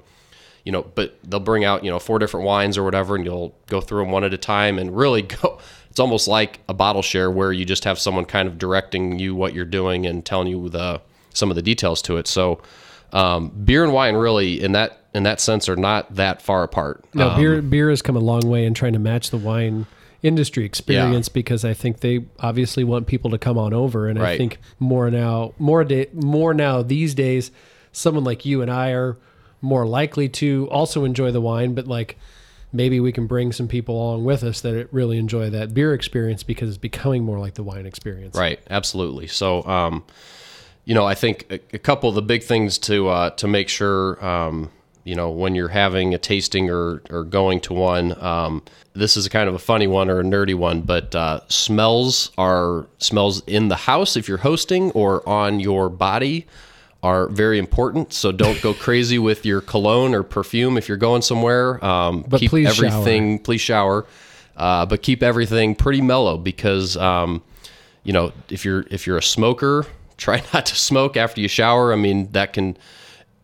you 0.64 0.72
know, 0.72 0.84
but 0.94 1.18
they'll 1.24 1.40
bring 1.40 1.64
out, 1.66 1.84
you 1.84 1.90
know, 1.90 1.98
four 1.98 2.20
different 2.20 2.46
wines 2.46 2.78
or 2.78 2.84
whatever, 2.84 3.16
and 3.16 3.26
you'll 3.26 3.56
go 3.68 3.82
through 3.82 4.04
them 4.04 4.12
one 4.12 4.24
at 4.24 4.34
a 4.34 4.38
time 4.38 4.78
and 4.78 4.96
really 4.96 5.22
go. 5.42 5.58
It's 5.90 6.00
almost 6.00 6.28
like 6.28 6.60
a 6.70 6.74
bottle 6.74 7.02
share 7.02 7.32
where 7.32 7.52
you 7.52 7.66
just 7.66 7.84
have 7.84 7.98
someone 7.98 8.26
kind 8.26 8.48
of 8.48 8.60
directing 8.60 9.18
you 9.18 9.34
what 9.34 9.56
you're 9.56 9.66
doing 9.66 10.06
and 10.06 10.24
telling 10.24 10.48
you 10.48 10.70
the 10.70 11.02
some 11.34 11.50
of 11.50 11.56
the 11.56 11.64
details 11.64 12.02
to 12.04 12.18
it. 12.18 12.28
So, 12.28 12.62
um, 13.12 13.50
beer 13.50 13.84
and 13.84 13.92
wine 13.92 14.16
really 14.16 14.62
in 14.62 14.74
that 14.74 15.00
in 15.16 15.24
that 15.24 15.42
sense 15.42 15.68
are 15.68 15.76
not 15.76 16.14
that 16.16 16.44
far 16.44 16.62
apart. 16.62 17.04
No, 17.16 17.30
Um, 17.30 17.40
beer 17.40 17.62
beer 17.64 17.90
has 17.90 18.04
come 18.04 18.16
a 18.16 18.20
long 18.20 18.48
way 18.48 18.66
in 18.66 18.76
trying 18.76 18.94
to 18.94 19.00
match 19.00 19.32
the 19.32 19.38
wine 19.38 19.88
industry 20.22 20.66
experience 20.66 21.30
because 21.30 21.64
I 21.64 21.74
think 21.74 22.02
they 22.02 22.26
obviously 22.40 22.84
want 22.84 23.08
people 23.08 23.32
to 23.32 23.38
come 23.38 23.58
on 23.58 23.74
over, 23.74 24.08
and 24.08 24.22
I 24.22 24.38
think 24.38 24.60
more 24.80 25.10
now, 25.10 25.54
more 25.58 25.84
day, 25.84 26.08
more 26.14 26.54
now 26.54 26.82
these 26.82 27.16
days, 27.16 27.52
someone 27.92 28.24
like 28.24 28.46
you 28.46 28.62
and 28.62 28.70
I 28.72 28.92
are 28.92 29.18
more 29.62 29.86
likely 29.86 30.30
to 30.30 30.68
also 30.72 31.04
enjoy 31.04 31.32
the 31.32 31.42
wine, 31.42 31.74
but 31.74 31.88
like 31.88 32.18
maybe 32.72 33.00
we 33.00 33.12
can 33.12 33.28
bring 33.28 33.52
some 33.52 33.68
people 33.68 33.96
along 33.96 34.24
with 34.24 34.44
us 34.44 34.62
that 34.62 34.88
really 34.92 35.18
enjoy 35.18 35.50
that 35.50 35.74
beer 35.74 35.94
experience 35.94 36.44
because 36.44 36.70
it's 36.70 36.78
becoming 36.78 37.24
more 37.24 37.40
like 37.40 37.56
the 37.56 37.64
wine 37.64 37.86
experience. 37.86 38.38
Right, 38.38 38.60
absolutely. 38.70 39.28
So, 39.28 39.64
um, 39.66 40.04
you 40.86 40.94
know, 40.94 41.06
I 41.06 41.16
think 41.16 41.46
a, 41.50 41.60
a 41.74 41.80
couple 41.80 42.10
of 42.10 42.16
the 42.16 42.22
big 42.22 42.44
things 42.44 42.78
to 42.80 43.08
uh, 43.08 43.30
to 43.32 43.48
make 43.48 43.70
sure, 43.70 44.24
um, 44.26 44.72
you 45.04 45.16
know, 45.16 45.30
when 45.30 45.56
you're 45.56 45.70
having 45.70 46.14
a 46.14 46.18
tasting 46.18 46.70
or 46.70 47.02
or 47.10 47.24
going 47.24 47.60
to 47.62 47.74
one, 47.74 48.22
um, 48.24 48.62
this 48.94 49.16
is 49.18 49.26
a 49.26 49.30
kind 49.30 49.48
of 49.50 49.56
a 49.56 49.60
funny 49.60 49.88
one 49.88 50.10
or 50.10 50.20
a 50.20 50.24
nerdy 50.24 50.56
one, 50.56 50.82
but 50.82 51.16
uh, 51.16 51.40
smells 51.48 52.32
are 52.38 52.88
smells 52.98 53.42
in 53.48 53.70
the 53.70 53.76
house 53.76 54.16
if 54.16 54.28
you're 54.28 54.38
hosting 54.40 54.92
or 54.92 55.28
on 55.28 55.60
your 55.60 55.90
body 55.90 56.46
are 57.02 57.28
very 57.28 57.60
important. 57.60 58.12
So 58.14 58.32
don't 58.32 58.62
go 58.62 58.74
crazy 58.74 59.20
with 59.20 59.46
your 59.46 59.62
cologne 59.62 60.14
or 60.14 60.24
perfume 60.24 60.78
if 60.78 60.88
you're 60.90 60.98
going 60.98 61.22
somewhere. 61.22 61.84
Um, 61.84 62.26
But 62.28 62.42
keep 62.42 62.50
please 62.50 62.76
shower. 62.76 63.38
please 63.40 63.62
shower, 63.62 64.06
uh, 64.58 64.86
but 64.86 65.02
keep 65.02 65.24
everything 65.24 65.76
pretty 65.76 66.02
mellow 66.02 66.38
because 66.38 66.98
um, 66.98 67.42
you 68.04 68.12
know 68.14 68.34
if 68.50 68.66
you're 68.66 68.86
if 68.92 69.08
you're 69.08 69.18
a 69.18 69.24
smoker, 69.24 69.86
try 70.18 70.44
not 70.54 70.66
to 70.68 70.76
smoke 70.76 71.16
after 71.16 71.40
you 71.42 71.48
shower. 71.48 71.94
I 71.94 71.96
mean 71.96 72.32
that 72.34 72.54
can 72.54 72.78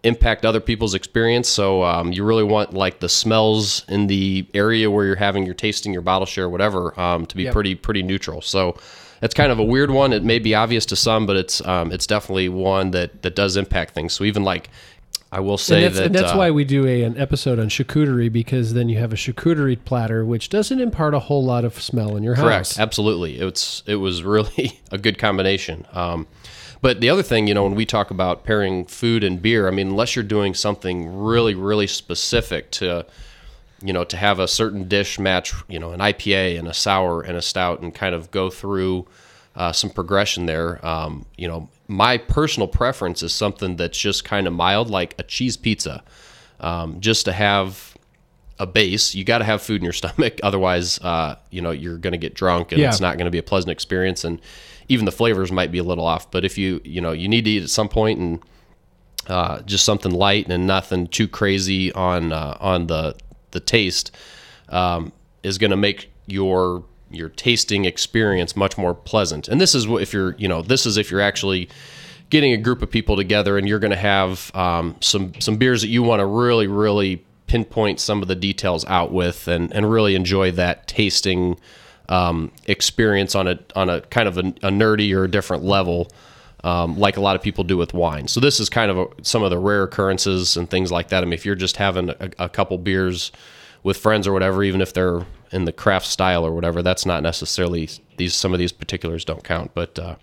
impact 0.06 0.46
other 0.46 0.60
people's 0.60 0.94
experience. 0.94 1.50
So 1.50 1.84
um, 1.84 2.12
you 2.12 2.24
really 2.24 2.44
want 2.44 2.74
like 2.74 3.00
the 3.00 3.10
smells 3.10 3.84
in 3.90 4.08
the 4.08 4.48
area 4.54 4.90
where 4.90 5.06
you're 5.06 5.16
having 5.16 5.46
your 5.46 5.56
tasting, 5.56 5.92
your 5.92 6.02
bottle 6.02 6.26
share, 6.26 6.50
whatever, 6.50 6.98
um, 7.00 7.26
to 7.26 7.36
be 7.36 7.44
Yep. 7.44 7.54
pretty 7.54 7.76
pretty 7.76 8.04
neutral. 8.04 8.42
So. 8.42 8.78
That's 9.22 9.34
kind 9.34 9.52
of 9.52 9.60
a 9.60 9.64
weird 9.64 9.90
one. 9.92 10.12
It 10.12 10.24
may 10.24 10.40
be 10.40 10.54
obvious 10.54 10.86
to 10.88 10.96
some, 10.96 11.26
but 11.26 11.38
it's 11.38 11.66
um, 11.66 11.92
it's 11.92 12.06
definitely 12.06 12.50
one 12.50 12.92
that, 12.92 13.22
that 13.24 13.34
does 13.34 13.56
impact 13.56 13.96
things. 13.96 14.14
So 14.14 14.26
even 14.26 14.44
like, 14.44 14.70
I 15.32 15.40
will 15.40 15.58
say 15.58 15.78
and 15.78 15.86
that's, 15.86 15.96
that 15.98 16.06
and 16.08 16.16
that's 16.16 16.34
uh, 16.34 16.38
why 16.38 16.52
we 16.52 16.64
do 16.66 16.86
a, 16.86 17.02
an 17.04 17.18
episode 17.18 17.58
on 17.58 17.70
charcuterie 17.70 18.32
because 18.32 18.74
then 18.74 18.88
you 18.90 18.98
have 19.00 19.14
a 19.14 19.16
charcuterie 19.16 19.84
platter 19.84 20.26
which 20.26 20.50
doesn't 20.50 20.80
impart 20.80 21.14
a 21.14 21.20
whole 21.20 21.44
lot 21.44 21.66
of 21.66 21.82
smell 21.82 22.16
in 22.18 22.24
your 22.24 22.36
Correct. 22.36 22.52
house. 22.52 22.74
Correct, 22.74 22.80
absolutely. 22.80 23.40
It's 23.40 23.84
it 23.88 23.96
was 23.96 24.22
really 24.22 24.80
a 24.92 24.98
good 24.98 25.18
combination. 25.18 25.88
Um, 25.94 26.28
but 26.82 27.02
the 27.02 27.10
other 27.10 27.24
thing, 27.24 27.48
you 27.48 27.54
know, 27.54 27.64
when 27.64 27.76
we 27.76 27.86
talk 27.86 28.12
about 28.12 28.44
pairing 28.44 28.86
food 28.86 29.24
and 29.24 29.42
beer, 29.42 29.68
I 29.68 29.72
mean, 29.72 29.88
unless 29.90 30.16
you're 30.16 30.24
doing 30.24 30.54
something 30.54 31.18
really, 31.18 31.56
really 31.56 31.88
specific 31.88 32.72
to, 32.72 33.06
you 33.82 33.94
know, 33.94 34.04
to 34.04 34.18
have 34.18 34.40
a 34.40 34.48
certain 34.48 34.88
dish 34.88 35.20
match, 35.20 35.54
you 35.68 35.80
know, 35.80 35.92
an 35.92 36.00
IPA 36.00 36.60
and 36.60 36.68
a 36.68 36.74
sour 36.74 37.22
and 37.22 37.38
a 37.38 37.42
stout, 37.42 37.82
and 37.82 37.94
kind 37.94 38.16
of 38.16 38.32
go 38.32 38.50
through 38.50 39.08
uh, 39.56 39.72
some 39.72 39.90
progression 39.90 40.46
there. 40.46 40.86
Um, 40.86 41.26
you 41.38 41.48
know, 41.48 41.70
my 41.88 42.18
personal 42.18 42.68
preference 42.68 43.24
is 43.24 43.34
something 43.34 43.76
that's 43.76 43.98
just 43.98 44.24
kind 44.24 44.48
of 44.48 44.54
mild, 44.54 44.90
like 44.90 45.16
a 45.18 45.24
cheese 45.24 45.58
pizza, 45.58 46.04
um, 46.60 47.00
just 47.00 47.26
to 47.26 47.32
have 47.32 47.95
a 48.60 48.66
base. 48.66 49.14
You 49.16 49.24
got 49.24 49.40
to 49.40 49.44
have 49.46 49.62
food 49.62 49.78
in 49.78 49.84
your 49.84 49.94
stomach, 50.02 50.40
otherwise, 50.44 51.00
uh, 51.00 51.36
you 51.52 51.62
know, 51.62 51.72
you're 51.72 51.98
going 51.98 52.14
to 52.14 52.18
get 52.18 52.34
drunk, 52.34 52.72
and 52.72 52.82
Yeah. 52.82 52.90
it's 52.90 53.02
not 53.02 53.18
going 53.18 53.26
to 53.26 53.32
be 53.32 53.38
a 53.38 53.44
pleasant 53.44 53.72
experience, 53.72 54.24
and 54.24 54.40
even 54.88 55.06
the 55.06 55.12
flavors 55.12 55.52
might 55.52 55.72
be 55.72 55.78
a 55.80 55.84
little 55.84 56.06
off. 56.06 56.30
But 56.32 56.46
if 56.46 56.58
you, 56.58 56.80
you 56.84 57.02
know, 57.02 57.12
you 57.12 57.28
need 57.28 57.46
to 57.46 57.52
eat 57.52 57.64
at 57.64 57.70
some 57.70 57.90
point, 57.90 58.20
and 58.20 58.40
uh, 59.28 59.62
just 59.62 59.84
something 59.86 60.12
light 60.12 60.48
and 60.50 60.68
nothing 60.68 61.08
too 61.08 61.28
crazy 61.28 61.92
on 61.94 62.32
uh, 62.32 62.58
on 62.60 62.88
the 62.88 63.16
the 63.52 63.60
taste 63.60 64.12
um, 64.70 65.12
is 65.44 65.58
going 65.58 65.72
to 65.72 65.78
make 65.78 66.12
your 66.28 66.84
your 67.10 67.30
tasting 67.30 67.86
experience 67.86 68.56
much 68.56 68.78
more 68.78 68.94
pleasant. 68.94 69.48
And 69.48 69.60
this 69.60 69.74
is 69.74 69.88
what 69.88 70.02
if 70.04 70.14
you're 70.14 70.36
you 70.38 70.48
know 70.48 70.62
this 70.62 70.86
is 70.86 70.98
if 70.98 71.10
you're 71.10 71.22
actually 71.22 71.70
getting 72.30 72.54
a 72.54 72.58
group 72.58 72.82
of 72.84 72.92
people 72.92 73.16
together 73.16 73.58
and 73.58 73.68
you're 73.68 73.80
going 73.80 73.92
to 73.92 73.98
have 73.98 74.54
um, 74.56 74.96
some 75.02 75.34
some 75.40 75.58
beers 75.58 75.82
that 75.82 75.88
you 75.88 76.04
want 76.04 76.20
to 76.20 76.26
really 76.28 76.68
really 76.68 77.24
pinpoint 77.48 78.00
some 78.00 78.22
of 78.22 78.28
the 78.28 78.36
details 78.36 78.86
out 78.86 79.12
with 79.12 79.48
and 79.48 79.72
and 79.74 79.90
really 79.90 80.16
enjoy 80.16 80.52
that 80.52 80.88
tasting 80.88 81.60
um, 82.10 82.52
experience 82.66 83.36
on 83.36 83.48
a 83.48 83.60
on 83.76 83.90
a 83.90 84.02
kind 84.02 84.28
of 84.28 84.38
a, 84.38 84.42
a 84.42 84.70
nerdy 84.70 85.16
or 85.16 85.24
a 85.26 85.32
different 85.32 85.64
level 85.64 86.08
um, 86.64 86.98
like 86.98 87.16
a 87.16 87.22
lot 87.22 87.36
of 87.36 87.44
people 87.44 87.64
do 87.64 87.78
with 87.78 87.94
wine. 87.94 88.28
So 88.28 88.40
this 88.40 88.60
is 88.60 88.70
kind 88.70 88.90
of 88.90 88.98
a, 88.98 89.06
some 89.22 89.44
of 89.44 89.52
the 89.52 89.60
rare 89.60 89.84
occurrences 89.84 90.58
and 90.58 90.68
things 90.68 90.92
like 90.92 91.10
that. 91.10 91.22
I 91.22 91.26
mean, 91.26 91.34
if 91.34 91.46
you're 91.46 91.54
just 91.54 91.78
having 91.78 92.10
a, 92.10 92.32
a 92.40 92.50
couple 92.50 92.80
beers 92.80 93.32
with 93.84 93.98
friends 93.98 94.26
or 94.28 94.34
whatever, 94.34 94.64
even 94.64 94.82
if 94.82 94.92
they're 94.92 95.28
in 95.52 95.66
the 95.66 95.72
craft 95.72 96.08
style 96.08 96.44
or 96.44 96.52
whatever, 96.56 96.82
that's 96.82 97.06
not 97.06 97.22
necessarily 97.22 97.88
these. 98.18 98.34
Some 98.34 98.52
of 98.52 98.58
these 98.58 98.72
particulars 98.72 99.24
don't 99.24 99.44
count, 99.44 99.72
but 99.76 100.00
uh, 100.00 100.16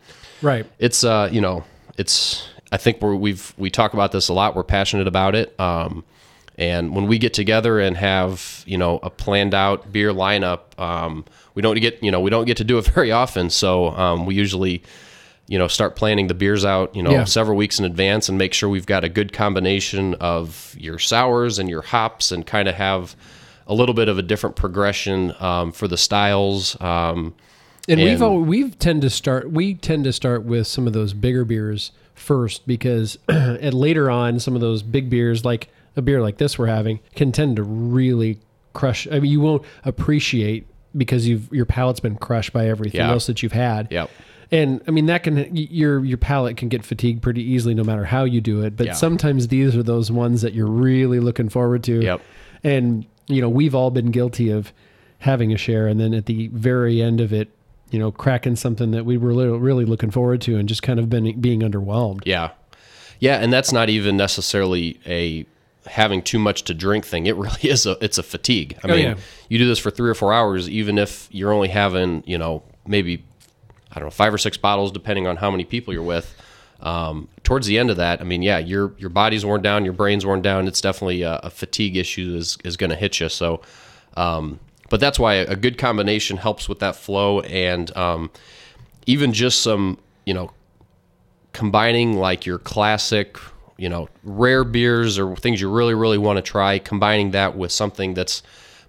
Right. 0.42 0.66
it's 0.80 1.04
uh, 1.04 1.28
you 1.30 1.40
know, 1.40 1.62
it's. 1.96 2.48
I 2.72 2.76
think 2.76 3.00
we're, 3.00 3.14
we've 3.14 3.54
we 3.56 3.70
talk 3.70 3.92
about 3.94 4.10
this 4.10 4.28
a 4.28 4.32
lot. 4.32 4.56
We're 4.56 4.64
passionate 4.64 5.06
about 5.06 5.36
it. 5.36 5.58
Um, 5.60 6.04
and 6.58 6.94
when 6.94 7.06
we 7.06 7.18
get 7.18 7.32
together 7.34 7.80
and 7.80 7.96
have 7.96 8.62
you 8.66 8.76
know 8.78 8.98
a 9.02 9.10
planned 9.10 9.54
out 9.54 9.90
beer 9.92 10.12
lineup, 10.12 10.78
um, 10.78 11.24
we 11.54 11.62
don't 11.62 11.80
get 11.80 12.02
you 12.02 12.10
know 12.10 12.20
we 12.20 12.30
don't 12.30 12.44
get 12.46 12.56
to 12.58 12.64
do 12.64 12.78
it 12.78 12.84
very 12.94 13.10
often. 13.12 13.50
So 13.50 13.88
um, 13.90 14.26
we 14.26 14.34
usually 14.34 14.82
you 15.48 15.58
know 15.58 15.66
start 15.68 15.96
planning 15.96 16.28
the 16.28 16.34
beers 16.34 16.64
out 16.64 16.94
you 16.94 17.02
know 17.02 17.10
Yeah. 17.10 17.24
several 17.24 17.56
weeks 17.56 17.78
in 17.78 17.84
advance 17.84 18.28
and 18.28 18.38
make 18.38 18.54
sure 18.54 18.68
we've 18.68 18.86
got 18.86 19.02
a 19.04 19.08
good 19.08 19.32
combination 19.32 20.14
of 20.14 20.74
your 20.78 20.98
sours 20.98 21.58
and 21.58 21.68
your 21.68 21.82
hops 21.82 22.30
and 22.32 22.46
kind 22.46 22.68
of 22.68 22.76
have 22.76 23.16
a 23.66 23.74
little 23.74 23.94
bit 23.94 24.08
of 24.08 24.18
a 24.18 24.22
different 24.22 24.54
progression 24.56 25.34
um, 25.40 25.72
for 25.72 25.88
the 25.88 25.96
styles. 25.96 26.80
Um, 26.80 27.34
And, 27.88 28.00
we've 28.00 28.22
And- 28.22 28.46
we've 28.46 28.78
tend 28.78 29.02
to 29.02 29.10
start 29.10 29.50
we 29.50 29.74
tend 29.74 30.04
to 30.04 30.12
start 30.12 30.44
with 30.44 30.66
some 30.68 30.86
of 30.86 30.92
those 30.92 31.12
bigger 31.12 31.44
beers 31.44 31.90
first 32.14 32.66
because 32.66 33.18
and 33.28 33.74
later 33.74 34.08
on 34.10 34.38
some 34.38 34.54
of 34.54 34.60
those 34.60 34.82
big 34.82 35.10
beers 35.10 35.44
like 35.44 35.68
a 35.96 36.02
beer 36.02 36.22
like 36.22 36.38
this 36.38 36.58
we're 36.58 36.66
having 36.66 37.00
can 37.14 37.32
tend 37.32 37.56
to 37.56 37.62
really 37.62 38.38
crush. 38.72 39.06
I 39.10 39.20
mean 39.20 39.30
you 39.30 39.40
won't 39.40 39.62
appreciate 39.84 40.66
because 40.96 41.26
you've 41.26 41.52
your 41.52 41.66
palate's 41.66 42.00
been 42.00 42.16
crushed 42.16 42.52
by 42.52 42.68
everything 42.68 43.00
Yeah. 43.00 43.10
else 43.10 43.26
that 43.26 43.42
you've 43.42 43.52
had. 43.52 43.88
Yep. 43.90 44.10
And 44.50 44.82
I 44.86 44.90
mean 44.90 45.06
that 45.06 45.22
can 45.22 45.54
your 45.54 46.04
your 46.04 46.18
palate 46.18 46.56
can 46.56 46.68
get 46.68 46.84
fatigued 46.84 47.22
pretty 47.22 47.42
easily 47.42 47.74
no 47.74 47.84
matter 47.84 48.04
how 48.04 48.24
you 48.24 48.40
do 48.40 48.62
it. 48.62 48.76
But 48.76 48.86
Yeah. 48.86 48.92
sometimes 48.92 49.48
these 49.48 49.74
are 49.76 49.82
those 49.82 50.10
ones 50.10 50.42
that 50.42 50.52
you're 50.54 50.66
really 50.70 51.20
looking 51.20 51.48
forward 51.48 51.82
to. 51.84 52.02
Yep. 52.02 52.20
And 52.64 53.06
you 53.28 53.40
know 53.40 53.48
we've 53.48 53.74
all 53.74 53.90
been 53.90 54.10
guilty 54.10 54.50
of 54.50 54.72
having 55.20 55.52
a 55.52 55.56
share 55.56 55.86
and 55.86 56.00
then 56.00 56.12
at 56.14 56.26
the 56.26 56.48
very 56.48 57.00
end 57.00 57.20
of 57.20 57.32
it, 57.32 57.48
you 57.90 57.98
know, 57.98 58.10
cracking 58.10 58.56
something 58.56 58.90
that 58.90 59.04
we 59.04 59.16
were 59.16 59.32
really 59.58 59.84
looking 59.84 60.10
forward 60.10 60.40
to 60.40 60.56
and 60.56 60.68
just 60.68 60.82
kind 60.82 60.98
of 60.98 61.08
been 61.08 61.40
being 61.40 61.60
underwhelmed. 61.60 62.22
Yeah. 62.26 62.50
Yeah, 63.20 63.36
and 63.38 63.52
that's 63.52 63.72
not 63.72 63.88
even 63.88 64.16
necessarily 64.16 64.98
a 65.06 65.46
having 65.86 66.22
too 66.22 66.38
much 66.38 66.62
to 66.64 66.74
drink 66.74 67.04
thing. 67.04 67.26
It 67.26 67.36
really 67.36 67.62
is 67.70 67.86
a 67.86 67.96
it's 68.04 68.18
a 68.18 68.22
fatigue. 68.22 68.78
I 68.84 68.88
Oh, 68.88 68.94
mean, 68.94 69.04
yeah. 69.04 69.14
you 69.48 69.58
do 69.58 69.66
this 69.66 69.78
for 69.78 69.90
3 69.90 70.08
or 70.10 70.14
4 70.14 70.32
hours 70.32 70.68
even 70.68 70.98
if 70.98 71.28
you're 71.30 71.52
only 71.52 71.68
having, 71.68 72.22
you 72.26 72.38
know, 72.38 72.62
maybe 72.86 73.24
I 73.90 73.96
don't 73.96 74.06
know, 74.06 74.10
5 74.10 74.34
or 74.34 74.38
6 74.38 74.56
bottles 74.58 74.92
depending 74.92 75.26
on 75.26 75.36
how 75.36 75.50
many 75.50 75.64
people 75.64 75.92
you're 75.92 76.02
with. 76.02 76.34
Um, 76.80 77.28
towards 77.44 77.66
the 77.68 77.78
end 77.78 77.90
of 77.90 77.96
that, 77.98 78.20
I 78.20 78.24
mean, 78.24 78.42
yeah, 78.42 78.58
your 78.58 78.92
your 78.98 79.10
body's 79.10 79.44
worn 79.44 79.62
down, 79.62 79.84
your 79.84 79.94
brain's 79.94 80.26
worn 80.26 80.42
down. 80.42 80.66
It's 80.66 80.80
definitely 80.80 81.22
a, 81.22 81.36
a 81.44 81.50
fatigue 81.50 81.96
issue 81.96 82.34
is 82.36 82.58
is 82.64 82.76
going 82.76 82.90
to 82.90 82.96
hit 82.96 83.20
you. 83.20 83.28
So, 83.28 83.60
um, 84.16 84.58
but 84.90 84.98
that's 84.98 85.16
why 85.18 85.34
a 85.34 85.54
good 85.54 85.78
combination 85.78 86.38
helps 86.38 86.68
with 86.68 86.80
that 86.80 86.96
flow 86.96 87.40
and 87.42 87.96
um, 87.96 88.30
even 89.06 89.32
just 89.32 89.62
some, 89.62 89.98
you 90.26 90.34
know, 90.34 90.50
combining 91.52 92.16
like 92.16 92.46
your 92.46 92.58
classic, 92.58 93.38
you 93.78 93.88
know, 93.88 94.08
rare 94.22 94.64
beers 94.64 95.18
or 95.18 95.36
things 95.36 95.60
you 95.60 95.70
really, 95.70 95.94
really 95.94 96.18
want 96.18 96.36
to 96.36 96.42
try, 96.42 96.78
combining 96.78 97.30
that 97.32 97.56
with 97.56 97.72
something 97.72 98.14
that's 98.14 98.42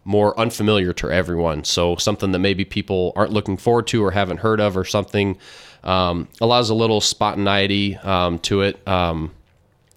more 0.06 0.38
unfamiliar 0.40 0.92
to 0.94 1.10
everyone. 1.10 1.64
So 1.64 1.96
something 1.96 2.32
that 2.34 2.40
maybe 2.40 2.66
people 2.66 3.14
aren't 3.16 3.32
looking 3.32 3.58
forward 3.58 3.88
to 3.88 4.04
or 4.04 4.12
haven't 4.12 4.38
heard 4.38 4.60
of 4.60 4.76
or 4.78 4.84
something 4.84 5.38
um, 5.84 6.28
allows 6.42 6.70
a 6.70 6.74
little 6.76 7.00
spontaneity 7.02 7.96
um, 7.98 8.40
to 8.40 8.62
it. 8.62 8.86
Um, 8.88 9.32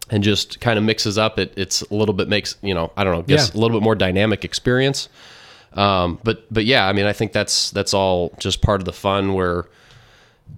and 0.09 0.22
just 0.22 0.61
kind 0.61 0.79
of 0.79 0.85
mixes 0.85 1.18
up. 1.18 1.37
It 1.37 1.53
it's 1.57 1.83
a 1.83 1.92
little 1.92 2.14
bit 2.14 2.29
makes 2.29 2.55
you 2.62 2.75
know 2.75 2.92
I 2.96 3.03
don't 3.03 3.12
know 3.12 3.22
guess 3.22 3.49
Yeah. 3.53 3.59
a 3.59 3.61
little 3.61 3.77
bit 3.77 3.83
more 3.83 3.96
dynamic 3.96 4.44
experience. 4.44 5.09
Um, 5.72 6.20
but 6.22 6.44
but 6.49 6.64
yeah, 6.64 6.87
I 6.87 6.92
mean 6.92 7.07
I 7.07 7.12
think 7.12 7.33
that's 7.33 7.72
that's 7.72 7.92
all 7.92 8.33
just 8.38 8.62
part 8.62 8.81
of 8.81 8.85
the 8.85 8.92
fun 8.92 9.35
where 9.35 9.64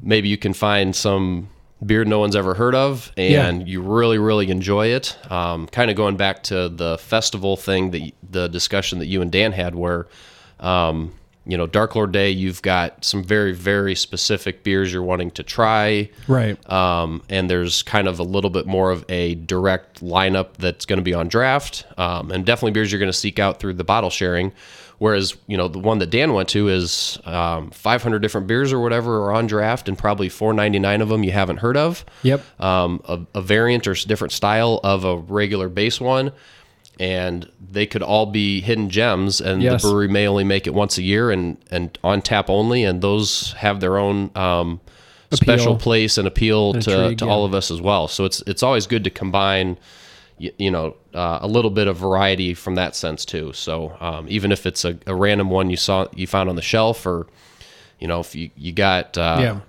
maybe 0.02 0.28
you 0.28 0.36
can 0.36 0.52
find 0.52 0.94
some 0.94 1.48
beer 1.84 2.04
no 2.04 2.18
one's 2.18 2.34
ever 2.36 2.54
heard 2.54 2.74
of 2.74 3.12
and 3.16 3.68
you 3.68 3.80
really 3.80 4.18
really 4.18 4.50
enjoy 4.50 4.88
it 4.88 5.16
um, 5.30 5.66
kind 5.68 5.90
of 5.90 5.96
going 5.96 6.16
back 6.16 6.42
to 6.42 6.68
the 6.68 6.98
festival 6.98 7.56
thing 7.56 7.90
that 7.92 8.10
the 8.30 8.48
discussion 8.48 8.98
that 8.98 9.06
you 9.06 9.22
and 9.22 9.30
dan 9.30 9.52
had 9.52 9.74
where 9.74 10.06
um, 10.60 11.12
you 11.46 11.56
know 11.56 11.66
dark 11.66 11.94
lord 11.94 12.10
day 12.12 12.30
you've 12.30 12.60
got 12.62 13.04
some 13.04 13.22
very 13.22 13.52
very 13.52 13.94
specific 13.94 14.62
beers 14.64 14.92
you're 14.92 15.02
wanting 15.02 15.30
to 15.30 15.42
try 15.42 16.10
Right. 16.26 16.58
um, 16.70 17.22
and 17.28 17.48
there's 17.48 17.82
kind 17.82 18.08
of 18.08 18.18
a 18.18 18.24
little 18.24 18.50
bit 18.50 18.66
more 18.66 18.90
of 18.90 19.04
a 19.08 19.36
direct 19.36 20.02
lineup 20.02 20.54
that's 20.58 20.84
going 20.84 20.98
to 20.98 21.02
be 21.02 21.14
on 21.14 21.28
draft, 21.28 21.86
um, 21.96 22.30
and 22.32 22.44
definitely 22.44 22.72
beers 22.72 22.90
you're 22.92 22.98
going 22.98 23.10
to 23.10 23.16
seek 23.16 23.38
out 23.38 23.60
through 23.60 23.74
the 23.74 23.84
bottle 23.84 24.10
sharing. 24.10 24.52
Whereas 24.98 25.36
you 25.46 25.56
know 25.56 25.68
the 25.68 25.78
one 25.78 25.98
that 26.00 26.10
Dan 26.10 26.32
went 26.32 26.48
to 26.50 26.68
is 26.68 27.18
um, 27.24 27.70
500 27.70 28.18
different 28.18 28.46
beers 28.48 28.72
or 28.72 28.80
whatever 28.80 29.24
are 29.26 29.32
on 29.32 29.46
draft, 29.46 29.88
and 29.88 29.96
probably 29.96 30.28
499 30.28 31.00
of 31.00 31.08
them 31.08 31.22
you 31.22 31.30
haven't 31.30 31.58
heard 31.58 31.76
of. 31.76 32.04
Yep. 32.24 32.42
Um, 32.60 33.00
a, 33.06 33.20
a 33.34 33.40
variant 33.40 33.86
or 33.86 33.94
different 33.94 34.32
style 34.32 34.80
of 34.82 35.04
a 35.04 35.16
regular 35.16 35.68
base 35.68 36.00
one, 36.00 36.32
and 36.98 37.48
they 37.70 37.86
could 37.86 38.02
all 38.02 38.26
be 38.26 38.60
hidden 38.60 38.90
gems. 38.90 39.40
And 39.40 39.62
Yes. 39.62 39.82
the 39.82 39.88
brewery 39.88 40.08
may 40.08 40.26
only 40.26 40.44
make 40.44 40.66
it 40.66 40.74
once 40.74 40.98
a 40.98 41.02
year 41.02 41.30
and 41.30 41.56
and 41.70 41.96
on 42.02 42.20
tap 42.20 42.50
only, 42.50 42.82
and 42.82 43.00
those 43.00 43.52
have 43.58 43.80
their 43.80 43.98
own. 43.98 44.30
Um, 44.34 44.80
special 45.30 45.76
place 45.76 46.16
and 46.16 46.26
appeal 46.26 46.72
to, 46.72 46.78
Intrigue, 46.78 47.18
to 47.18 47.26
yeah. 47.26 47.30
all 47.30 47.44
of 47.44 47.52
us 47.54 47.70
as 47.70 47.82
well. 47.82 48.08
So 48.08 48.24
it's 48.24 48.42
it's 48.46 48.62
always 48.62 48.86
good 48.86 49.04
to 49.04 49.10
combine, 49.10 49.76
you, 50.38 50.52
you 50.58 50.70
know, 50.70 50.96
uh, 51.14 51.38
a 51.42 51.48
little 51.48 51.70
bit 51.70 51.88
of 51.88 51.96
variety 51.96 52.54
from 52.54 52.74
that 52.76 52.94
sense 52.96 53.24
too. 53.24 53.52
So 53.52 53.96
um, 54.00 54.26
even 54.28 54.52
if 54.52 54.66
it's 54.66 54.84
a, 54.84 54.98
a 55.06 55.14
random 55.14 55.50
one 55.50 55.70
you 55.70 55.76
saw 55.76 56.06
you 56.14 56.26
found 56.26 56.48
on 56.48 56.56
the 56.56 56.62
shelf, 56.62 57.04
or 57.06 57.26
you 57.98 58.08
know, 58.08 58.20
if 58.20 58.34
you 58.34 58.50
you 58.56 58.72
got 58.72 59.16
uh, 59.18 59.38
yeah. 59.40 59.60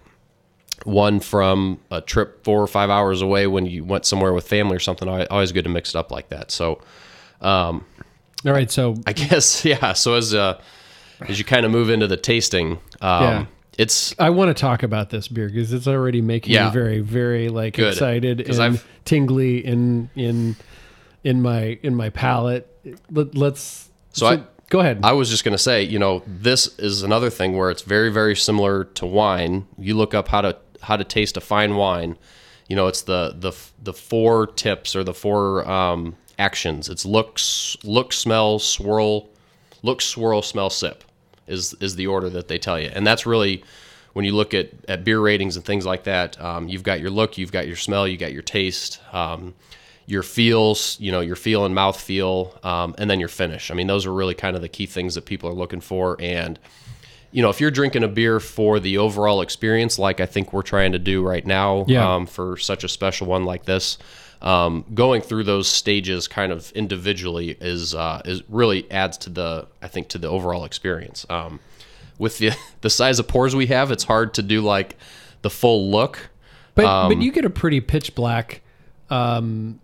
one 0.84 1.20
from 1.20 1.80
a 1.92 2.02
trip 2.02 2.44
four 2.44 2.62
or 2.62 2.68
five 2.68 2.90
hours 2.90 3.22
away 3.22 3.48
when 3.48 3.66
you 3.66 3.84
went 3.84 4.06
somewhere 4.06 4.34
with 4.34 4.48
family 4.48 4.76
or 4.76 4.80
something, 4.80 5.10
al- 5.10 5.28
always 5.30 5.52
good 5.52 5.64
to 5.64 5.70
mix 5.70 5.90
it 5.90 5.96
up 5.96 6.12
like 6.12 6.30
that. 6.30 6.52
So 6.52 6.80
All 8.46 8.54
right. 8.54 8.70
So 8.72 8.96
I 9.06 9.14
guess 9.14 9.66
yeah. 9.66 9.94
So 9.94 10.14
as 10.16 10.34
uh, 10.34 10.62
as 11.22 11.38
you 11.40 11.46
kind 11.46 11.66
of 11.66 11.72
move 11.72 11.90
into 11.90 12.08
the 12.08 12.18
tasting, 12.18 12.80
um, 13.02 13.24
Yeah. 13.24 13.46
It's 13.80 14.14
I 14.20 14.30
want 14.30 14.56
to 14.56 14.60
talk 14.60 14.84
about 14.84 15.10
this 15.10 15.28
beer 15.28 15.48
because 15.48 15.74
it's 15.74 15.88
already 15.88 16.22
making 16.22 16.54
Yeah. 16.54 16.66
me 16.68 16.72
very, 16.74 17.00
very 17.00 17.50
like 17.50 17.74
Good. 17.76 17.94
excited 17.94 18.46
'Cause 18.46 18.60
and 18.60 18.74
I've- 18.76 18.84
tingly 19.06 19.66
in 19.66 20.10
in 20.16 20.56
in 21.24 21.42
my 21.42 21.80
in 21.82 21.96
my 21.96 22.10
palate. 22.10 22.68
Let, 23.12 23.36
let's. 23.36 23.90
So 24.12 24.28
I- 24.28 24.44
go 24.70 24.80
ahead. 24.82 25.00
I 25.04 25.14
was 25.14 25.30
just 25.30 25.44
going 25.44 25.54
to 25.54 25.64
say, 25.64 25.84
you 25.84 25.98
know, 26.00 26.24
this 26.28 26.78
is 26.78 27.04
another 27.04 27.30
thing 27.30 27.58
where 27.58 27.70
it's 27.72 27.82
very, 27.82 28.12
very 28.12 28.36
similar 28.36 28.84
to 28.84 29.06
wine. 29.06 29.66
You 29.78 29.96
look 29.96 30.14
up 30.14 30.28
how 30.28 30.42
to 30.42 30.58
how 30.82 30.96
to 30.98 31.04
taste 31.04 31.38
a 31.38 31.42
fine 31.42 31.76
wine. 31.76 32.18
You 32.68 32.76
know, 32.76 32.88
it's 32.88 33.02
the 33.02 33.36
the 33.40 33.54
the 33.82 33.94
four 33.94 34.46
tips 34.46 34.96
or 34.96 35.04
the 35.04 35.14
four 35.14 35.68
um, 35.70 36.16
actions. 36.38 36.88
It's 36.90 37.06
look, 37.06 37.34
s- 37.38 37.78
look, 37.84 38.14
smell, 38.14 38.60
swirl, 38.60 39.30
look, 39.84 40.02
swirl, 40.02 40.42
smell, 40.42 40.70
sip. 40.70 41.04
Is 41.50 41.74
is 41.82 41.96
the 41.96 42.08
order 42.08 42.30
that 42.30 42.48
they 42.48 42.58
tell 42.58 42.80
you, 42.80 42.90
and 42.94 43.06
that's 43.06 43.26
really 43.26 43.64
when 44.14 44.26
you 44.26 44.36
look 44.36 44.54
at, 44.54 44.70
at 44.88 45.04
beer 45.04 45.20
ratings 45.20 45.56
and 45.56 45.64
things 45.66 45.86
like 45.86 46.04
that. 46.06 46.40
Um, 46.42 46.68
you've 46.68 46.84
got 46.84 47.00
your 47.00 47.10
look, 47.12 47.38
you've 47.38 47.52
got 47.52 47.68
your 47.68 47.76
smell, 47.76 48.08
you 48.08 48.18
got 48.18 48.34
your 48.34 48.42
taste. 48.42 49.00
Um, 49.14 49.54
your 50.08 50.24
feels, 50.24 51.00
you 51.00 51.12
know, 51.12 51.20
your 51.20 51.36
feel 51.36 51.66
and 51.66 51.76
mouth 51.76 52.00
feel, 52.02 52.58
um, 52.64 52.96
and 52.98 53.08
then 53.08 53.20
your 53.20 53.30
finish. 53.30 53.70
I 53.70 53.76
mean, 53.76 53.86
those 53.86 54.08
are 54.08 54.12
really 54.14 54.34
kind 54.34 54.56
of 54.56 54.64
the 54.64 54.68
key 54.68 54.88
things 54.88 55.14
that 55.14 55.26
people 55.26 55.48
are 55.48 55.54
looking 55.54 55.82
for. 55.82 56.18
And, 56.20 56.58
you 57.32 57.44
know, 57.44 57.52
if 57.52 57.62
you're 57.62 57.70
drinking 57.70 58.04
a 58.04 58.08
beer 58.08 58.40
for 58.40 58.80
the 58.80 58.98
overall 58.98 59.40
experience, 59.42 60.00
like 60.00 60.20
I 60.20 60.26
think 60.26 60.52
we're 60.52 60.64
trying 60.64 60.94
to 60.94 60.98
do 61.00 61.22
right 61.22 61.46
now 61.46 61.86
Yeah. 61.88 62.16
um, 62.16 62.26
for 62.26 62.58
such 62.58 62.84
a 62.84 62.88
special 62.90 63.28
one 63.28 63.46
like 63.46 63.66
this, 63.66 64.00
um, 64.42 64.86
going 64.94 65.22
through 65.22 65.44
those 65.44 65.68
stages 65.68 66.28
kind 66.28 66.52
of 66.52 66.72
individually 66.72 67.58
is 67.60 67.94
is 67.94 68.22
is 68.26 68.44
really 68.50 68.90
adds 68.92 69.18
to 69.20 69.30
the 69.30 69.68
I 69.82 69.88
think 69.88 70.08
to 70.10 70.18
the 70.18 70.28
overall 70.28 70.66
experience. 70.66 71.26
Um, 71.30 71.60
with 72.18 72.38
the 72.38 72.52
the 72.82 72.90
size 72.90 73.20
of 73.20 73.28
pores 73.28 73.56
we 73.56 73.68
have, 73.68 73.92
it's 73.92 74.04
hard 74.04 74.34
to 74.36 74.42
do 74.42 74.62
like 74.62 74.98
the 75.42 75.50
full 75.50 75.90
look. 75.92 76.30
But 76.76 76.86
Um, 76.86 77.10
but 77.10 77.22
you 77.22 77.32
get 77.32 77.46
a 77.46 77.50
pretty 77.50 77.82
pitch 77.82 78.16
black. 78.16 78.62
Um, 79.10 79.80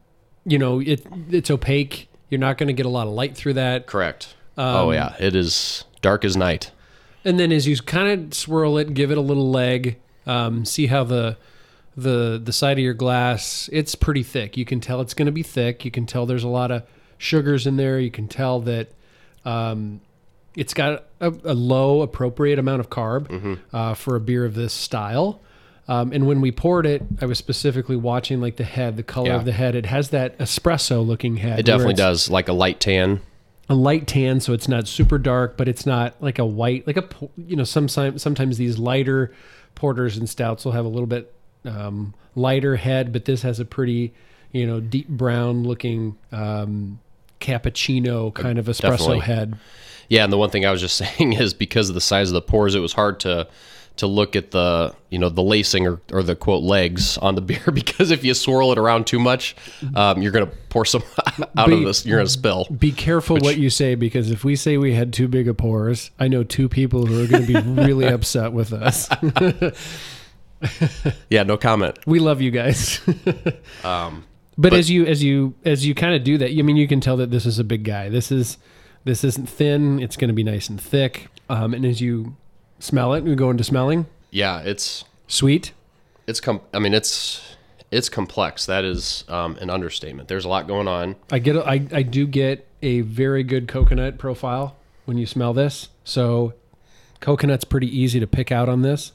you 0.45 0.57
know, 0.57 0.79
it 0.79 1.05
it's 1.29 1.49
opaque. 1.49 2.07
You're 2.29 2.39
not 2.39 2.57
going 2.57 2.67
to 2.67 2.73
get 2.73 2.85
a 2.85 2.89
lot 2.89 3.07
of 3.07 3.13
light 3.13 3.35
through 3.35 3.53
that. 3.53 3.87
Correct. 3.87 4.35
Um, 4.57 4.75
oh 4.75 4.91
yeah, 4.91 5.15
it 5.19 5.35
is 5.35 5.83
dark 6.01 6.23
as 6.23 6.37
night. 6.37 6.71
And 7.25 7.39
then 7.39 7.51
as 7.51 7.67
you 7.67 7.75
kind 7.77 8.27
of 8.27 8.33
swirl 8.33 8.77
it, 8.77 8.93
give 8.93 9.11
it 9.11 9.17
a 9.17 9.21
little 9.21 9.49
leg, 9.49 9.97
um, 10.27 10.63
see 10.63 10.87
how 10.87 11.03
the 11.03 11.37
the 11.97 12.41
the 12.43 12.51
side 12.53 12.77
of 12.77 12.83
your 12.83 12.93
glass 12.93 13.69
it's 13.71 13.95
pretty 13.95 14.23
thick. 14.23 14.57
You 14.57 14.65
can 14.65 14.79
tell 14.79 15.01
it's 15.01 15.13
going 15.13 15.27
to 15.27 15.31
be 15.31 15.43
thick. 15.43 15.85
You 15.85 15.91
can 15.91 16.05
tell 16.05 16.25
there's 16.25 16.43
a 16.43 16.49
lot 16.49 16.71
of 16.71 16.83
sugars 17.17 17.65
in 17.67 17.77
there. 17.77 17.99
You 17.99 18.11
can 18.11 18.27
tell 18.27 18.59
that 18.61 18.89
um, 19.45 20.01
it's 20.55 20.73
got 20.73 21.05
a, 21.19 21.27
a 21.43 21.53
low 21.53 22.01
appropriate 22.01 22.59
amount 22.59 22.79
of 22.79 22.89
carb 22.89 23.59
uh, 23.73 23.93
for 23.93 24.15
a 24.15 24.19
beer 24.19 24.45
of 24.45 24.55
this 24.55 24.73
style. 24.73 25.41
Um, 25.87 26.11
and 26.13 26.25
when 26.25 26.41
we 26.41 26.51
poured 26.51 26.87
it, 26.87 27.03
I 27.21 27.25
was 27.27 27.37
specifically 27.37 27.95
watching 27.95 28.41
like 28.41 28.55
the 28.55 28.63
head, 28.63 28.97
the 28.97 29.03
color 29.03 29.27
Yeah. 29.29 29.35
of 29.35 29.45
the 29.45 29.51
head. 29.51 29.75
It 29.75 29.85
has 29.85 30.09
that 30.09 30.35
espresso 30.39 31.05
looking 31.05 31.37
head. 31.37 31.59
It 31.59 31.65
definitely 31.65 31.93
does, 31.93 32.27
like 32.29 32.47
a 32.49 32.53
light 32.53 32.79
tan. 32.79 33.21
a 33.69 33.75
light 33.75 34.07
tan, 34.07 34.39
so 34.39 34.51
it's 34.53 34.67
not 34.67 34.87
super 34.87 35.19
dark, 35.19 35.57
but 35.57 35.67
it's 35.67 35.85
not 35.85 36.15
like 36.21 36.39
a 36.39 36.45
white, 36.45 36.87
like 36.87 36.97
a 36.97 37.07
you 37.37 37.55
know 37.55 37.63
sometimes 37.63 38.21
sometimes 38.23 38.57
these 38.57 38.79
lighter 38.79 39.31
porters 39.75 40.17
and 40.17 40.27
stouts 40.27 40.65
will 40.65 40.71
have 40.71 40.85
a 40.85 40.89
little 40.89 41.05
bit 41.07 41.31
um, 41.68 42.13
lighter 42.36 42.76
head, 42.76 43.11
but 43.11 43.26
this 43.26 43.41
has 43.41 43.59
a 43.59 43.66
pretty 43.66 44.13
you 44.51 44.66
know 44.66 44.80
deep 44.80 45.07
brown 45.07 45.63
looking 45.63 46.18
um, 46.32 46.99
cappuccino 47.39 48.34
kind 48.34 48.57
of 48.57 48.66
espresso 48.68 48.91
Definitely. 48.91 49.20
head. 49.22 49.57
Yeah, 50.07 50.24
and 50.24 50.32
the 50.32 50.38
one 50.38 50.49
thing 50.49 50.66
I 50.66 50.72
was 50.72 50.82
just 50.82 50.95
saying 51.18 51.34
is 51.34 51.53
because 51.53 51.89
of 51.89 51.95
the 51.95 52.01
size 52.01 52.30
of 52.30 52.34
the 52.34 52.41
pores, 52.41 52.76
it 52.76 52.80
was 52.80 52.93
hard 52.93 53.20
to 53.22 53.47
to 53.97 54.07
look 54.07 54.36
at 54.36 54.51
the 54.51 54.93
you 55.09 55.18
know 55.18 55.30
the 55.30 55.41
lacing 55.41 55.88
or, 55.88 56.01
or 56.11 56.22
the 56.22 56.36
quote 56.36 56.63
legs 56.63 57.18
on 57.18 57.36
the 57.36 57.41
beer 57.49 57.72
because 57.74 58.11
if 58.11 58.26
you 58.26 58.34
swirl 58.34 58.72
it 58.72 58.78
around 58.78 59.07
too 59.07 59.20
much, 59.20 59.55
um, 59.95 60.22
you're 60.22 60.32
gonna 60.32 60.51
pour 60.70 60.86
some 60.86 61.03
out 61.57 61.68
Be- 61.68 61.76
of 61.76 61.84
this. 61.84 62.05
You're 62.05 62.20
gonna 62.20 62.30
spill. 62.30 62.66
Be 62.66 62.91
careful 62.91 63.38
what 63.38 63.57
you 63.57 63.70
say 63.70 63.95
because 63.95 64.32
if 64.32 64.43
we 64.43 64.55
say 64.55 64.78
we 64.78 64.93
had 64.93 65.13
too 65.13 65.28
big 65.28 65.47
of 65.47 65.57
pores, 65.57 66.11
I 66.20 66.28
know 66.28 66.43
two 66.43 66.70
people 66.70 67.05
who 67.05 67.24
are 67.24 67.28
going 67.28 67.45
to 67.45 67.53
be 67.53 67.82
really 67.82 68.05
upset 68.05 68.51
with 68.51 68.74
us. 68.74 69.09
Yeah, 71.30 71.43
no 71.43 71.57
comment. 71.57 71.97
we 72.05 72.20
love 72.20 72.41
you 72.41 72.51
guys. 72.51 72.99
Um, 73.84 74.26
but, 74.57 74.74
as 74.74 74.89
you 74.89 75.05
as 75.05 75.22
you 75.24 75.53
as 75.66 75.86
you 75.86 75.93
kind 75.93 76.16
of 76.16 76.24
do 76.24 76.38
that, 76.38 76.49
I 76.49 76.61
mean, 76.61 76.78
you 76.78 76.88
can 76.88 77.01
tell 77.01 77.18
that 77.18 77.30
this 77.30 77.45
is 77.45 77.59
a 77.59 77.63
big 77.63 77.84
guy. 77.84 78.09
This 78.09 78.32
is 78.32 78.57
this 79.03 79.24
isn't 79.24 79.47
thin. 79.49 79.99
It's 79.99 80.16
going 80.18 80.30
to 80.30 80.34
be 80.34 80.43
nice 80.43 80.70
and 80.70 80.80
thick. 80.80 81.28
Um, 81.49 81.74
and 81.74 81.86
as 81.86 81.99
you 82.01 82.36
smell 82.80 83.13
it, 83.13 83.24
we 83.24 83.36
go 83.36 83.49
into 83.49 83.63
smelling. 83.63 84.05
yeah, 84.32 84.59
it's 84.61 85.03
Sweet. 85.28 85.74
it's 86.28 86.39
com- 86.39 86.61
I 86.74 86.80
mean 86.80 86.93
it's 86.93 87.55
it's 87.91 88.09
complex. 88.09 88.66
That 88.66 88.84
is 88.86 89.24
um, 89.28 89.57
an 89.57 89.70
understatement. 89.70 90.28
There's 90.30 90.45
a 90.45 90.49
lot 90.49 90.68
going 90.68 90.88
on. 90.88 91.16
I 91.32 91.39
get. 91.39 91.55
a- 91.57 91.68
I 91.68 91.86
I 91.91 92.01
do 92.03 92.26
get 92.26 92.66
a 92.82 93.01
very 93.01 93.43
good 93.43 93.68
coconut 93.68 94.18
profile 94.18 94.76
when 95.05 95.18
you 95.18 95.26
smell 95.26 95.53
this. 95.53 95.89
So, 96.03 96.53
coconut's 97.20 97.66
pretty 97.66 97.88
easy 97.88 98.20
to 98.20 98.28
pick 98.28 98.51
out 98.51 98.70
on 98.70 98.82
this. 98.84 99.11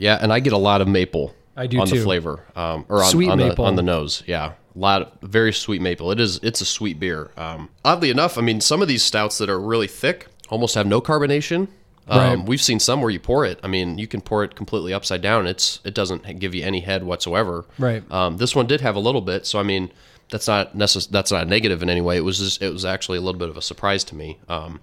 Yeah, 0.00 0.18
and 0.20 0.32
I 0.32 0.40
get 0.40 0.52
a 0.52 0.58
lot 0.58 0.80
of 0.80 0.88
maple. 0.88 1.34
I 1.56 1.66
do 1.66 1.78
on 1.80 1.88
the 1.88 2.00
flavor, 2.00 2.40
um, 2.56 2.86
or 2.88 3.02
on, 3.02 3.10
Sweet 3.10 3.28
on 3.28 3.38
maple. 3.38 3.64
the 3.64 3.68
on 3.68 3.76
the 3.76 3.82
nose. 3.82 4.22
Yeah, 4.26 4.52
a 4.74 4.78
lot 4.78 5.02
of 5.02 5.12
very 5.30 5.52
sweet 5.52 5.82
maple. 5.82 6.10
It 6.10 6.18
is. 6.20 6.40
It's 6.42 6.60
a 6.60 6.64
sweet 6.64 6.98
beer. 6.98 7.30
Um, 7.36 7.68
oddly 7.84 8.10
enough, 8.10 8.38
I 8.38 8.40
mean, 8.40 8.60
some 8.60 8.80
of 8.82 8.88
these 8.88 9.02
stouts 9.02 9.36
that 9.38 9.50
are 9.50 9.60
really 9.60 9.86
thick 9.86 10.26
almost 10.48 10.74
have 10.74 10.86
no 10.86 11.00
carbonation. 11.00 11.68
Um, 12.08 12.18
Right. 12.40 12.48
We've 12.48 12.62
seen 12.62 12.80
some 12.80 13.02
where 13.02 13.10
you 13.10 13.20
pour 13.20 13.44
it. 13.44 13.60
I 13.62 13.68
mean, 13.68 13.98
you 13.98 14.06
can 14.08 14.20
pour 14.20 14.42
it 14.42 14.56
completely 14.56 14.92
upside 14.94 15.20
down. 15.20 15.46
It's 15.46 15.80
it 15.84 15.92
doesn't 15.94 16.38
give 16.40 16.54
you 16.54 16.64
any 16.64 16.80
head 16.80 17.04
whatsoever. 17.04 17.66
Right. 17.78 18.02
Um, 18.10 18.38
this 18.38 18.56
one 18.56 18.66
did 18.66 18.80
have 18.80 18.96
a 18.96 19.00
little 19.00 19.20
bit, 19.20 19.44
so 19.46 19.60
I 19.60 19.62
mean, 19.62 19.92
that's 20.30 20.48
not 20.48 20.76
necess- 20.76 21.10
That's 21.10 21.30
not 21.30 21.46
negative 21.46 21.82
in 21.82 21.90
any 21.90 22.00
way. 22.00 22.16
It 22.16 22.24
was 22.24 22.38
just, 22.38 22.62
it 22.62 22.72
was 22.72 22.84
actually 22.84 23.18
a 23.18 23.20
little 23.20 23.38
bit 23.38 23.48
of 23.50 23.56
a 23.56 23.62
surprise 23.62 24.02
to 24.04 24.14
me. 24.16 24.38
Um, 24.48 24.80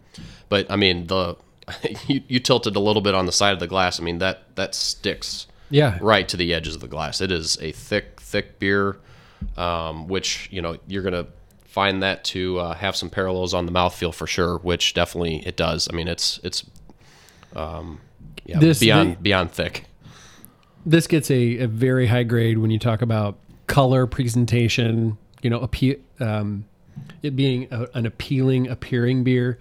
but 0.49 0.69
I 0.69 0.75
mean, 0.75 1.07
the 1.07 1.35
you, 2.07 2.21
you 2.27 2.39
tilted 2.39 2.75
a 2.75 2.79
little 2.79 3.01
bit 3.01 3.13
on 3.15 3.25
the 3.25 3.31
side 3.31 3.53
of 3.53 3.59
the 3.59 3.67
glass. 3.67 3.99
I 3.99 4.03
mean, 4.03 4.19
that 4.19 4.55
that 4.55 4.73
sticks 4.75 5.47
Yeah. 5.69 5.97
right 6.01 6.27
to 6.29 6.37
the 6.37 6.53
edges 6.53 6.75
of 6.75 6.81
the 6.81 6.87
glass. 6.87 7.19
It 7.21 7.31
is 7.31 7.57
a 7.61 7.71
thick, 7.71 8.19
thick 8.21 8.59
beer, 8.59 8.97
um, 9.57 10.07
which 10.07 10.47
you 10.51 10.61
know 10.61 10.77
you're 10.87 11.03
gonna 11.03 11.27
find 11.65 12.01
that 12.03 12.23
to 12.25 12.57
uh, 12.59 12.73
have 12.73 12.95
some 12.95 13.09
parallels 13.09 13.53
on 13.53 13.65
the 13.65 13.71
mouthfeel 13.71 14.13
for 14.13 14.27
sure. 14.27 14.57
Which 14.59 14.93
definitely 14.93 15.45
it 15.45 15.57
does. 15.57 15.87
I 15.91 15.95
mean, 15.95 16.07
it's 16.07 16.39
it's 16.43 16.63
um, 17.55 17.99
yeah, 18.45 18.59
This- 18.59 18.79
beyond 18.79 19.13
the- 19.17 19.21
beyond 19.21 19.51
thick. 19.51 19.85
this 20.85 21.07
gets 21.07 21.29
a, 21.31 21.57
a 21.59 21.67
very 21.67 22.07
high 22.07 22.23
grade 22.23 22.57
when 22.59 22.71
you 22.71 22.79
talk 22.79 23.01
about 23.01 23.37
color 23.67 24.07
presentation 24.07 25.17
you 25.41 25.49
know 25.49 25.59
appe- 25.59 25.99
um, 26.21 26.63
it 27.21 27.35
being 27.35 27.67
a, 27.71 27.85
an 27.93 28.05
appealing 28.05 28.67
appearing 28.69 29.23
beer 29.25 29.59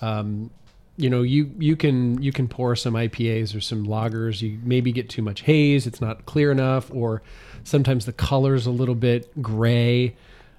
um, 0.00 0.50
you 0.96 1.08
know 1.08 1.22
you 1.22 1.50
you 1.58 1.74
can 1.76 2.20
you 2.22 2.32
can 2.32 2.46
pour 2.46 2.76
some 2.76 2.94
ipas 2.94 3.56
or 3.56 3.60
some 3.60 3.86
lagers 3.86 4.42
you 4.42 4.58
maybe 4.62 4.92
get 4.92 5.08
too 5.08 5.22
much 5.22 5.40
haze 5.42 5.86
it's 5.86 6.00
not 6.00 6.26
clear 6.26 6.52
enough 6.52 6.90
or 6.92 7.22
sometimes 7.64 8.04
the 8.04 8.12
color's 8.12 8.66
a 8.66 8.70
little 8.70 8.94
bit 8.94 9.42
gray 9.42 10.14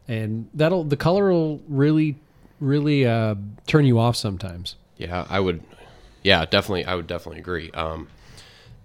and 0.07 0.49
that'll 0.53 0.83
the 0.83 0.97
color 0.97 1.31
will 1.31 1.61
really 1.67 2.15
really 2.59 3.05
uh, 3.05 3.35
turn 3.67 3.85
you 3.85 3.99
off 3.99 4.15
sometimes 4.15 4.75
Yeah, 4.97 5.25
I 5.29 5.39
would. 5.39 5.63
Yeah, 6.23 6.45
definitely. 6.45 6.85
I 6.85 6.95
would 6.95 7.07
definitely 7.07 7.39
agree. 7.39 7.71
Um, 7.71 8.07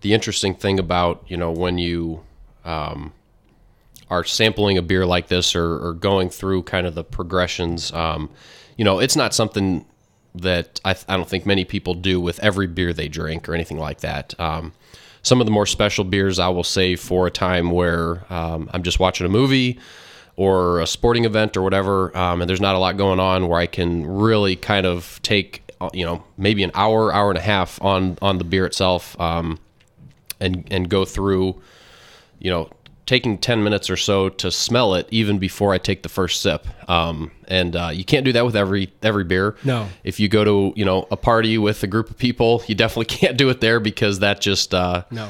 the 0.00 0.12
interesting 0.14 0.54
thing 0.54 0.78
about 0.78 1.22
you 1.28 1.36
know 1.36 1.52
when 1.52 1.78
you 1.78 2.22
um, 2.64 3.12
are 4.10 4.24
sampling 4.24 4.78
a 4.78 4.82
beer 4.82 5.06
like 5.06 5.28
this 5.28 5.54
or, 5.54 5.86
or 5.86 5.92
going 5.92 6.30
through 6.30 6.64
kind 6.64 6.86
of 6.86 6.94
the 6.94 7.04
progressions, 7.04 7.92
um, 7.92 8.30
you 8.76 8.84
know, 8.84 8.98
it's 8.98 9.16
not 9.16 9.32
something 9.34 9.84
that 10.34 10.80
I, 10.84 10.94
I 11.08 11.16
don't 11.16 11.28
think 11.28 11.46
many 11.46 11.64
people 11.64 11.94
do 11.94 12.20
with 12.20 12.38
every 12.40 12.66
beer 12.66 12.92
they 12.92 13.08
drink 13.08 13.48
or 13.48 13.54
anything 13.54 13.78
like 13.78 14.00
that. 14.00 14.38
Um, 14.38 14.72
some 15.22 15.40
of 15.40 15.46
the 15.46 15.50
more 15.50 15.66
special 15.66 16.04
beers 16.04 16.38
I 16.38 16.48
will 16.48 16.64
save 16.64 17.00
for 17.00 17.26
a 17.26 17.30
time 17.30 17.70
where 17.70 18.24
um, 18.32 18.70
I'm 18.72 18.82
just 18.82 19.00
watching 19.00 19.26
a 19.26 19.30
movie 19.30 19.78
or 20.36 20.80
a 20.80 20.86
sporting 20.86 21.24
event 21.24 21.56
or 21.56 21.62
whatever, 21.62 22.16
um, 22.16 22.40
and 22.40 22.48
there's 22.48 22.60
not 22.60 22.76
a 22.76 22.78
lot 22.78 22.96
going 22.96 23.18
on 23.18 23.48
where 23.48 23.58
I 23.58 23.66
can 23.66 24.06
really 24.06 24.54
kind 24.54 24.86
of 24.86 25.20
take, 25.22 25.68
uh, 25.80 25.90
you 25.92 26.04
know, 26.04 26.22
maybe 26.36 26.62
an 26.62 26.70
hour, 26.74 27.12
hour 27.12 27.30
and 27.30 27.38
a 27.38 27.42
half 27.42 27.82
on 27.82 28.16
on 28.22 28.38
the 28.38 28.44
beer 28.44 28.64
itself, 28.64 29.20
um, 29.20 29.58
and 30.38 30.64
and 30.70 30.88
go 30.88 31.04
through, 31.04 31.60
you 32.38 32.50
know, 32.50 32.70
taking 33.08 33.38
ten 33.38 33.64
minutes 33.64 33.88
or 33.88 33.96
so 33.96 34.28
to 34.28 34.50
smell 34.50 34.94
it 34.94 35.08
even 35.10 35.38
before 35.38 35.72
I 35.72 35.78
take 35.78 36.02
the 36.02 36.08
first 36.08 36.42
sip. 36.42 36.66
Um, 36.88 37.32
and 37.48 37.74
uh, 37.74 37.90
you 37.92 38.04
can't 38.04 38.24
do 38.24 38.32
that 38.32 38.44
with 38.44 38.54
every 38.54 38.92
every 39.02 39.24
beer. 39.24 39.56
No. 39.64 39.88
If 40.04 40.20
you 40.20 40.28
go 40.28 40.44
to 40.44 40.72
you 40.76 40.84
know 40.84 41.08
a 41.10 41.16
party 41.16 41.58
with 41.58 41.82
a 41.82 41.86
group 41.86 42.10
of 42.10 42.18
people, 42.18 42.62
you 42.66 42.74
definitely 42.74 43.06
can't 43.16 43.36
do 43.36 43.48
it 43.48 43.60
there 43.60 43.80
because 43.80 44.20
that 44.20 44.40
just 44.40 44.74
uh, 44.74 45.04
no 45.10 45.28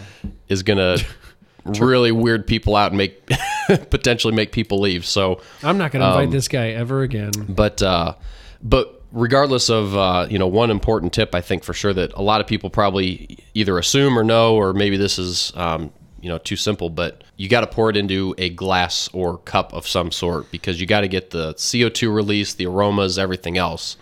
is 0.49 0.63
gonna 0.63 0.99
really 1.65 2.13
weird 2.13 2.47
people 2.47 2.75
out 2.77 2.91
and 2.91 2.99
make 2.99 3.25
potentially 3.91 4.35
make 4.35 4.53
people 4.53 4.81
leave. 4.81 5.07
So, 5.07 5.41
i'm 5.63 5.79
not 5.79 5.93
going 5.93 6.01
to 6.01 6.09
invite 6.09 6.31
this 6.31 6.49
guy 6.49 6.71
ever 6.71 7.03
again 7.03 7.33
but 7.49 7.83
uh, 7.83 8.15
but 8.63 8.99
regardless 9.13 9.71
of 9.71 9.97
uh, 9.97 10.27
you 10.31 10.39
know 10.39 10.47
one 10.47 10.71
important 10.71 11.13
tip, 11.13 11.35
I 11.35 11.41
think 11.41 11.65
for 11.65 11.73
sure 11.73 11.93
that 11.93 12.13
a 12.15 12.23
lot 12.23 12.41
of 12.41 12.47
people 12.47 12.71
probably 12.71 13.39
either 13.55 13.79
assume 13.79 14.19
or 14.19 14.25
know, 14.25 14.57
or 14.57 14.73
maybe 14.73 14.97
this 14.97 15.19
is 15.19 15.53
um, 15.57 15.91
you 16.21 16.29
know 16.29 16.39
too 16.39 16.57
simple, 16.57 16.91
but 16.91 17.23
you 17.37 17.49
got 17.49 17.61
to 17.61 17.67
pour 17.67 17.91
it 17.91 17.97
into 17.97 18.35
a 18.39 18.49
glass 18.51 19.09
or 19.13 19.39
cup 19.39 19.73
of 19.73 19.87
some 19.87 20.11
sort 20.11 20.51
because 20.51 20.81
you 20.81 20.87
got 20.87 21.03
to 21.03 21.09
get 21.09 21.31
the 21.31 21.55
CO2 21.55 22.13
release, 22.15 22.55
the 22.55 22.67
aromas, 22.67 23.19
everything 23.19 23.57
else. 23.59 23.97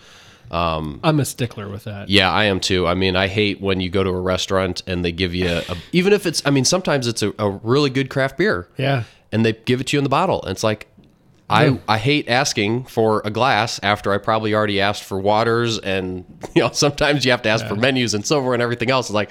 i'm 0.51 1.21
a 1.21 1.25
stickler 1.25 1.69
with 1.69 1.85
that 1.85 2.09
Yeah, 2.09 2.31
I 2.31 2.45
am 2.45 2.61
too. 2.61 2.87
I 2.87 2.95
mean, 2.95 3.17
I 3.17 3.27
hate 3.29 3.61
when 3.61 3.81
you 3.81 3.91
go 3.91 4.05
to 4.05 4.11
a 4.11 4.21
restaurant 4.21 4.83
and 4.87 5.05
they 5.05 5.13
give 5.13 5.35
you 5.35 5.49
a, 5.49 5.59
a 5.69 5.77
even 5.93 6.13
if 6.13 6.25
it's 6.27 6.41
I 6.47 6.51
mean, 6.51 6.65
sometimes 6.65 7.07
it's 7.07 7.23
a, 7.23 7.33
a 7.39 7.51
really 7.51 7.91
good 7.91 8.09
craft 8.11 8.39
beer. 8.39 8.69
yeah 8.77 9.05
And 9.33 9.45
they 9.45 9.53
give 9.55 9.81
it 9.81 9.89
to 9.89 9.97
you 9.97 9.99
in 9.99 10.05
the 10.05 10.11
bottle. 10.11 10.41
And 10.43 10.53
it's 10.53 10.63
like 10.65 10.87
I 11.51 11.79
I 11.89 11.99
hate 11.99 12.29
asking 12.29 12.85
for 12.85 13.23
a 13.25 13.31
glass 13.31 13.79
after 13.83 14.13
I 14.13 14.19
probably 14.19 14.55
already 14.55 14.81
asked 14.81 15.03
for 15.05 15.19
waters 15.19 15.79
and 15.81 16.25
you 16.55 16.63
know, 16.63 16.71
sometimes 16.73 17.25
you 17.25 17.31
have 17.33 17.43
to 17.43 17.49
ask 17.49 17.67
for 17.67 17.77
menus 17.77 18.15
and 18.15 18.25
silver 18.25 18.55
and 18.55 18.63
everything 18.63 18.91
else. 18.91 19.07
It's 19.07 19.15
like 19.15 19.31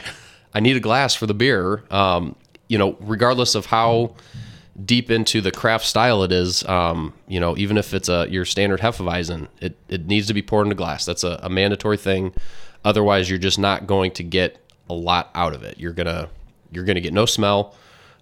I 0.54 0.60
need 0.60 0.76
a 0.76 0.82
glass 0.82 1.16
for 1.16 1.28
the 1.28 1.34
beer. 1.34 1.84
Um, 1.92 2.36
you 2.68 2.78
know, 2.78 2.98
regardless 3.00 3.56
of 3.56 3.68
how 3.68 4.16
deep 4.84 5.10
into 5.10 5.40
the 5.40 5.52
craft 5.52 5.86
style 5.86 6.24
it 6.24 6.32
is, 6.32 6.64
um, 6.68 7.14
you 7.28 7.40
know, 7.40 7.58
even 7.58 7.78
if 7.78 7.94
it's 7.94 8.10
a 8.10 8.28
your 8.30 8.46
standard 8.46 8.80
Hefeweizen, 8.80 9.48
it, 9.62 9.78
it 9.88 10.08
needs 10.08 10.28
to 10.28 10.34
be 10.34 10.42
poured 10.42 10.66
into 10.66 10.76
glass. 10.76 11.06
That's 11.06 11.24
a, 11.24 11.40
a 11.44 11.50
mandatory 11.50 11.98
thing. 11.98 12.34
Otherwise, 12.84 13.30
you're 13.30 13.40
just 13.40 13.58
not 13.60 13.88
going 13.88 14.12
to 14.12 14.24
get 14.24 14.60
a 14.90 14.94
lot 14.94 15.32
out 15.34 15.54
of 15.54 15.64
it. 15.64 15.80
You're 15.80 15.94
gonna 15.94 16.30
you're 16.72 16.86
gonna 16.86 17.02
get 17.02 17.14
no 17.14 17.26
smell, 17.26 17.76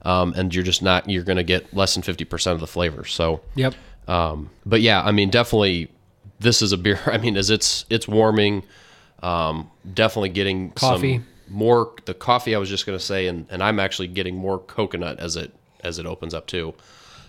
um, 0.03 0.33
and 0.35 0.53
you're 0.53 0.63
just 0.63 0.81
not 0.81 1.09
you're 1.09 1.23
gonna 1.23 1.43
get 1.43 1.73
less 1.73 1.93
than 1.93 2.03
fifty 2.03 2.23
percent 2.25 2.53
of 2.53 2.59
the 2.61 2.67
flavor. 2.67 3.05
So, 3.05 3.41
yep 3.55 3.73
um, 4.07 4.49
but 4.65 4.81
yeah, 4.81 5.01
I 5.01 5.11
mean, 5.11 5.29
definitely, 5.29 5.89
this 6.39 6.61
is 6.61 6.71
a 6.71 6.77
beer. 6.77 6.99
I 7.05 7.17
mean, 7.17 7.37
as 7.37 7.49
it's 7.49 7.85
it's 7.89 8.07
warming, 8.07 8.63
um, 9.21 9.69
definitely 9.93 10.29
getting 10.29 10.71
Coffee. 10.71 11.17
some 11.17 11.27
more 11.49 11.93
the 12.05 12.13
coffee. 12.13 12.55
I 12.55 12.57
was 12.57 12.69
just 12.69 12.85
gonna 12.85 12.99
say, 12.99 13.27
and 13.27 13.47
and 13.49 13.63
I'm 13.63 13.79
actually 13.79 14.07
getting 14.07 14.35
more 14.35 14.59
coconut 14.59 15.19
as 15.19 15.35
it 15.35 15.53
as 15.81 15.99
it 15.99 16.05
opens 16.05 16.33
up 16.33 16.47
too. 16.47 16.73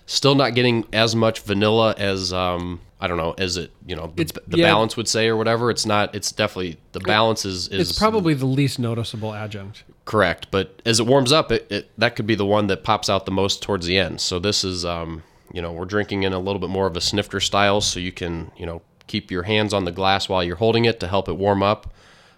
Still 0.06 0.34
not 0.34 0.54
getting 0.54 0.86
as 0.92 1.16
much 1.16 1.40
vanilla 1.40 1.94
as 1.96 2.32
um 2.32 2.80
I 3.00 3.06
don't 3.06 3.16
know 3.16 3.34
as 3.38 3.56
it 3.56 3.70
you 3.86 3.96
know 3.96 4.12
the, 4.14 4.24
the 4.46 4.58
yeah. 4.58 4.66
balance 4.66 4.96
would 4.96 5.08
say 5.08 5.28
or 5.28 5.36
whatever. 5.36 5.70
It's 5.70 5.86
not. 5.86 6.14
It's 6.14 6.32
definitely 6.32 6.78
the 6.92 7.00
balance 7.00 7.44
is 7.44 7.68
is 7.68 7.90
it's 7.90 7.98
probably 7.98 8.34
the 8.34 8.46
least 8.46 8.78
noticeable 8.78 9.34
adjunct 9.34 9.84
Correct, 10.04 10.48
but 10.50 10.82
as 10.84 11.00
it 11.00 11.06
warms 11.06 11.32
up, 11.32 11.50
it, 11.50 11.66
it 11.70 11.90
that 11.98 12.14
could 12.14 12.26
be 12.26 12.34
the 12.34 12.44
one 12.44 12.66
that 12.66 12.84
pops 12.84 13.08
out 13.08 13.24
the 13.24 13.32
most 13.32 13.62
towards 13.62 13.86
the 13.86 13.96
end. 13.96 14.20
So 14.20 14.38
this 14.38 14.62
is, 14.62 14.84
um, 14.84 15.22
you 15.52 15.62
know, 15.62 15.72
we're 15.72 15.86
drinking 15.86 16.24
in 16.24 16.34
a 16.34 16.38
little 16.38 16.58
bit 16.58 16.68
more 16.68 16.86
of 16.86 16.96
a 16.96 17.00
snifter 17.00 17.40
style, 17.40 17.80
so 17.80 18.00
you 18.00 18.12
can, 18.12 18.50
you 18.56 18.66
know, 18.66 18.82
keep 19.06 19.30
your 19.30 19.44
hands 19.44 19.72
on 19.72 19.86
the 19.86 19.92
glass 19.92 20.28
while 20.28 20.44
you're 20.44 20.56
holding 20.56 20.84
it 20.84 21.00
to 21.00 21.08
help 21.08 21.28
it 21.28 21.34
warm 21.34 21.62
up. 21.62 21.94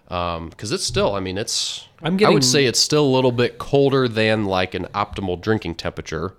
Because 0.07 0.71
it's 0.71 0.83
still, 0.85 1.15
I 1.15 1.19
mean, 1.19 1.37
it's. 1.37 1.87
I'm 2.01 2.15
getting 2.15 2.31
I 2.31 2.33
would 2.35 2.43
say 2.45 2.65
it's 2.65 2.79
still 2.79 3.05
a 3.05 3.13
little 3.13 3.31
bit 3.31 3.57
colder 3.57 4.07
than 4.07 4.45
like 4.45 4.73
an 4.75 4.85
optimal 4.93 5.41
drinking 5.41 5.75
temperature. 5.75 6.33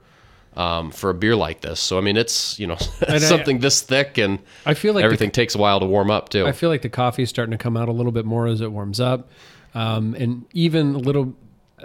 um, 0.57 0.91
for 0.91 1.11
a 1.11 1.14
beer 1.14 1.37
like 1.37 1.61
this. 1.61 1.79
So 1.79 1.99
I 1.99 2.01
mean, 2.01 2.16
it's 2.16 2.59
you 2.59 2.66
know 2.66 2.77
I- 3.09 3.19
something 3.19 3.59
this 3.61 3.81
thick, 3.83 4.19
and 4.19 4.39
I 4.66 4.75
feel 4.75 4.93
like 4.95 5.03
the 5.03 5.05
everything 5.05 5.31
takes 5.31 5.55
a 5.55 5.59
while 5.59 5.79
to 5.81 5.87
warm 5.87 6.11
up 6.11 6.29
too. 6.31 6.47
I 6.47 6.53
feel 6.53 6.69
like 6.71 6.83
the 6.83 6.89
coffee 6.89 7.23
is 7.23 7.29
starting 7.29 7.53
to 7.53 7.59
come 7.59 7.77
out 7.77 7.89
a 7.89 7.93
little 7.93 8.12
bit 8.12 8.25
more 8.25 8.47
as 8.47 8.61
it 8.61 8.73
warms 8.73 8.99
up, 9.01 9.29
um, 9.75 10.14
and 10.14 10.45
even 10.53 10.95
a 10.95 10.99
little. 10.99 11.35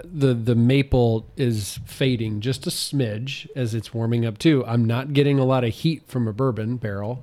The 0.02 0.34
the 0.34 0.56
maple 0.56 1.24
is 1.36 1.78
fading 1.86 2.40
just 2.40 2.66
a 2.66 2.70
smidge 2.70 3.46
as 3.54 3.74
it's 3.76 3.94
warming 3.94 4.26
up 4.26 4.38
too. 4.38 4.64
I'm 4.66 4.84
not 4.84 5.12
getting 5.12 5.38
a 5.38 5.44
lot 5.44 5.62
of 5.62 5.72
heat 5.72 6.02
from 6.08 6.26
a 6.26 6.32
bourbon 6.32 6.78
barrel, 6.78 7.22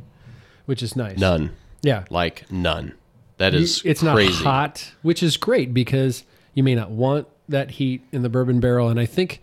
which 0.68 0.82
is 0.82 0.96
nice. 0.96 1.18
none, 1.18 1.52
Yeah, 1.82 2.06
like 2.10 2.50
none. 2.50 2.94
That 3.42 3.56
is 3.56 3.82
it's 3.84 4.02
crazy. 4.02 4.44
not 4.44 4.44
hot, 4.44 4.92
which 5.02 5.24
is 5.24 5.36
great 5.36 5.74
because 5.74 6.24
you 6.54 6.62
may 6.62 6.76
not 6.76 6.92
want 6.92 7.28
that 7.50 7.72
heat 7.72 8.04
in 8.12 8.22
the 8.22 8.30
bourbon 8.30 8.60
barrel. 8.60 8.88
And 8.88 9.00
I 9.00 9.08
think 9.08 9.42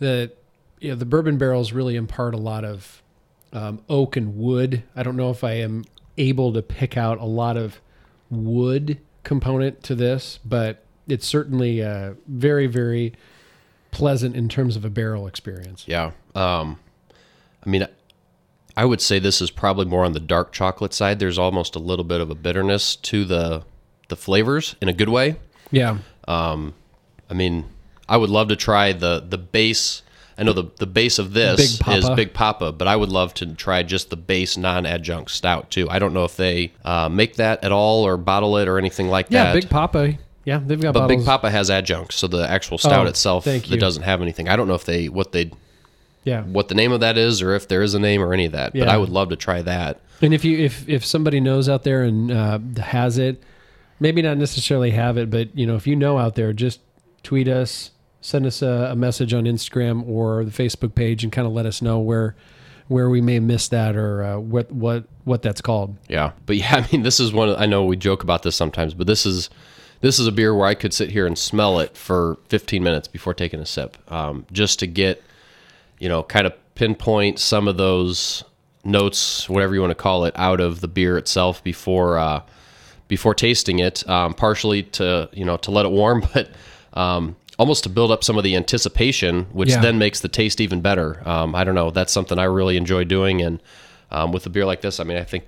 that 0.00 0.32
you 0.80 0.90
know, 0.90 0.96
the 0.96 1.06
bourbon 1.06 1.38
barrels 1.38 1.72
really 1.72 1.96
impart 1.96 2.34
a 2.34 2.38
lot 2.38 2.62
of 2.62 3.02
um, 3.54 3.80
oak 3.88 4.16
and 4.18 4.36
wood. 4.36 4.82
I 4.94 5.02
don't 5.02 5.16
know 5.16 5.30
if 5.30 5.42
I 5.42 5.52
am 5.52 5.86
able 6.18 6.52
to 6.52 6.60
pick 6.60 6.98
out 6.98 7.18
a 7.20 7.24
lot 7.24 7.56
of 7.56 7.80
wood 8.28 8.98
component 9.24 9.82
to 9.84 9.94
this, 9.94 10.38
but 10.44 10.84
it's 11.06 11.26
certainly 11.26 11.82
uh, 11.82 12.14
very, 12.26 12.66
very 12.66 13.14
pleasant 13.92 14.36
in 14.36 14.50
terms 14.50 14.76
of 14.76 14.84
a 14.84 14.90
barrel 14.90 15.26
experience. 15.26 15.84
Yeah. 15.88 16.10
Um, 16.34 16.78
I 17.64 17.70
mean, 17.70 17.86
I 18.78 18.84
would 18.84 19.00
say 19.00 19.18
this 19.18 19.40
is 19.40 19.50
probably 19.50 19.86
more 19.86 20.04
on 20.04 20.12
the 20.12 20.20
dark 20.20 20.52
chocolate 20.52 20.94
side. 20.94 21.18
There's 21.18 21.36
almost 21.38 21.74
a 21.74 21.80
little 21.80 22.04
bit 22.04 22.20
of 22.20 22.30
a 22.30 22.36
bitterness 22.36 22.94
to 22.96 23.24
the 23.24 23.64
the 24.06 24.14
flavors 24.16 24.76
in 24.80 24.88
a 24.88 24.92
good 24.92 25.08
way. 25.08 25.34
Yeah. 25.72 25.98
I 26.28 27.34
mean, 27.34 27.64
I 28.08 28.16
would 28.16 28.30
love 28.30 28.48
to 28.48 28.56
try 28.56 28.92
the 28.92 29.24
the 29.28 29.36
base. 29.36 30.02
I 30.38 30.44
know 30.44 30.52
the 30.52 30.70
the 30.78 30.86
base 30.86 31.18
of 31.18 31.32
this 31.34 31.78
Big 31.78 31.88
is 31.96 32.08
Big 32.10 32.32
Poppa, 32.32 32.70
but 32.70 32.86
I 32.86 32.94
would 32.94 33.08
love 33.08 33.34
to 33.34 33.46
try 33.54 33.82
just 33.82 34.10
the 34.10 34.16
base 34.16 34.56
non-adjunct 34.56 35.32
stout 35.32 35.72
too. 35.72 35.90
I 35.90 35.98
don't 35.98 36.14
know 36.14 36.24
if 36.24 36.36
they 36.36 36.72
uh, 36.84 37.08
make 37.08 37.34
that 37.36 37.64
at 37.64 37.72
all 37.72 38.06
or 38.06 38.16
bottle 38.16 38.56
it 38.58 38.68
or 38.68 38.78
anything 38.78 39.08
like 39.08 39.26
Yeah, 39.28 39.46
that. 39.46 39.54
Yeah, 39.56 39.60
Big 39.60 39.70
Poppa. 39.70 40.14
Yeah, 40.44 40.60
they've 40.64 40.80
got 40.80 40.94
but 40.94 41.00
bottles. 41.00 41.18
Big 41.22 41.26
Poppa 41.26 41.50
has 41.50 41.68
adjuncts, 41.68 42.14
so 42.14 42.28
the 42.28 42.48
actual 42.48 42.78
stout 42.78 43.06
Oh, 43.06 43.10
itself 43.10 43.44
that 43.44 43.80
doesn't 43.80 44.04
have 44.04 44.22
anything. 44.22 44.48
I 44.48 44.54
don't 44.54 44.68
know 44.68 44.76
if 44.76 44.84
they 44.84 45.08
what 45.08 45.32
they 45.32 45.50
Yeah. 46.24 46.42
what 46.42 46.68
the 46.68 46.74
name 46.74 46.92
of 46.92 47.00
that 47.00 47.16
is 47.16 47.40
or 47.40 47.54
if 47.54 47.68
there 47.68 47.80
is 47.82 47.94
a 47.94 47.98
name 47.98 48.22
or 48.22 48.32
any 48.32 48.44
of 48.46 48.52
that. 48.52 48.72
But 48.72 48.80
Yeah. 48.80 48.92
I 48.92 48.96
would 48.98 49.08
love 49.08 49.30
to 49.30 49.36
try 49.36 49.62
that. 49.62 50.00
And 50.20 50.34
if 50.34 50.44
you 50.44 50.58
if 50.58 50.88
if 50.88 51.04
somebody 51.04 51.40
knows 51.40 51.68
out 51.68 51.84
there 51.84 52.02
and 52.02 52.30
uh, 52.30 52.58
has 52.82 53.18
it, 53.18 53.42
maybe 54.00 54.20
not 54.22 54.36
necessarily 54.36 54.90
have 54.90 55.16
it, 55.16 55.30
but 55.30 55.56
you 55.56 55.66
know 55.66 55.76
if 55.76 55.86
you 55.86 55.94
know 55.96 56.18
out 56.18 56.34
there, 56.34 56.52
just 56.52 56.80
tweet 57.22 57.46
us, 57.48 57.92
send 58.20 58.44
us 58.46 58.60
a, 58.62 58.88
a 58.92 58.96
message 58.96 59.32
on 59.32 59.44
Instagram 59.44 60.06
or 60.08 60.44
the 60.44 60.50
Facebook 60.50 60.94
page, 60.94 61.22
and 61.22 61.32
kind 61.32 61.46
of 61.46 61.52
let 61.52 61.66
us 61.66 61.80
know 61.80 61.98
where 62.00 62.34
where 62.88 63.08
we 63.10 63.20
may 63.20 63.38
miss 63.38 63.68
that 63.68 63.96
or 63.96 64.24
uh, 64.24 64.38
what 64.38 64.72
what 64.72 65.04
what 65.24 65.42
that's 65.42 65.60
called. 65.60 65.96
Yeah, 66.08 66.32
but 66.46 66.56
yeah, 66.56 66.76
I 66.84 66.88
mean, 66.92 67.02
this 67.02 67.20
is 67.20 67.32
one. 67.32 67.50
I 67.56 67.66
know 67.66 67.84
we 67.84 67.96
joke 67.96 68.22
about 68.24 68.42
this 68.42 68.56
sometimes, 68.56 68.94
but 68.94 69.06
this 69.06 69.24
is 69.24 69.50
this 70.00 70.18
is 70.18 70.26
a 70.26 70.32
beer 70.32 70.54
where 70.54 70.66
I 70.66 70.74
could 70.74 70.92
sit 70.92 71.10
here 71.10 71.26
and 71.26 71.36
smell 71.38 71.78
it 71.80 71.96
for 71.96 72.38
15 72.48 72.82
minutes 72.82 73.08
before 73.08 73.34
taking 73.34 73.60
a 73.60 73.66
sip, 73.66 73.96
um, 74.12 74.46
just 74.52 74.78
to 74.78 74.86
get, 74.86 75.22
you 75.98 76.08
know, 76.08 76.22
kind 76.22 76.46
of 76.46 76.52
pinpoint 76.74 77.38
some 77.38 77.68
of 77.68 77.76
those 77.76 78.44
notes, 78.84 79.48
whatever 79.48 79.74
you 79.74 79.80
want 79.80 79.90
to 79.90 79.96
call 79.96 80.24
it, 80.24 80.34
out 80.36 80.60
of 80.60 80.80
the 80.80 80.88
beer 80.88 81.18
itself 81.18 81.62
before 81.62 82.18
uh, 82.18 82.42
before 83.08 83.34
tasting 83.34 83.78
it. 83.78 84.08
Um, 84.08 84.34
partially 84.34 84.82
to 84.84 85.28
you 85.32 85.44
know 85.44 85.56
to 85.58 85.70
let 85.70 85.86
it 85.86 85.92
warm, 85.92 86.24
but 86.34 86.50
um, 86.94 87.36
almost 87.58 87.82
to 87.84 87.88
build 87.88 88.10
up 88.10 88.24
some 88.24 88.38
of 88.38 88.44
the 88.44 88.56
anticipation, 88.56 89.44
which 89.52 89.70
Yeah. 89.70 89.80
then 89.80 89.98
makes 89.98 90.20
the 90.20 90.28
taste 90.28 90.60
even 90.60 90.80
better. 90.80 91.22
Um, 91.28 91.54
I 91.54 91.64
don't 91.64 91.74
know. 91.74 91.90
That's 91.90 92.12
something 92.12 92.38
I 92.38 92.44
really 92.44 92.76
enjoy 92.76 93.04
doing, 93.04 93.42
and 93.42 93.60
um, 94.10 94.32
with 94.32 94.46
a 94.46 94.50
beer 94.50 94.64
like 94.64 94.80
this, 94.80 95.00
I 95.00 95.04
mean, 95.04 95.18
I 95.18 95.24
think 95.24 95.44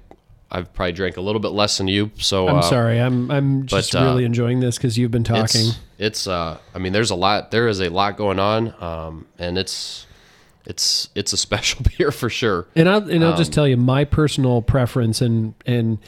I've 0.51 0.73
probably 0.75 0.93
drank 0.93 1.17
a 1.17 1.21
little 1.21 1.41
bit 1.41 1.53
less 1.53 1.79
than 1.79 1.87
you. 1.87 2.11
So 2.19 2.49
I'm 2.49 2.57
uh, 2.59 2.63
sorry, 2.63 2.99
I'm 2.99 3.31
I'm 3.31 3.67
just 3.67 3.93
but, 3.93 4.01
uh, 4.01 4.05
really 4.05 4.25
enjoying 4.25 4.61
this 4.61 4.77
because 4.77 4.99
you've 4.99 5.13
been 5.13 5.25
talking. 5.25 5.69
It's, 5.69 5.79
it's 5.99 6.27
uh, 6.27 6.59
I 6.75 6.79
mean, 6.79 6.93
there's 6.93 7.11
a 7.11 7.15
lot. 7.15 7.53
There 7.53 7.69
is 7.69 7.81
a 7.81 7.89
lot 7.89 8.17
going 8.17 8.39
on, 8.41 8.75
um, 8.83 9.27
and 9.39 9.57
it's 9.57 10.07
it's 10.67 11.09
it's 11.15 11.33
a 11.33 11.37
special 11.37 11.85
beer 11.99 12.11
for 12.13 12.29
sure. 12.31 12.67
And 12.77 12.89
I'll 12.89 13.09
and 13.09 13.25
I'll 13.25 13.33
Um, 13.33 13.37
just 13.39 13.53
tell 13.53 13.67
you 13.67 13.77
my 13.77 14.05
personal 14.05 14.63
preference 14.63 15.21
and 15.21 15.55
and 15.67 15.99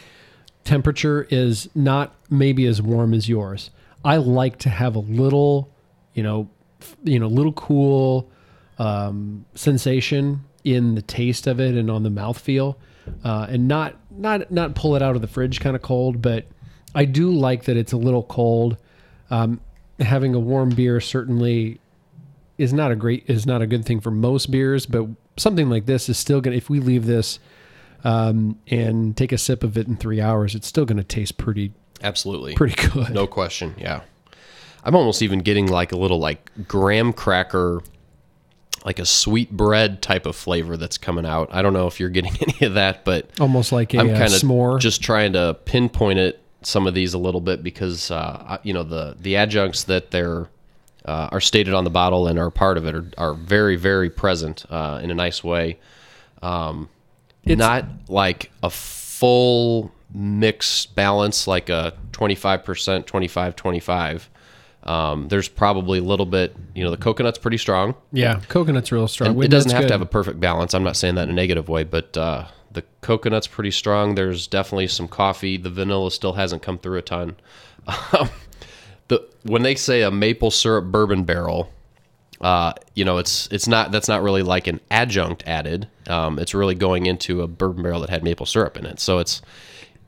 temperature 0.65 1.27
is 1.31 1.69
not 1.75 2.15
maybe 2.31 2.67
as 2.67 2.81
warm 2.81 3.15
as 3.15 3.29
yours. 3.29 3.71
I 4.05 4.17
like 4.17 4.59
to 4.61 4.69
have 4.69 4.95
a 4.97 5.01
little, 5.01 5.71
you 6.15 6.23
know, 6.23 6.49
you 7.05 7.19
know, 7.19 7.27
little 7.29 7.53
cool 7.53 8.31
um, 8.79 9.45
sensation 9.55 10.45
in 10.65 10.95
the 10.95 11.03
taste 11.03 11.47
of 11.47 11.61
it 11.61 11.75
and 11.77 11.91
on 11.91 12.03
the 12.03 12.09
mouthfeel, 12.11 12.77
uh, 13.25 13.47
and 13.49 13.69
not 13.69 13.97
not 14.11 14.51
not 14.51 14.75
pull 14.75 14.95
it 14.97 15.03
out 15.03 15.15
of 15.17 15.23
the 15.23 15.29
fridge 15.29 15.61
kind 15.61 15.75
of 15.77 15.83
cold, 15.83 16.21
but 16.23 16.47
I 16.95 17.05
do 17.05 17.31
like 17.31 17.65
that 17.65 17.77
it's 17.77 17.93
a 17.93 17.97
little 17.97 18.23
cold. 18.25 18.77
Um, 19.31 19.61
having 20.01 20.35
a 20.35 20.41
warm 20.41 20.71
beer 20.71 21.01
certainly 21.01 21.81
is 22.59 22.73
not 22.73 22.91
a 22.91 22.97
great 22.97 23.25
is 23.29 23.47
not 23.47 23.63
a 23.63 23.67
good 23.67 23.85
thing 23.85 24.01
for 24.01 24.11
most 24.11 24.51
beers, 24.51 24.87
but 24.87 25.07
something 25.37 25.69
like 25.71 25.87
this 25.87 26.09
is 26.09 26.19
still 26.19 26.41
gonna 26.41 26.57
if 26.57 26.69
we 26.71 26.81
leave 26.81 27.07
this 27.07 27.39
um, 28.05 28.59
and 28.69 29.17
take 29.17 29.33
a 29.33 29.39
sip 29.39 29.63
of 29.63 29.77
it 29.79 29.87
in 29.87 29.97
three 29.97 30.21
hours, 30.21 30.55
it's 30.55 30.67
still 30.67 30.85
gonna 30.85 31.05
taste 31.05 31.39
pretty 31.39 31.73
Absolutely, 32.03 32.55
pretty 32.55 32.75
good. 32.91 33.11
no 33.11 33.27
question. 33.27 33.75
Yeah, 33.79 34.03
I'm 34.85 34.95
almost 34.97 35.23
even 35.23 35.39
getting 35.41 35.67
like 35.67 35.93
a 35.93 35.97
little 35.97 36.19
like 36.19 36.51
graham 36.67 37.13
cracker, 37.13 37.81
like 38.85 38.99
a 38.99 39.07
sweet 39.07 39.51
bread 39.53 40.03
type 40.03 40.27
of 40.27 40.35
flavor 40.35 40.77
that's 40.77 40.99
coming 40.99 41.25
out. 41.25 41.49
I 41.53 41.63
don't 41.63 41.73
know 41.73 41.87
if 41.87 42.01
you're 42.01 42.09
getting 42.11 42.33
any 42.41 42.67
of 42.67 42.75
that, 42.75 43.05
but 43.05 43.31
Almost 43.41 43.71
like 43.73 43.95
a 43.95 43.99
I'm 43.99 44.11
uh, 44.11 44.19
kind 44.19 44.33
of 44.35 44.41
s'more. 44.41 44.81
just 44.81 45.03
trying 45.03 45.33
to 45.35 45.57
pinpoint 45.65 46.19
it 46.19 46.41
some 46.63 46.87
of 46.87 46.95
these 46.95 47.15
a 47.15 47.19
little 47.19 47.41
bit 47.41 47.63
because 47.63 48.11
uh, 48.11 48.59
you 48.63 48.73
know 48.73 48.83
the 48.83 49.17
the 49.21 49.37
adjuncts 49.37 49.85
that 49.85 50.11
they're 50.11 50.49
uh, 51.05 51.29
are 51.33 51.41
stated 51.41 51.75
on 51.75 51.85
the 51.85 51.91
bottle 51.91 52.27
and 52.27 52.39
are 52.39 52.51
part 52.51 52.77
of 52.77 52.87
it 52.87 52.95
are, 52.95 53.07
are 53.19 53.35
very 53.35 53.77
very 53.77 54.11
present 54.11 54.65
uh, 54.71 55.01
in 55.03 55.11
a 55.11 55.15
nice 55.15 55.43
way. 55.43 55.79
Um, 56.43 56.89
not 57.45 57.87
like 58.09 58.51
a 58.63 58.71
full 58.71 59.93
mix 60.15 60.87
balance 60.87 61.47
like 61.47 61.69
a 61.69 61.95
25% 62.13 63.07
25 63.07 63.57
25 63.57 64.31
um, 64.85 65.29
there's 65.29 65.49
probably 65.49 65.99
a 66.01 66.03
little 66.03 66.27
bit 66.27 66.55
you 66.75 66.83
know 66.85 66.91
the 66.91 66.97
coconut's 66.97 67.39
pretty 67.39 67.57
strong 67.57 67.95
yeah, 68.13 68.41
coconut's 68.49 68.91
real 68.91 69.09
strong. 69.09 69.41
it 69.43 69.49
doesn't 69.49 69.71
have 69.71 69.83
good. 69.83 69.89
to 69.89 69.95
have 69.95 70.03
a 70.03 70.07
perfect 70.07 70.41
balance. 70.41 70.75
I'm 70.75 70.83
not 70.83 70.97
saying 70.97 71.15
that 71.15 71.25
in 71.25 71.31
a 71.31 71.35
negative 71.35 71.69
way, 71.69 71.85
but 71.85 72.17
uh, 72.17 72.47
the 72.73 72.83
coconut's 73.01 73.47
pretty 73.47 73.71
strong. 73.71 74.15
There's 74.15 74.47
definitely 74.47 74.89
some 74.89 75.09
coffee. 75.09 75.57
The 75.57 75.71
vanilla 75.71 76.11
still 76.11 76.33
hasn't 76.35 76.63
come 76.63 76.79
through 76.79 76.99
a 76.99 77.03
ton. 77.03 77.37
Um, 78.13 78.31
the 79.13 79.29
when 79.45 79.63
they 79.63 79.75
say 79.75 80.03
a 80.03 80.11
maple 80.11 80.51
syrup 80.51 80.87
bourbon 80.87 81.25
barrel, 81.25 81.71
uh, 82.41 82.73
you 82.95 83.05
know, 83.05 83.19
it's 83.19 83.49
it's 83.53 83.69
not 83.69 83.93
that's 83.93 84.09
not 84.09 84.23
really 84.23 84.43
like 84.43 84.67
an 84.67 84.81
adjunct 84.91 85.45
added. 85.47 85.89
Um, 86.09 86.39
it's 86.39 86.55
really 86.55 86.75
going 86.75 87.07
into 87.07 87.43
a 87.43 87.47
bourbon 87.47 87.83
barrel 87.83 88.01
that 88.01 88.11
had 88.11 88.25
maple 88.25 88.47
syrup 88.47 88.77
in 88.77 88.87
it. 88.87 89.01
So 89.01 89.19
it's 89.19 89.43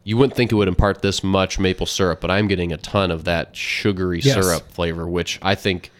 you 0.04 0.16
wouldn't 0.16 0.36
think 0.36 0.52
it 0.52 0.54
would 0.54 0.68
impart 0.68 1.02
this 1.02 1.22
much 1.24 1.58
maple 1.58 1.86
syrup, 1.86 2.20
but 2.20 2.30
I'm 2.30 2.46
getting 2.48 2.72
a 2.72 2.76
ton 2.76 3.10
of 3.10 3.24
that 3.24 3.56
sugary 3.56 4.20
Yes. 4.20 4.34
syrup 4.34 4.70
flavor, 4.70 5.08
which 5.08 5.38
I 5.40 5.54
think 5.54 5.90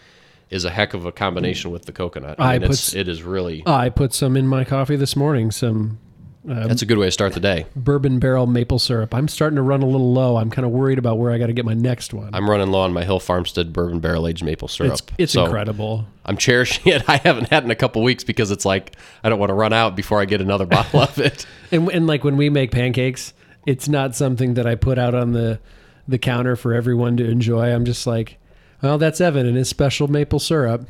is 0.51 0.65
a 0.65 0.71
heck 0.71 0.95
of 0.95 1.05
a 1.07 1.13
combination 1.13 1.71
with 1.71 1.87
the 1.87 1.93
coconut. 1.93 2.37
I 2.39 2.55
I 2.55 2.59
mean, 2.59 2.69
put 2.69 2.79
it's, 2.79 2.95
it 2.95 3.09
is 3.09 3.23
really 3.23 3.63
I 3.67 3.89
put 3.89 4.13
some 4.15 4.37
in 4.37 4.47
my 4.47 4.65
coffee 4.65 4.97
this 4.97 5.17
morning. 5.17 5.51
Some 5.51 5.99
that's 6.45 6.83
a 6.83 6.87
good 6.87 6.99
way 6.99 7.07
to 7.07 7.11
start 7.11 7.33
the 7.33 7.41
day. 7.41 7.67
bourbon 7.75 8.19
barrel 8.19 8.47
maple 8.47 8.79
syrup. 8.79 9.15
I'm 9.15 9.29
starting 9.29 9.57
to 9.57 9.63
run 9.63 9.83
a 9.83 9.87
little 9.87 10.13
low. 10.13 10.37
I'm 10.37 10.51
kind 10.51 10.67
of 10.67 10.73
worried 10.73 10.99
about 10.99 11.19
where 11.19 11.33
I 11.33 11.39
got 11.39 11.47
to 11.47 11.53
get 11.53 11.65
my 11.65 11.75
next 11.75 12.13
one. 12.13 12.31
I'm 12.35 12.49
running 12.49 12.71
low 12.71 12.81
on 12.81 12.93
my 12.93 13.03
Hill 13.05 13.19
Farmstead 13.21 13.73
bourbon 13.73 14.01
barrel 14.01 14.29
aged 14.29 14.45
maple 14.45 14.69
syrup. 14.69 14.93
it's 14.93 15.03
it's 15.19 15.33
So 15.33 15.45
incredible. 15.45 16.07
I'm 16.25 16.37
cherishing 16.37 16.93
it. 16.93 17.09
I 17.09 17.17
haven't 17.17 17.49
had 17.49 17.63
it 17.63 17.67
in 17.67 17.71
a 17.71 17.75
couple 17.77 18.03
weeks 18.03 18.25
because 18.25 18.51
it's 18.51 18.65
like 18.65 18.95
I 19.23 19.29
don't 19.29 19.39
want 19.39 19.51
to 19.51 19.55
run 19.55 19.73
out 19.73 19.97
before 19.97 20.21
I 20.21 20.27
get 20.27 20.41
another 20.41 20.67
bottle 20.67 21.01
of 21.01 21.19
it. 21.19 21.47
And 21.73 21.89
and 21.91 22.07
like 22.07 22.23
when 22.25 22.37
we 22.37 22.51
make 22.51 22.71
pancakes, 22.71 23.33
it's 23.67 23.89
not 23.89 24.15
something 24.15 24.55
that 24.55 24.67
I 24.67 24.75
put 24.75 24.99
out 24.99 25.15
on 25.15 25.33
the 25.33 25.59
the 26.07 26.19
counter 26.19 26.55
for 26.57 26.75
everyone 26.75 27.17
to 27.17 27.25
enjoy. 27.29 27.73
I'm 27.75 27.85
just 27.87 28.07
like, 28.07 28.37
well, 28.83 28.99
that's 28.99 29.21
Evan 29.21 29.47
and 29.47 29.57
his 29.57 29.69
special 29.71 30.07
maple 30.09 30.39
syrup. 30.39 30.87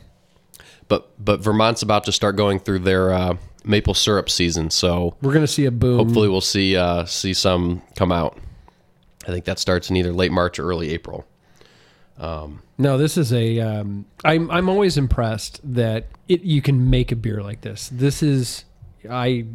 But 0.89 1.09
but 1.25 1.41
Vermont's 1.41 1.83
about 1.83 2.05
to 2.05 2.13
start 2.13 2.35
going 2.37 2.59
through 2.59 2.81
their 2.81 3.13
uh, 3.13 3.37
maple 3.65 3.95
syrup 3.95 4.29
season, 4.31 4.71
so 4.71 5.17
We're 5.23 5.33
gonna 5.33 5.47
see 5.47 5.65
a 5.65 5.71
boom. 5.71 5.99
hopefully 5.99 6.29
we'll 6.29 6.41
see 6.41 6.77
uh, 6.77 7.05
see 7.05 7.33
some 7.35 7.83
come 7.97 8.13
out. 8.13 8.39
I 9.27 9.29
think 9.29 9.45
that 9.47 9.59
starts 9.59 9.89
in 9.91 9.97
either 9.97 10.13
late 10.13 10.33
March 10.33 10.59
or 10.59 10.69
early 10.69 10.91
April. 10.91 11.25
Um, 12.19 12.63
No, 12.79 12.97
this 12.99 13.17
is 13.17 13.33
a. 13.33 13.59
Um, 13.61 14.05
I'm 14.25 14.51
I'm 14.51 14.69
always 14.69 14.97
impressed 14.97 15.61
that 15.75 16.07
it 16.29 16.43
you 16.43 16.63
can 16.63 16.91
make 16.91 17.11
a 17.11 17.17
beer 17.17 17.43
like 17.43 17.63
this. 17.63 17.89
This 17.93 18.23
is 18.23 18.65
I 19.11 19.47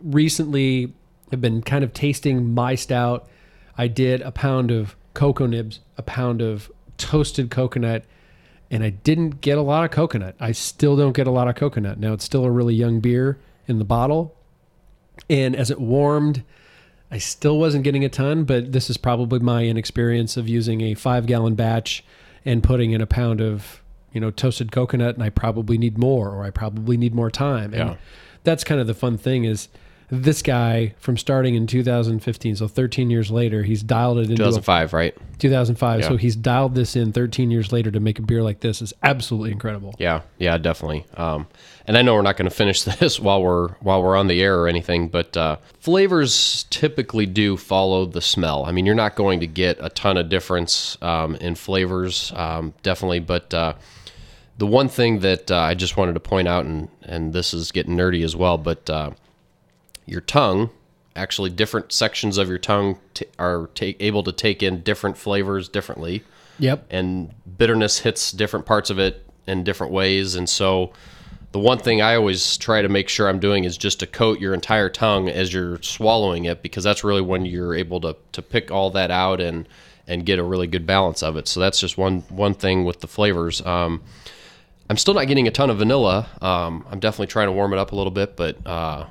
recently 0.00 0.92
have 1.30 1.40
been 1.40 1.62
kind 1.62 1.84
of 1.84 1.92
tasting 1.92 2.54
my 2.54 2.74
stout. 2.74 3.28
I 3.76 3.86
did 3.88 4.20
a 4.22 4.30
pound 4.32 4.70
of 4.70 4.96
cocoa 5.14 5.46
nibs, 5.46 5.80
a 5.96 6.02
pound 6.02 6.42
of 6.42 6.70
toasted 6.96 7.50
coconut, 7.50 8.04
and 8.70 8.82
I 8.84 8.90
didn't 8.90 9.40
get 9.40 9.56
a 9.58 9.62
lot 9.62 9.84
of 9.84 9.90
coconut. 9.90 10.34
I 10.38 10.52
still 10.52 10.96
don't 10.96 11.14
get 11.16 11.26
a 11.26 11.30
lot 11.30 11.48
of 11.48 11.54
coconut. 11.54 11.98
Now 11.98 12.12
it's 12.12 12.24
still 12.24 12.44
a 12.44 12.50
really 12.50 12.74
young 12.74 13.00
beer 13.00 13.38
in 13.66 13.78
the 13.78 13.84
bottle, 13.84 14.34
and 15.30 15.54
as 15.56 15.70
it 15.70 15.80
warmed, 15.80 16.42
I 17.10 17.18
still 17.18 17.58
wasn't 17.58 17.84
getting 17.84 18.04
a 18.04 18.08
ton. 18.08 18.44
But 18.44 18.72
this 18.72 18.90
is 18.90 18.96
probably 18.96 19.38
my 19.40 19.64
inexperience 19.64 20.36
of 20.36 20.48
using 20.48 20.80
a 20.82 20.94
five 20.94 21.26
gallon 21.26 21.54
batch 21.54 22.04
and 22.44 22.62
putting 22.62 22.92
in 22.92 23.00
a 23.00 23.06
pound 23.06 23.40
of 23.40 23.82
you 24.12 24.20
know 24.20 24.30
toasted 24.30 24.72
coconut, 24.72 25.14
and 25.14 25.22
I 25.24 25.30
probably 25.30 25.78
need 25.78 25.98
more, 25.98 26.30
or 26.30 26.44
I 26.44 26.50
probably 26.50 26.96
need 26.96 27.14
more 27.14 27.30
time. 27.30 27.72
And 27.74 27.90
Yeah. 27.90 27.96
that's 28.44 28.64
kind 28.64 28.80
of 28.80 28.86
the 28.86 28.94
fun 28.94 29.16
thing 29.18 29.44
is. 29.44 29.68
This 30.10 30.40
guy 30.40 30.94
from 30.98 31.18
starting 31.18 31.54
in 31.54 31.66
2015, 31.66 32.56
so 32.56 32.66
13 32.66 33.10
years 33.10 33.30
later, 33.30 33.62
he's 33.62 33.82
dialed 33.82 34.18
it 34.18 34.30
into 34.30 34.34
a 34.34 34.46
2005, 34.46 34.94
right? 34.94 35.14
2005. 35.38 36.04
So 36.04 36.16
he's 36.16 36.34
dialed 36.34 36.74
this 36.74 36.96
in 36.96 37.12
13 37.12 37.50
years 37.50 37.72
later 37.72 37.90
to 37.90 38.00
make 38.00 38.18
a 38.18 38.22
beer 38.22 38.42
like 38.42 38.60
this 38.60 38.80
is 38.80 38.94
absolutely 39.02 39.52
incredible. 39.52 39.94
Yeah, 39.98 40.22
yeah, 40.38 40.56
definitely. 40.56 41.04
Um, 41.14 41.46
and 41.86 41.96
I 41.98 42.02
know 42.02 42.14
we're 42.14 42.22
not 42.22 42.38
going 42.38 42.48
to 42.48 42.54
finish 42.54 42.82
this 43.00 43.20
while 43.20 43.42
we're 43.42 43.68
while 43.80 44.02
we're 44.02 44.16
on 44.16 44.28
the 44.28 44.40
air 44.40 44.58
or 44.58 44.66
anything, 44.66 45.08
but 45.08 45.36
uh, 45.36 45.56
flavors 45.78 46.64
typically 46.70 47.26
do 47.26 47.58
follow 47.58 48.06
the 48.06 48.22
smell. 48.22 48.64
I 48.64 48.72
mean, 48.72 48.86
you're 48.86 48.94
not 48.94 49.14
going 49.14 49.40
to 49.40 49.46
get 49.46 49.76
a 49.80 49.90
ton 49.90 50.16
of 50.16 50.30
difference 50.30 50.96
um, 51.02 51.34
in 51.36 51.54
flavors, 51.54 52.32
um, 52.34 52.72
definitely. 52.82 53.20
But 53.20 53.52
uh, 53.52 53.74
the 54.56 54.66
one 54.66 54.88
thing 54.88 55.20
that 55.20 55.50
uh, 55.50 55.58
I 55.58 55.74
just 55.74 55.98
wanted 55.98 56.14
to 56.14 56.20
point 56.20 56.48
out, 56.48 56.64
and 56.64 56.88
and 57.02 57.34
this 57.34 57.52
is 57.52 57.72
getting 57.72 57.94
nerdy 57.94 58.24
as 58.24 58.34
well, 58.34 58.56
but 58.56 58.88
uh, 58.88 59.10
your 60.08 60.20
tongue 60.20 60.70
actually 61.16 61.50
different 61.50 61.92
sections 61.92 62.38
of 62.38 62.48
your 62.48 62.58
tongue 62.58 62.98
t- 63.14 63.26
are 63.38 63.68
ta- 63.74 63.86
able 63.98 64.22
to 64.22 64.30
take 64.32 64.62
in 64.62 64.80
different 64.82 65.16
flavors 65.16 65.68
differently 65.68 66.22
Yep. 66.60 66.86
and 66.90 67.32
bitterness 67.56 67.98
hits 68.00 68.30
different 68.32 68.66
parts 68.66 68.90
of 68.90 68.98
it 68.98 69.24
in 69.46 69.64
different 69.64 69.92
ways. 69.92 70.34
And 70.34 70.48
so, 70.48 70.92
the 71.52 71.58
one 71.58 71.78
thing 71.78 72.02
I 72.02 72.14
always 72.14 72.56
try 72.58 72.82
to 72.82 72.88
make 72.88 73.08
sure 73.08 73.26
I'm 73.28 73.38
doing 73.40 73.64
is 73.64 73.78
just 73.78 74.00
to 74.00 74.06
coat 74.06 74.38
your 74.38 74.52
entire 74.54 74.90
tongue 74.90 75.28
as 75.30 75.52
you're 75.52 75.80
swallowing 75.82 76.44
it, 76.44 76.62
because 76.62 76.84
that's 76.84 77.02
really 77.02 77.22
when 77.22 77.46
you're 77.46 77.74
able 77.74 78.00
to 78.02 78.16
to 78.32 78.42
pick 78.42 78.70
all 78.70 78.90
that 78.90 79.10
out 79.10 79.40
and 79.40 79.66
and 80.06 80.26
get 80.26 80.38
a 80.38 80.42
really 80.42 80.66
good 80.66 80.84
balance 80.86 81.22
of 81.22 81.36
it. 81.36 81.48
So 81.48 81.58
that's 81.60 81.80
just 81.80 81.96
one 81.96 82.20
one 82.28 82.54
thing 82.54 82.84
with 82.84 83.00
the 83.00 83.06
flavors. 83.08 83.64
Um, 83.64 84.02
I'm 84.90 84.96
still 84.98 85.14
not 85.14 85.26
getting 85.26 85.48
a 85.48 85.50
ton 85.50 85.70
of 85.70 85.78
vanilla. 85.78 86.28
Um, 86.42 86.84
I'm 86.90 86.98
definitely 87.00 87.28
trying 87.28 87.48
to 87.48 87.52
warm 87.52 87.72
it 87.72 87.78
up 87.78 87.92
a 87.92 87.96
little 87.96 88.10
bit, 88.10 88.36
but 88.36 88.66
uh, 88.66 89.06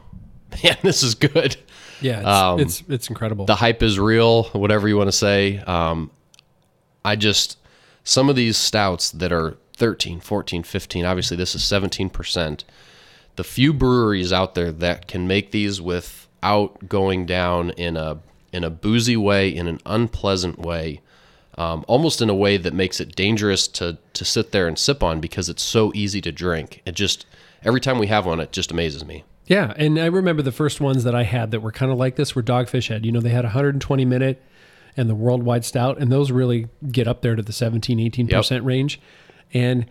man, 0.63 0.77
this 0.83 1.03
is 1.03 1.15
good. 1.15 1.57
Yeah. 2.01 2.19
It's, 2.19 2.27
Um, 2.27 2.59
it's, 2.59 2.83
it's 2.87 3.09
incredible. 3.09 3.45
The 3.45 3.55
hype 3.55 3.81
is 3.81 3.99
real, 3.99 4.43
whatever 4.45 4.87
you 4.87 4.97
want 4.97 5.07
to 5.09 5.17
say. 5.17 5.59
Um, 5.59 6.11
I 7.03 7.15
just, 7.15 7.57
some 8.03 8.29
of 8.29 8.35
these 8.35 8.57
stouts 8.57 9.11
that 9.11 9.31
are 9.31 9.57
13, 9.75 10.19
14, 10.19 10.63
15, 10.63 11.05
obviously 11.05 11.37
this 11.37 11.55
is 11.55 11.61
17%. 11.61 12.63
The 13.35 13.43
few 13.43 13.71
breweries 13.73 14.33
out 14.33 14.55
there 14.55 14.71
that 14.71 15.07
can 15.07 15.27
make 15.27 15.51
these 15.51 15.79
without 15.79 16.89
going 16.89 17.25
down 17.25 17.69
in 17.71 17.95
a 17.95 18.19
in 18.53 18.63
a 18.63 18.69
boozy 18.69 19.17
way, 19.17 19.49
in 19.49 19.67
an 19.67 19.79
unpleasant 19.85 20.57
way, 20.57 21.01
um, 21.57 21.83
almost 21.87 22.21
in 22.21 22.29
a 22.29 22.33
way 22.35 22.57
that 22.57 22.73
makes 22.73 22.99
it 22.99 23.15
dangerous 23.15 23.67
to 23.67 23.97
to 24.13 24.25
sit 24.25 24.51
there 24.51 24.67
and 24.67 24.79
sip 24.79 25.03
on 25.03 25.19
because 25.19 25.49
it's 25.49 25.61
so 25.61 25.91
easy 25.93 26.21
to 26.21 26.31
drink. 26.31 26.81
It 26.85 26.95
just 26.95 27.27
every 27.63 27.79
time 27.81 27.99
we 27.99 28.07
have 28.07 28.25
one, 28.25 28.39
it 28.39 28.51
just 28.51 28.71
amazes 28.71 29.05
me. 29.05 29.23
Yeah. 29.47 29.73
And 29.77 29.97
I 29.99 30.05
remember 30.05 30.41
the 30.41 30.51
first 30.51 30.79
ones 30.81 31.03
that 31.03 31.15
I 31.15 31.23
had 31.23 31.51
that 31.51 31.61
were 31.61 31.71
kind 31.71 31.91
of 31.91 31.97
like 31.97 32.15
this 32.15 32.35
were 32.35 32.43
Dogfish 32.43 32.89
Head. 32.89 33.05
You 33.05 33.11
know, 33.11 33.19
they 33.21 33.29
had 33.29 33.43
120 33.45 34.05
minute 34.05 34.41
and 34.95 35.09
the 35.09 35.15
worldwide 35.15 35.63
stout, 35.63 35.97
and 35.99 36.11
those 36.11 36.31
really 36.31 36.67
get 36.91 37.07
up 37.07 37.21
there 37.21 37.35
to 37.35 37.41
the 37.41 37.53
17, 37.53 37.99
18% 38.11 38.63
range. 38.65 38.99
And 39.53 39.85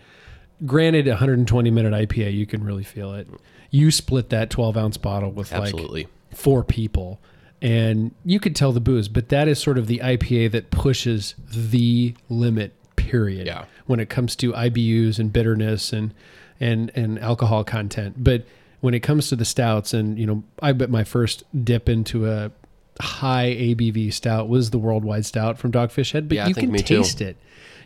granted, 0.64 1.06
120 1.06 1.70
minute 1.70 1.92
IPA, 1.92 2.34
you 2.34 2.46
can 2.46 2.64
really 2.64 2.84
feel 2.84 3.14
it. 3.14 3.28
You 3.70 3.90
split 3.90 4.30
that 4.30 4.50
12 4.50 4.76
ounce 4.76 4.96
bottle 4.96 5.30
with 5.30 5.52
like 5.52 5.62
Absolutely. 5.62 6.08
four 6.32 6.62
people 6.64 7.20
and 7.62 8.14
you 8.24 8.38
could 8.38 8.54
tell 8.54 8.70
the 8.70 8.80
booze 8.80 9.08
but 9.08 9.30
that 9.30 9.48
is 9.48 9.58
sort 9.58 9.78
of 9.78 9.86
the 9.86 9.98
ipa 10.00 10.50
that 10.52 10.70
pushes 10.70 11.34
the 11.50 12.14
limit 12.28 12.74
period 12.96 13.46
Yeah. 13.46 13.64
when 13.86 13.98
it 13.98 14.10
comes 14.10 14.36
to 14.36 14.52
ibus 14.52 15.18
and 15.18 15.32
bitterness 15.32 15.90
and 15.90 16.12
and 16.60 16.92
and 16.94 17.18
alcohol 17.18 17.64
content 17.64 18.22
but 18.22 18.44
when 18.86 18.94
it 18.94 19.00
comes 19.00 19.28
to 19.28 19.34
the 19.36 19.44
stouts 19.44 19.92
and 19.92 20.16
you 20.16 20.24
know 20.26 20.44
i 20.62 20.70
bet 20.70 20.88
my 20.88 21.02
first 21.02 21.42
dip 21.64 21.88
into 21.88 22.30
a 22.30 22.52
high 23.00 23.50
abv 23.58 24.12
stout 24.12 24.48
was 24.48 24.70
the 24.70 24.78
worldwide 24.78 25.26
stout 25.26 25.58
from 25.58 25.72
dogfish 25.72 26.12
head 26.12 26.28
but 26.28 26.36
Yeah, 26.36 26.46
you 26.46 26.54
can 26.54 26.70
me 26.70 26.78
too. 26.78 26.98
taste 26.98 27.20
it 27.20 27.36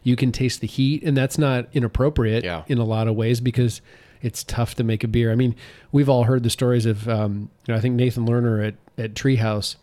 you 0.02 0.14
can 0.14 0.30
taste 0.30 0.60
the 0.60 0.66
heat 0.66 1.02
and 1.02 1.16
that's 1.16 1.38
not 1.38 1.66
inappropriate 1.72 2.44
Yeah. 2.44 2.64
in 2.68 2.76
a 2.78 2.84
lot 2.84 3.08
of 3.08 3.16
ways 3.16 3.40
because 3.40 3.80
it's 4.22 4.44
tough 4.44 4.74
to 4.74 4.84
make 4.84 5.02
a 5.02 5.08
beer. 5.08 5.32
I 5.32 5.34
mean, 5.34 5.54
we've 5.92 6.08
all 6.10 6.24
heard 6.24 6.42
the 6.42 6.50
stories 6.50 6.84
of, 6.84 7.08
um, 7.08 7.48
you 7.66 7.72
know, 7.72 7.78
I 7.78 7.80
think 7.80 7.94
Nathan 7.94 8.26
Lanier 8.26 8.60
at, 8.60 8.74
at 8.98 9.14
Treehouse 9.14 9.76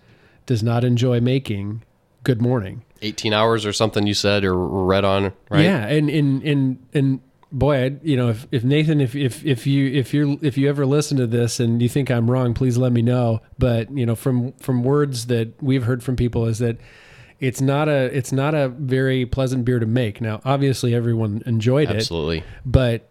does 0.45 0.61
not 0.61 0.84
enjoy 0.84 1.20
making 1.20 1.82
Good 2.24 2.39
Morning. 2.39 2.84
18 3.01 3.34
hours 3.34 3.65
or 3.65 3.74
something 3.74 4.05
you 4.05 4.13
said 4.13 4.43
or 4.43 4.55
read 4.55 5.03
on, 5.03 5.34
right? 5.49 5.63
Yeah. 5.65 5.88
And, 5.88 6.07
and, 6.11 6.43
and, 6.43 6.78
and 6.93 7.20
boy, 7.52 7.84
I, 7.86 7.95
you 8.04 8.16
know, 8.18 8.30
if, 8.30 8.48
if 8.52 8.64
Nathan, 8.64 9.00
if, 9.02 9.16
if, 9.16 9.45
if 9.45 9.66
you, 9.68 9.88
if 9.93 10.14
you're, 10.14 10.38
if 10.41 10.58
you 10.58 10.68
ever 10.70 10.86
listen 10.86 11.18
to 11.18 11.28
this 11.28 11.60
and 11.60 11.82
you 11.82 11.89
think 11.89 12.10
I'm 12.12 12.30
wrong, 12.30 12.54
please 12.54 12.78
let 12.78 12.91
me 12.91 13.02
know. 13.02 13.41
But, 13.58 13.91
you 13.91 14.06
know, 14.06 14.16
from, 14.16 14.52
from 14.54 14.84
words 14.84 15.28
that 15.28 15.62
we've 15.62 15.84
heard 15.84 16.04
from 16.04 16.16
people 16.16 16.45
is 16.45 16.60
that 16.60 16.78
it's 17.39 17.62
not 17.62 17.88
a, 17.88 18.16
it's 18.18 18.32
not 18.32 18.54
a 18.56 18.70
very 18.70 19.26
pleasant 19.26 19.64
beer 19.66 19.80
to 19.80 19.86
make. 19.86 20.20
Now, 20.22 20.41
obviously 20.43 20.93
everyone 20.95 21.43
enjoyed 21.45 21.89
it. 21.89 21.95
Absolutely. 21.95 22.43
but 22.66 23.10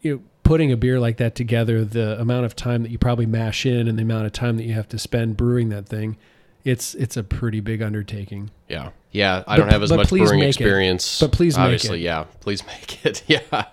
you 0.00 0.14
know, 0.16 0.22
putting 0.44 0.70
a 0.70 0.76
beer 0.76 1.00
like 1.00 1.16
that 1.16 1.34
together, 1.34 1.84
the 1.84 2.20
amount 2.20 2.44
of 2.46 2.54
time 2.54 2.82
that 2.82 2.90
you 2.90 2.98
probably 2.98 3.26
mash 3.26 3.64
in 3.66 3.88
and 3.88 3.98
the 3.98 4.02
amount 4.02 4.26
of 4.26 4.32
time 4.32 4.56
that 4.58 4.64
you 4.64 4.74
have 4.74 4.88
to 4.90 4.98
spend 4.98 5.36
brewing 5.36 5.70
that 5.70 5.86
thing, 5.88 6.16
it's 6.64 6.94
it's 6.94 7.16
a 7.16 7.22
pretty 7.22 7.60
big 7.60 7.80
undertaking. 7.82 8.50
Yeah. 8.68 8.90
Yeah. 9.10 9.42
I 9.46 9.56
But- 9.56 9.62
don't 9.62 9.72
have 9.72 9.82
as 9.82 9.90
much 9.92 10.08
brewing 10.10 10.40
make 10.40 10.42
it. 10.46 10.48
experience. 10.50 11.18
But 11.20 11.32
please 11.32 11.56
make 11.56 11.64
Obviously, 11.64 12.00
it. 12.00 12.04
yeah. 12.04 12.24
Please 12.40 12.64
make 12.66 13.04
it. 13.04 13.22
Yeah. 13.26 13.64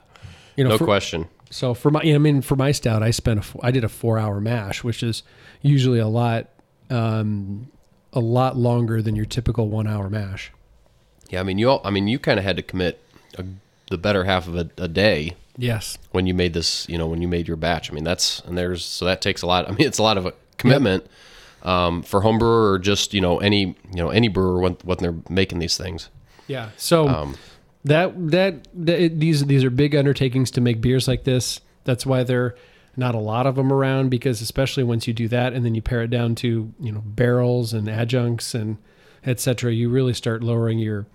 You 0.62 0.66
know, 0.66 0.72
No 0.72 0.78
for- 0.78 0.86
question. 0.86 1.28
so 1.50 1.74
for 1.74 1.90
my, 1.90 2.02
I 2.02 2.18
mean, 2.20 2.42
for 2.44 2.56
my 2.56 2.72
stout, 2.72 3.02
I 3.02 3.10
spent 3.10 3.40
a, 3.40 3.58
I 3.66 3.72
did 3.72 3.84
a 3.84 3.90
four 3.90 4.20
hour 4.20 4.40
mash, 4.40 4.84
which 4.84 5.02
is 5.02 5.24
usually 5.64 5.98
a 5.98 6.08
lot, 6.08 6.50
um, 6.92 7.68
a 8.14 8.20
lot 8.20 8.58
longer 8.58 9.02
than 9.02 9.16
your 9.16 9.26
typical 9.26 9.68
one 9.70 9.88
hour 9.88 10.08
mash. 10.08 10.52
Yeah. 11.32 11.40
I 11.40 11.44
mean, 11.44 11.58
you 11.58 11.68
all, 11.70 11.82
I 11.84 11.90
mean, 11.90 12.08
you 12.08 12.20
kind 12.20 12.38
of 12.38 12.46
had 12.46 12.58
to 12.58 12.62
commit 12.62 13.02
a, 13.40 13.46
the 13.90 13.98
better 13.98 14.26
half 14.26 14.48
of 14.48 14.56
a, 14.56 14.70
a 14.78 14.88
day 14.88 15.36
Yes. 15.58 15.98
when 16.12 16.28
you 16.28 16.36
made 16.36 16.54
this, 16.54 16.88
you 16.88 16.98
know, 17.00 17.08
when 17.08 17.22
you 17.24 17.28
made 17.28 17.48
your 17.48 17.58
batch. 17.58 17.90
I 17.92 17.94
mean, 17.96 18.04
that's, 18.04 18.42
and 18.42 18.56
there's, 18.58 18.86
so 18.86 19.06
that 19.06 19.20
takes 19.22 19.42
a 19.42 19.48
lot. 19.48 19.68
I 19.68 19.72
mean, 19.72 19.88
it's 19.88 19.98
a 19.98 20.04
lot 20.04 20.18
of 20.20 20.28
a 20.28 20.34
commitment 20.58 21.08
um, 21.64 22.04
for 22.04 22.22
home 22.22 22.38
brewer 22.38 22.72
or 22.74 22.78
just, 22.78 23.16
you 23.16 23.22
know, 23.22 23.40
any, 23.40 23.62
you 23.62 23.96
know, 23.96 24.10
any 24.10 24.28
brewer 24.28 24.60
when, 24.60 24.74
when 24.84 24.98
they're 25.00 25.16
making 25.28 25.58
these 25.58 25.76
things. 25.76 26.10
Yeah. 26.48 26.70
So 26.78 27.08
Um, 27.08 27.36
that, 27.84 28.14
that 28.32 28.68
that 28.74 29.20
these 29.20 29.46
these 29.46 29.64
are 29.64 29.70
big 29.70 29.96
undertakings 29.96 30.52
to 30.52 30.62
make 30.62 30.82
beers 30.82 31.08
like 31.08 31.24
this. 31.24 31.62
That's 31.84 32.06
why 32.06 32.24
there 32.24 32.44
are 32.44 32.56
not 32.96 33.16
a 33.16 33.20
lot 33.20 33.48
of 33.48 33.56
them 33.56 33.72
around 33.72 34.10
because 34.10 34.42
especially 34.42 34.84
once 34.84 35.08
you 35.08 35.14
do 35.14 35.28
that 35.30 35.54
and 35.54 35.66
then 35.66 35.74
you 35.74 35.82
pare 35.82 36.04
it 36.04 36.10
down 36.10 36.36
to 36.36 36.74
you 36.80 36.92
know 36.92 37.02
barrels 37.06 37.74
and 37.74 37.88
adjuncts 37.88 38.54
and 38.54 38.78
etc. 39.26 39.74
You 39.74 39.90
really 39.90 40.14
start 40.14 40.44
lowering 40.44 40.80
your 40.80 41.08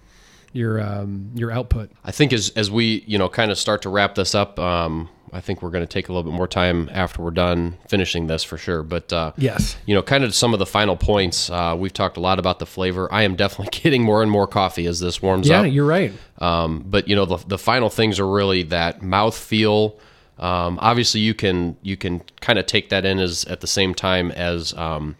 your 0.52 0.80
um, 0.80 1.30
your 1.34 1.52
output. 1.52 1.90
I 2.04 2.10
think 2.10 2.32
as 2.32 2.50
as 2.50 2.70
we 2.70 3.04
you 3.06 3.18
know 3.18 3.28
kind 3.28 3.50
of 3.50 3.58
start 3.58 3.82
to 3.82 3.88
wrap 3.88 4.14
this 4.14 4.34
up, 4.34 4.58
um, 4.58 5.08
I 5.32 5.40
think 5.40 5.62
we're 5.62 5.70
going 5.70 5.82
to 5.82 5.86
take 5.92 6.08
a 6.08 6.12
little 6.12 6.30
bit 6.30 6.36
more 6.36 6.46
time 6.48 6.88
after 6.92 7.22
we're 7.22 7.30
done 7.30 7.76
finishing 7.88 8.26
this 8.26 8.42
for 8.44 8.56
sure. 8.58 8.82
But 8.82 9.12
uh, 9.12 9.32
Yes. 9.36 9.76
you 9.86 9.94
know, 9.94 10.02
kind 10.02 10.24
of 10.24 10.34
some 10.34 10.52
of 10.52 10.58
the 10.58 10.66
final 10.66 10.96
points. 10.96 11.50
Uh, 11.50 11.74
we've 11.78 11.92
talked 11.92 12.16
a 12.16 12.20
lot 12.20 12.38
about 12.38 12.58
the 12.58 12.66
flavor. 12.66 13.12
I 13.12 13.22
am 13.22 13.36
definitely 13.36 13.78
getting 13.82 14.02
more 14.02 14.22
and 14.22 14.30
more 14.30 14.46
coffee 14.46 14.86
as 14.86 15.00
this 15.00 15.20
warms 15.22 15.48
Yeah, 15.48 15.60
up. 15.60 15.64
Yeah, 15.66 15.70
you're 15.72 15.86
right. 15.86 16.12
Um, 16.38 16.84
but 16.86 17.08
you 17.08 17.16
know, 17.16 17.24
the, 17.24 17.36
the 17.46 17.58
final 17.58 17.90
things 17.90 18.18
are 18.20 18.26
really 18.28 18.62
that 18.64 19.02
mouth 19.02 19.36
feel. 19.36 19.98
Um, 20.38 20.78
obviously, 20.82 21.20
you 21.20 21.32
can 21.34 21.76
you 21.82 21.96
can 21.96 22.20
kind 22.40 22.58
of 22.58 22.66
take 22.66 22.90
that 22.90 23.04
in 23.06 23.18
as 23.18 23.44
at 23.46 23.60
the 23.62 23.66
same 23.66 23.94
time 23.94 24.30
as 24.32 24.74
um, 24.74 25.16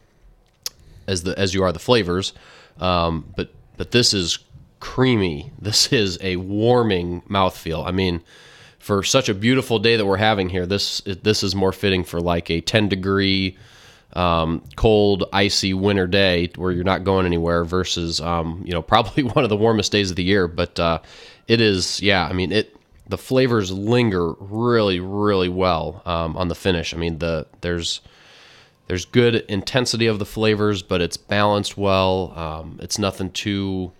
as 1.06 1.22
the 1.22 1.38
as 1.38 1.54
you 1.54 1.62
are 1.62 1.72
the 1.72 1.78
flavors. 1.78 2.32
Um, 2.80 3.32
but 3.36 3.50
but 3.78 3.92
this 3.92 4.12
is 4.12 4.38
creamy. 4.80 5.52
This 5.58 5.92
is 5.92 6.18
a 6.20 6.36
warming 6.36 7.22
mouthfeel. 7.22 7.86
I 7.86 7.92
mean, 7.92 8.20
for 8.86 9.02
such 9.02 9.28
a 9.28 9.34
beautiful 9.34 9.80
day 9.80 9.96
that 9.96 10.06
we're 10.06 10.16
having 10.16 10.48
here, 10.48 10.64
this 10.64 11.00
this 11.00 11.42
is 11.42 11.56
more 11.56 11.72
fitting 11.72 12.04
for 12.04 12.20
like 12.20 12.48
a 12.52 12.60
10 12.60 12.88
degree 12.88 13.58
um, 14.12 14.62
cold, 14.76 15.24
icy 15.32 15.74
winter 15.74 16.06
day 16.06 16.50
where 16.54 16.70
you're 16.70 16.84
not 16.84 17.02
going 17.02 17.26
anywhere 17.26 17.64
versus, 17.64 18.20
um, 18.20 18.62
you 18.64 18.72
know, 18.72 18.82
probably 18.94 19.24
one 19.24 19.42
of 19.42 19.50
the 19.50 19.56
warmest 19.56 19.90
days 19.90 20.10
of 20.10 20.16
the 20.16 20.22
year. 20.22 20.46
But 20.46 20.78
uh, 20.78 21.00
it 21.48 21.60
is, 21.60 22.00
yeah. 22.00 22.28
I 22.28 22.32
mean, 22.32 22.52
it 22.52 22.76
the 23.08 23.18
flavors 23.18 23.72
linger 23.72 24.34
really, 24.34 25.00
really 25.00 25.48
well 25.48 26.00
um, 26.06 26.36
on 26.36 26.46
the 26.46 26.54
finish. 26.54 26.94
I 26.94 26.96
mean, 26.96 27.18
the 27.18 27.48
there's 27.62 28.02
there's 28.86 29.04
good 29.04 29.34
intensity 29.48 30.06
of 30.06 30.20
the 30.20 30.24
flavors, 30.24 30.84
but 30.84 31.00
it's 31.00 31.16
balanced 31.16 31.76
well. 31.76 32.32
Um, 32.38 32.78
it's 32.80 33.00
nothing 33.00 33.32
too 33.32 33.90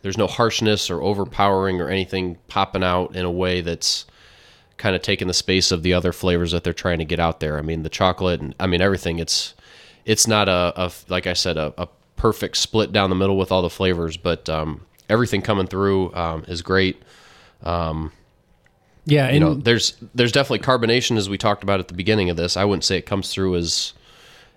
there's 0.00 0.18
no 0.18 0.26
harshness 0.26 0.90
or 0.90 1.02
overpowering 1.02 1.82
or 1.82 1.90
anything 1.90 2.38
popping 2.48 2.82
out 2.82 3.14
in 3.14 3.26
a 3.26 3.30
way 3.30 3.60
that's 3.60 4.06
kind 4.76 4.96
of 4.96 5.02
taking 5.02 5.28
the 5.28 5.34
space 5.34 5.72
of 5.72 5.82
the 5.82 5.94
other 5.94 6.12
flavors 6.12 6.52
that 6.52 6.64
they're 6.64 6.72
trying 6.72 6.98
to 6.98 7.04
get 7.04 7.20
out 7.20 7.40
there. 7.40 7.58
I 7.58 7.62
mean, 7.62 7.82
the 7.82 7.90
chocolate 7.90 8.40
and 8.40 8.54
I 8.60 8.66
mean 8.66 8.80
everything. 8.80 9.18
It's 9.18 9.54
it's 10.04 10.26
not 10.26 10.48
a, 10.48 10.72
a 10.76 10.92
like 11.08 11.26
I 11.26 11.34
said 11.34 11.56
a, 11.56 11.74
a 11.78 11.88
perfect 12.16 12.56
split 12.56 12.92
down 12.92 13.10
the 13.10 13.16
middle 13.16 13.36
with 13.36 13.52
all 13.52 13.62
the 13.62 13.70
flavors, 13.70 14.16
but 14.16 14.48
um, 14.48 14.82
everything 15.08 15.42
coming 15.42 15.66
through 15.66 16.14
um, 16.14 16.44
is 16.48 16.62
great. 16.62 17.02
Yeah, 19.04 19.26
and 19.26 19.34
You 19.34 19.40
know, 19.40 19.54
there's 19.54 19.96
there's 20.14 20.32
definitely 20.32 20.60
carbonation 20.60 21.16
as 21.16 21.28
we 21.28 21.38
talked 21.38 21.62
about 21.62 21.80
at 21.80 21.88
the 21.88 21.94
beginning 21.94 22.30
of 22.30 22.36
this. 22.36 22.56
I 22.56 22.64
wouldn't 22.64 22.84
say 22.84 22.98
it 22.98 23.06
comes 23.06 23.32
through 23.32 23.56
as 23.56 23.94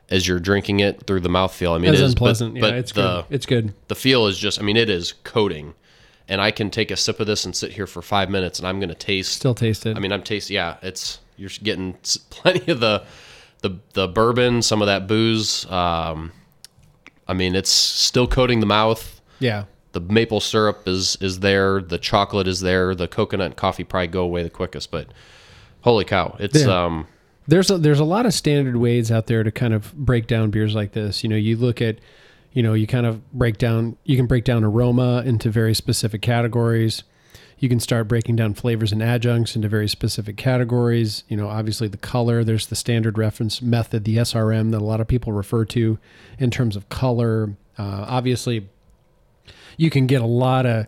as 0.09 0.27
you're 0.27 0.39
drinking 0.39 0.81
it 0.81 1.07
through 1.07 1.21
the 1.21 1.29
mouthfeel. 1.29 1.75
I 1.75 1.79
mean, 1.79 1.91
it's 1.91 1.99
it 1.99 2.05
is, 2.05 2.11
unpleasant. 2.11 2.53
but, 2.53 2.61
yeah, 2.61 2.69
but 2.71 2.77
it's 2.77 2.91
the 2.91 3.21
good. 3.21 3.35
It's 3.35 3.45
good. 3.45 3.73
the 3.87 3.95
feel 3.95 4.27
is 4.27 4.37
just. 4.37 4.59
I 4.59 4.63
mean, 4.63 4.77
it 4.77 4.89
is 4.89 5.13
coating, 5.23 5.73
and 6.27 6.41
I 6.41 6.51
can 6.51 6.69
take 6.69 6.91
a 6.91 6.95
sip 6.97 7.19
of 7.19 7.27
this 7.27 7.45
and 7.45 7.55
sit 7.55 7.71
here 7.73 7.87
for 7.87 8.01
five 8.01 8.29
minutes, 8.29 8.59
and 8.59 8.67
I'm 8.67 8.79
going 8.79 8.89
to 8.89 8.95
taste. 8.95 9.33
Still 9.33 9.55
taste 9.55 9.85
it. 9.85 9.95
I 9.95 9.99
mean, 9.99 10.11
I'm 10.11 10.23
tasting. 10.23 10.55
Yeah, 10.55 10.77
it's 10.81 11.19
you're 11.37 11.49
getting 11.63 11.93
plenty 12.29 12.71
of 12.71 12.79
the 12.79 13.03
the 13.61 13.79
the 13.93 14.07
bourbon, 14.07 14.61
some 14.61 14.81
of 14.81 14.87
that 14.87 15.07
booze. 15.07 15.65
Um, 15.71 16.31
I 17.27 17.33
mean, 17.33 17.55
it's 17.55 17.69
still 17.71 18.27
coating 18.27 18.59
the 18.59 18.65
mouth. 18.67 19.21
yeah. 19.39 19.65
The 19.93 20.01
maple 20.01 20.41
syrup 20.41 20.87
is 20.89 21.17
is 21.21 21.39
there. 21.39 21.81
The 21.81 21.97
chocolate 21.97 22.47
is 22.49 22.59
there. 22.59 22.93
The 22.95 23.07
coconut 23.07 23.45
and 23.45 23.55
coffee 23.55 23.85
probably 23.85 24.07
go 24.07 24.23
away 24.23 24.43
the 24.43 24.49
quickest. 24.49 24.91
But 24.91 25.07
holy 25.81 26.03
cow, 26.03 26.35
it's 26.37 26.65
Yeah. 26.65 26.83
um 26.85 27.07
there's 27.47 27.69
a, 27.71 27.77
there's 27.77 27.99
a 28.01 28.03
lot 28.03 28.25
of 28.25 28.33
standard 28.33 28.75
ways 28.75 29.09
out 29.11 29.27
there 29.27 29.43
to 29.43 29.51
kind 29.51 29.73
of 29.73 29.93
break 29.95 30.27
down 30.27 30.49
beers 30.49 30.75
like 30.75 30.91
this. 30.91 31.23
You 31.23 31.29
know, 31.29 31.35
you 31.37 31.55
look 31.55 31.79
at, 31.81 31.99
you 32.55 32.63
know, 32.63 32.73
you 32.73 32.87
kind 32.87 33.05
of 33.05 33.31
break 33.33 33.57
down. 33.57 33.97
You 34.05 34.15
can 34.15 34.25
break 34.27 34.45
down 34.45 34.63
aroma 34.63 35.21
into 35.25 35.51
very 35.51 35.75
specific 35.75 36.21
categories. 36.21 37.03
You 37.59 37.67
can 37.67 37.81
start 37.81 38.07
breaking 38.07 38.37
down 38.37 38.53
flavors 38.53 38.93
and 38.93 39.03
adjuncts 39.03 39.57
into 39.57 39.67
very 39.67 39.89
specific 39.89 40.37
categories. 40.37 41.25
You 41.27 41.35
know, 41.35 41.49
obviously 41.49 41.89
the 41.89 41.97
color. 41.97 42.45
There's 42.45 42.67
the 42.67 42.75
standard 42.77 43.17
reference 43.17 43.61
method, 43.61 44.05
the 44.05 44.17
SRM, 44.17 44.71
that 44.71 44.81
a 44.81 44.85
lot 44.85 45.01
of 45.01 45.07
people 45.07 45.33
refer 45.33 45.65
to 45.65 45.99
in 46.39 46.49
terms 46.49 46.77
of 46.77 46.87
color. 46.87 47.57
Uh, 47.77 48.05
obviously, 48.07 48.69
you 49.75 49.89
can 49.89 50.07
get 50.07 50.21
a 50.21 50.25
lot 50.25 50.65
of 50.65 50.87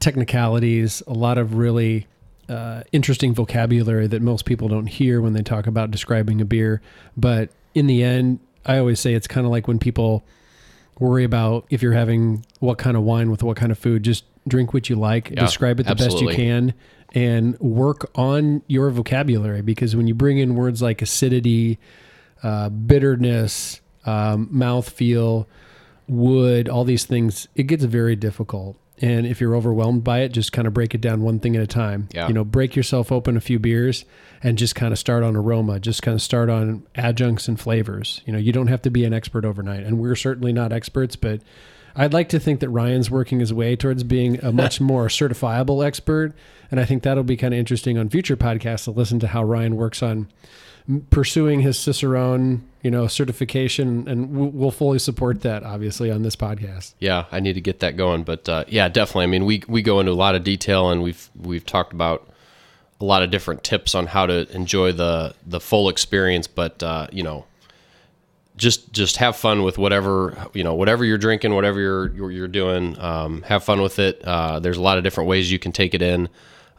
technicalities, 0.00 1.00
a 1.06 1.12
lot 1.12 1.38
of 1.38 1.54
really 1.54 2.08
uh, 2.48 2.82
interesting 2.90 3.32
vocabulary 3.34 4.08
that 4.08 4.20
most 4.20 4.46
people 4.46 4.66
don't 4.66 4.86
hear 4.86 5.20
when 5.20 5.32
they 5.32 5.42
talk 5.42 5.68
about 5.68 5.92
describing 5.92 6.40
a 6.40 6.44
beer. 6.44 6.82
But 7.16 7.50
in 7.72 7.86
the 7.86 8.02
end, 8.02 8.40
I 8.66 8.78
always 8.78 8.98
say 8.98 9.14
it's 9.14 9.28
kind 9.28 9.46
of 9.46 9.52
like 9.52 9.68
when 9.68 9.78
people 9.78 10.24
worry 10.98 11.24
about 11.24 11.66
if 11.70 11.82
you're 11.82 11.92
having 11.92 12.44
what 12.60 12.78
kind 12.78 12.96
of 12.96 13.02
wine 13.02 13.30
with 13.30 13.42
what 13.42 13.56
kind 13.56 13.72
of 13.72 13.78
food, 13.78 14.02
just 14.02 14.24
drink 14.46 14.74
what 14.74 14.88
you 14.88 14.96
like, 14.96 15.30
Yeah, 15.30 15.40
describe 15.40 15.80
it 15.80 15.86
the 15.86 15.94
best 15.94 16.20
you 16.20 16.28
can, 16.28 16.74
and 17.14 17.58
work 17.60 18.10
on 18.14 18.62
your 18.66 18.90
vocabulary. 18.90 19.62
Because 19.62 19.96
when 19.96 20.06
you 20.06 20.14
bring 20.14 20.38
in 20.38 20.54
words 20.54 20.82
like 20.82 21.02
acidity, 21.02 21.78
uh, 22.42 22.68
bitterness, 22.68 23.80
um, 24.04 24.48
mouthfeel, 24.52 25.46
wood, 26.08 26.68
all 26.68 26.84
these 26.84 27.04
things, 27.04 27.48
it 27.54 27.64
gets 27.64 27.84
very 27.84 28.16
difficult. 28.16 28.76
And 29.02 29.26
if 29.26 29.40
you're 29.40 29.56
overwhelmed 29.56 30.04
by 30.04 30.20
it, 30.20 30.28
just 30.28 30.52
kind 30.52 30.68
of 30.68 30.72
break 30.72 30.94
it 30.94 31.00
down 31.00 31.22
one 31.22 31.40
thing 31.40 31.56
at 31.56 31.62
a 31.62 31.66
time. 31.66 32.08
Yeah. 32.14 32.28
You 32.28 32.34
know, 32.34 32.44
break 32.44 32.76
yourself 32.76 33.10
open 33.10 33.36
a 33.36 33.40
few 33.40 33.58
beers 33.58 34.04
and 34.44 34.56
just 34.56 34.76
kind 34.76 34.92
of 34.92 34.98
start 34.98 35.24
on 35.24 35.34
aroma, 35.34 35.80
just 35.80 36.02
kind 36.02 36.14
of 36.14 36.22
start 36.22 36.48
on 36.48 36.86
adjuncts 36.94 37.48
and 37.48 37.58
flavors. 37.58 38.22
You 38.24 38.32
know, 38.32 38.38
you 38.38 38.52
don't 38.52 38.68
have 38.68 38.82
to 38.82 38.90
be 38.90 39.04
an 39.04 39.12
expert 39.12 39.44
overnight. 39.44 39.82
And 39.82 39.98
we're 39.98 40.14
certainly 40.14 40.52
not 40.52 40.72
experts, 40.72 41.16
but 41.16 41.42
I'd 41.94 42.12
like 42.12 42.28
to 42.30 42.40
think 42.40 42.60
that 42.60 42.70
Ryan's 42.70 43.10
working 43.10 43.40
his 43.40 43.52
way 43.52 43.76
towards 43.76 44.02
being 44.04 44.42
a 44.44 44.52
much 44.52 44.80
more 44.92 45.08
certifiable 45.08 45.84
expert. 45.84 46.34
And 46.70 46.80
I 46.80 46.84
think 46.84 47.02
that'll 47.02 47.24
be 47.24 47.36
kind 47.36 47.52
of 47.52 47.60
interesting 47.60 47.98
on 47.98 48.08
future 48.08 48.36
podcasts 48.36 48.84
to 48.84 48.90
listen 48.90 49.20
to 49.20 49.26
how 49.28 49.44
Ryan 49.44 49.76
works 49.76 50.02
on 50.02 50.28
pursuing 51.10 51.60
his 51.60 51.78
Cicerone, 51.78 52.62
you 52.82 52.90
know, 52.90 53.06
certification, 53.06 54.08
and 54.08 54.54
we'll 54.54 54.70
fully 54.70 54.98
support 54.98 55.42
that, 55.42 55.62
obviously, 55.62 56.10
on 56.10 56.22
this 56.22 56.34
podcast. 56.34 56.94
yeah, 56.98 57.26
I 57.30 57.40
need 57.40 57.52
to 57.54 57.60
get 57.60 57.80
that 57.80 57.96
going. 57.96 58.24
But 58.24 58.48
uh, 58.48 58.64
yeah, 58.68 58.88
definitely. 58.88 59.24
I 59.24 59.28
mean, 59.28 59.44
we 59.44 59.62
we 59.68 59.82
go 59.82 60.00
into 60.00 60.12
a 60.12 60.14
lot 60.14 60.34
of 60.34 60.44
detail, 60.44 60.90
and 60.90 61.02
we've 61.02 61.30
we've 61.36 61.64
talked 61.64 61.92
about 61.92 62.28
a 63.00 63.04
lot 63.04 63.22
of 63.22 63.30
different 63.30 63.64
tips 63.64 63.94
on 63.94 64.06
how 64.06 64.26
to 64.26 64.50
enjoy 64.54 64.92
the 64.92 65.34
the 65.46 65.60
full 65.60 65.88
experience. 65.88 66.46
But 66.46 66.82
uh, 66.82 67.06
you 67.12 67.22
know, 67.22 67.44
just 68.56 68.92
just 68.92 69.16
have 69.16 69.36
fun 69.36 69.62
with 69.62 69.78
whatever 69.78 70.48
you 70.52 70.64
know, 70.64 70.74
whatever 70.74 71.04
you're 71.04 71.18
drinking, 71.18 71.54
whatever 71.54 71.80
you're 71.80 72.14
you're, 72.14 72.30
you're 72.30 72.48
doing. 72.48 72.98
Um, 72.98 73.42
have 73.42 73.64
fun 73.64 73.80
with 73.80 73.98
it. 73.98 74.22
Uh, 74.24 74.60
there's 74.60 74.76
a 74.76 74.82
lot 74.82 74.98
of 74.98 75.04
different 75.04 75.28
ways 75.28 75.50
you 75.50 75.58
can 75.58 75.72
take 75.72 75.94
it 75.94 76.02
in. 76.02 76.28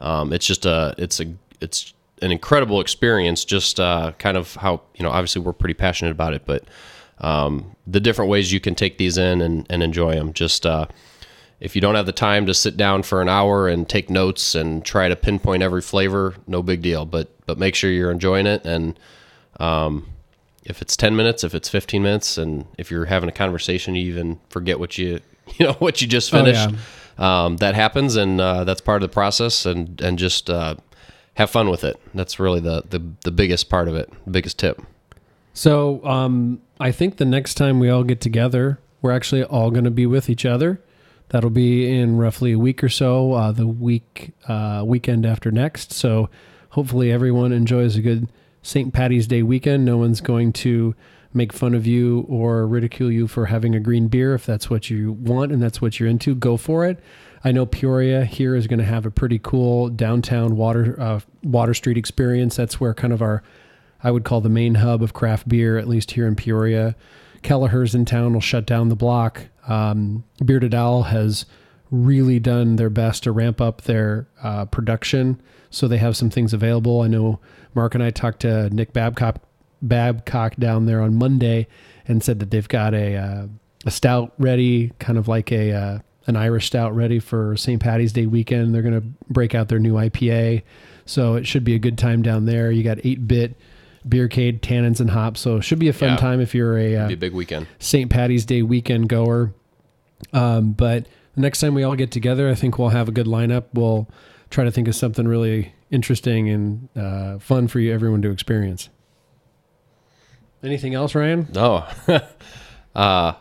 Um, 0.00 0.32
it's 0.32 0.46
just 0.46 0.66
a 0.66 0.94
it's 0.98 1.20
a 1.20 1.34
it's 1.60 1.94
an 2.22 2.30
incredible 2.30 2.80
experience. 2.80 3.44
Just 3.44 3.80
uh, 3.80 4.12
kind 4.18 4.36
of 4.36 4.54
how 4.56 4.82
you 4.94 5.02
know, 5.02 5.10
obviously 5.10 5.42
we're 5.42 5.52
pretty 5.52 5.74
passionate 5.74 6.12
about 6.12 6.34
it, 6.34 6.46
but 6.46 6.64
um, 7.18 7.76
the 7.86 8.00
different 8.00 8.30
ways 8.30 8.52
you 8.52 8.60
can 8.60 8.74
take 8.74 8.98
these 8.98 9.18
in 9.18 9.40
and, 9.40 9.66
and 9.70 9.82
enjoy 9.82 10.14
them. 10.14 10.32
Just 10.32 10.66
uh, 10.66 10.86
if 11.60 11.74
you 11.74 11.80
don't 11.80 11.94
have 11.94 12.06
the 12.06 12.12
time 12.12 12.46
to 12.46 12.54
sit 12.54 12.76
down 12.76 13.02
for 13.02 13.22
an 13.22 13.28
hour 13.28 13.68
and 13.68 13.88
take 13.88 14.10
notes 14.10 14.54
and 14.54 14.84
try 14.84 15.08
to 15.08 15.16
pinpoint 15.16 15.62
every 15.62 15.82
flavor, 15.82 16.34
no 16.46 16.62
big 16.62 16.82
deal. 16.82 17.04
But 17.04 17.30
but 17.46 17.58
make 17.58 17.74
sure 17.74 17.90
you're 17.90 18.10
enjoying 18.10 18.46
it. 18.46 18.64
And 18.64 18.98
um, 19.60 20.06
if 20.64 20.80
it's 20.82 20.96
ten 20.96 21.14
minutes, 21.16 21.44
if 21.44 21.54
it's 21.54 21.68
fifteen 21.68 22.02
minutes, 22.02 22.38
and 22.38 22.66
if 22.78 22.90
you're 22.90 23.04
having 23.06 23.28
a 23.28 23.32
conversation, 23.32 23.94
you 23.94 24.02
even 24.12 24.40
forget 24.50 24.78
what 24.80 24.98
you 24.98 25.20
you 25.58 25.66
know 25.66 25.74
what 25.74 26.00
you 26.02 26.08
just 26.08 26.32
Oh, 26.34 26.38
finished. 26.44 26.70
um, 27.18 27.56
that 27.58 27.74
happens, 27.74 28.16
and 28.16 28.40
uh, 28.40 28.64
that's 28.64 28.80
part 28.80 29.02
of 29.02 29.08
the 29.10 29.12
process. 29.14 29.66
And 29.66 30.00
and 30.00 30.18
just 30.18 30.48
uh, 30.50 30.76
have 31.34 31.50
fun 31.50 31.68
with 31.70 31.84
it. 31.84 32.00
That's 32.14 32.38
really 32.40 32.60
the 32.60 32.82
the, 32.88 33.02
the 33.24 33.30
biggest 33.30 33.68
part 33.68 33.88
of 33.88 33.94
it, 33.94 34.10
biggest 34.30 34.58
tip. 34.58 34.80
So 35.52 36.04
um, 36.04 36.60
I 36.80 36.90
think 36.90 37.16
the 37.18 37.24
next 37.24 37.54
time 37.54 37.78
we 37.78 37.88
all 37.88 38.02
get 38.02 38.20
together, 38.20 38.80
we're 39.02 39.12
actually 39.12 39.44
all 39.44 39.70
going 39.70 39.84
to 39.84 39.90
be 39.90 40.06
with 40.06 40.28
each 40.28 40.44
other. 40.44 40.80
That'll 41.28 41.50
be 41.50 41.88
in 41.96 42.16
roughly 42.18 42.52
a 42.52 42.58
week 42.58 42.82
or 42.84 42.88
so, 42.88 43.32
uh, 43.32 43.52
the 43.52 43.66
week 43.66 44.32
uh, 44.48 44.82
weekend 44.84 45.24
after 45.24 45.50
next. 45.50 45.92
So 45.92 46.28
hopefully 46.70 47.10
everyone 47.12 47.52
enjoys 47.52 47.96
a 47.96 48.00
good 48.02 48.28
St. 48.64 48.92
Patty's 48.92 49.26
Day 49.26 49.42
weekend. 49.42 49.84
No 49.84 49.98
one's 49.98 50.20
going 50.20 50.52
to 50.54 50.96
make 51.34 51.52
fun 51.52 51.74
of 51.74 51.86
you 51.86 52.24
or 52.28 52.66
ridicule 52.66 53.10
you 53.10 53.28
for 53.28 53.46
having 53.46 53.74
a 53.74 53.80
green 53.80 54.08
beer. 54.08 54.34
If 54.34 54.46
that's 54.46 54.70
what 54.70 54.88
you 54.88 55.12
want 55.12 55.52
and 55.52 55.62
that's 55.62 55.82
what 55.82 56.00
you're 56.00 56.08
into, 56.08 56.34
go 56.34 56.56
for 56.56 56.86
it. 56.86 56.98
I 57.44 57.52
know 57.52 57.66
Peoria 57.66 58.24
here 58.24 58.56
is 58.56 58.66
going 58.66 58.78
to 58.78 58.84
have 58.86 59.04
a 59.04 59.10
pretty 59.10 59.38
cool 59.38 59.90
downtown 59.90 60.56
water 60.56 60.98
uh, 60.98 61.20
Water 61.42 61.74
Street 61.74 61.98
experience. 61.98 62.56
That's 62.56 62.80
where 62.80 62.94
kind 62.94 63.12
of 63.12 63.20
our 63.20 63.42
I 64.02 64.10
would 64.10 64.24
call 64.24 64.40
the 64.40 64.48
main 64.48 64.76
hub 64.76 65.02
of 65.02 65.12
craft 65.12 65.48
beer, 65.48 65.76
at 65.76 65.86
least 65.86 66.12
here 66.12 66.26
in 66.26 66.36
Peoria. 66.36 66.96
Kelleher's 67.42 67.94
in 67.94 68.06
town 68.06 68.32
will 68.32 68.40
shut 68.40 68.66
down 68.66 68.88
the 68.88 68.96
block. 68.96 69.48
Um, 69.68 70.24
Bearded 70.44 70.74
Owl 70.74 71.04
has 71.04 71.44
really 71.94 72.38
done 72.40 72.76
their 72.76 72.90
best 72.90 73.22
to 73.24 73.32
ramp 73.32 73.60
up 73.60 73.82
their 73.82 74.26
uh, 74.42 74.64
production, 74.66 75.40
so 75.70 75.86
they 75.88 75.98
have 75.98 76.16
some 76.16 76.30
things 76.30 76.52
available. 76.52 77.02
I 77.02 77.08
know 77.08 77.38
Mark 77.74 77.94
and 77.94 78.02
I 78.02 78.10
talked 78.10 78.40
to 78.40 78.68
Nick 78.70 78.92
Babcock, 78.92 79.36
Babcock 79.80 80.56
down 80.56 80.86
there 80.86 81.00
on 81.00 81.14
Monday, 81.16 81.66
and 82.08 82.22
said 82.22 82.40
that 82.40 82.50
they've 82.50 82.68
got 82.68 82.94
a 82.94 83.16
uh, 83.16 83.46
a 83.86 83.90
stout 83.90 84.32
ready, 84.38 84.92
kind 84.98 85.18
of 85.18 85.28
like 85.28 85.52
a 85.52 85.72
uh, 85.72 85.98
an 86.26 86.36
Irish 86.36 86.66
stout 86.66 86.94
ready 86.94 87.18
for 87.18 87.56
St. 87.56 87.80
Patty's 87.80 88.12
Day 88.12 88.26
weekend. 88.26 88.74
They're 88.74 88.82
going 88.82 89.00
to 89.00 89.06
break 89.28 89.54
out 89.54 89.68
their 89.68 89.78
new 89.78 89.94
IPA, 89.94 90.62
so 91.06 91.34
it 91.34 91.46
should 91.46 91.64
be 91.64 91.74
a 91.74 91.78
good 91.78 91.98
time 91.98 92.22
down 92.22 92.46
there. 92.46 92.70
You 92.70 92.82
got 92.82 92.98
eight 93.04 93.26
bit 93.28 93.56
beercade, 94.08 94.60
tannins, 94.60 95.00
and 95.00 95.10
hops, 95.10 95.40
so 95.40 95.56
it 95.56 95.62
should 95.62 95.78
be 95.78 95.88
a 95.88 95.92
fun 95.92 96.10
Yeah. 96.10 96.16
time 96.16 96.40
if 96.40 96.54
you're 96.54 96.76
a 96.78 96.96
uh, 96.96 97.08
a 97.10 97.14
big 97.16 97.32
weekend. 97.34 97.66
St. 97.78 98.10
Patty's 98.10 98.44
Day 98.44 98.62
weekend 98.62 99.08
goer. 99.08 99.52
Um, 100.32 100.72
but 100.72 101.06
the 101.34 101.40
next 101.40 101.60
time 101.60 101.74
we 101.74 101.82
all 101.82 101.96
get 101.96 102.10
together, 102.10 102.48
I 102.48 102.54
think 102.54 102.78
we'll 102.78 102.90
have 102.90 103.08
a 103.08 103.12
good 103.12 103.26
lineup. 103.26 103.64
We'll 103.74 104.08
try 104.50 104.64
to 104.64 104.70
think 104.70 104.88
of 104.88 104.94
something 104.94 105.26
really 105.26 105.74
interesting 105.90 106.48
and 106.48 106.88
uh, 106.96 107.38
fun 107.38 107.68
for 107.68 107.80
you, 107.80 107.92
everyone 107.92 108.22
to 108.22 108.30
experience. 108.30 108.88
Anything 110.62 110.94
else, 110.94 111.14
Ryan? 111.14 111.48
No. 111.52 111.84
uh, 112.94 113.32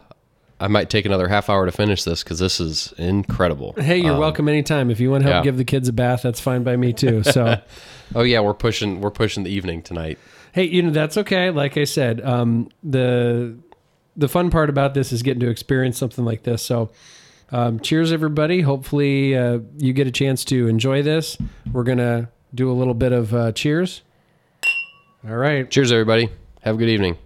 I 0.60 0.68
might 0.68 0.90
take 0.90 1.06
another 1.06 1.28
half 1.28 1.50
hour 1.50 1.66
to 1.66 1.72
finish 1.72 2.04
this 2.04 2.24
because 2.24 2.40
this 2.40 2.60
is 2.60 2.94
incredible. 2.98 3.74
Hey, 3.78 3.98
you're 3.98 4.14
Um, 4.14 4.20
welcome 4.20 4.50
anytime. 4.50 4.90
If 4.90 5.00
you 5.00 5.10
want 5.12 5.24
to 5.24 5.30
help 5.32 5.42
yeah. 5.42 5.50
give 5.50 5.58
the 5.58 5.64
kids 5.66 5.88
a 5.88 5.94
bath, 5.94 6.22
that's 6.22 6.40
fine 6.40 6.64
by 6.64 6.76
me 6.76 6.92
too. 6.94 7.24
So, 7.24 7.62
Oh 8.16 8.24
yeah, 8.24 8.42
we're 8.42 8.54
pushing. 8.54 9.02
We're 9.02 9.10
pushing 9.12 9.44
the 9.44 9.50
evening 9.52 9.82
tonight. 9.82 10.20
hey, 10.52 10.66
you 10.66 10.82
know 10.84 10.92
that's 10.92 11.18
okay. 11.18 11.50
Like 11.50 11.78
I 11.78 11.86
said, 11.86 12.22
um, 12.22 12.70
the 12.84 13.58
the 14.16 14.28
fun 14.28 14.52
part 14.52 14.70
about 14.70 14.94
this 14.94 15.12
is 15.12 15.24
getting 15.24 15.40
to 15.40 15.50
experience 15.50 15.98
something 15.98 16.24
like 16.26 16.44
this. 16.44 16.62
So, 16.62 16.92
um, 17.52 17.80
cheers, 17.80 18.12
everybody. 18.12 18.62
Hopefully, 18.62 19.36
uh, 19.38 19.60
you 19.78 19.94
get 19.94 20.08
a 20.08 20.12
chance 20.12 20.46
to 20.46 20.68
enjoy 20.68 21.02
this. 21.04 21.38
We're 21.72 21.84
gonna 21.84 22.30
do 22.54 22.72
a 22.72 22.74
little 22.74 22.94
bit 22.94 23.12
of 23.12 23.34
uh, 23.34 23.52
cheers. 23.52 24.02
All 25.28 25.36
right. 25.36 25.70
Cheers, 25.70 25.92
everybody. 25.92 26.30
Have 26.62 26.76
a 26.76 26.78
good 26.78 26.90
evening. 26.90 27.18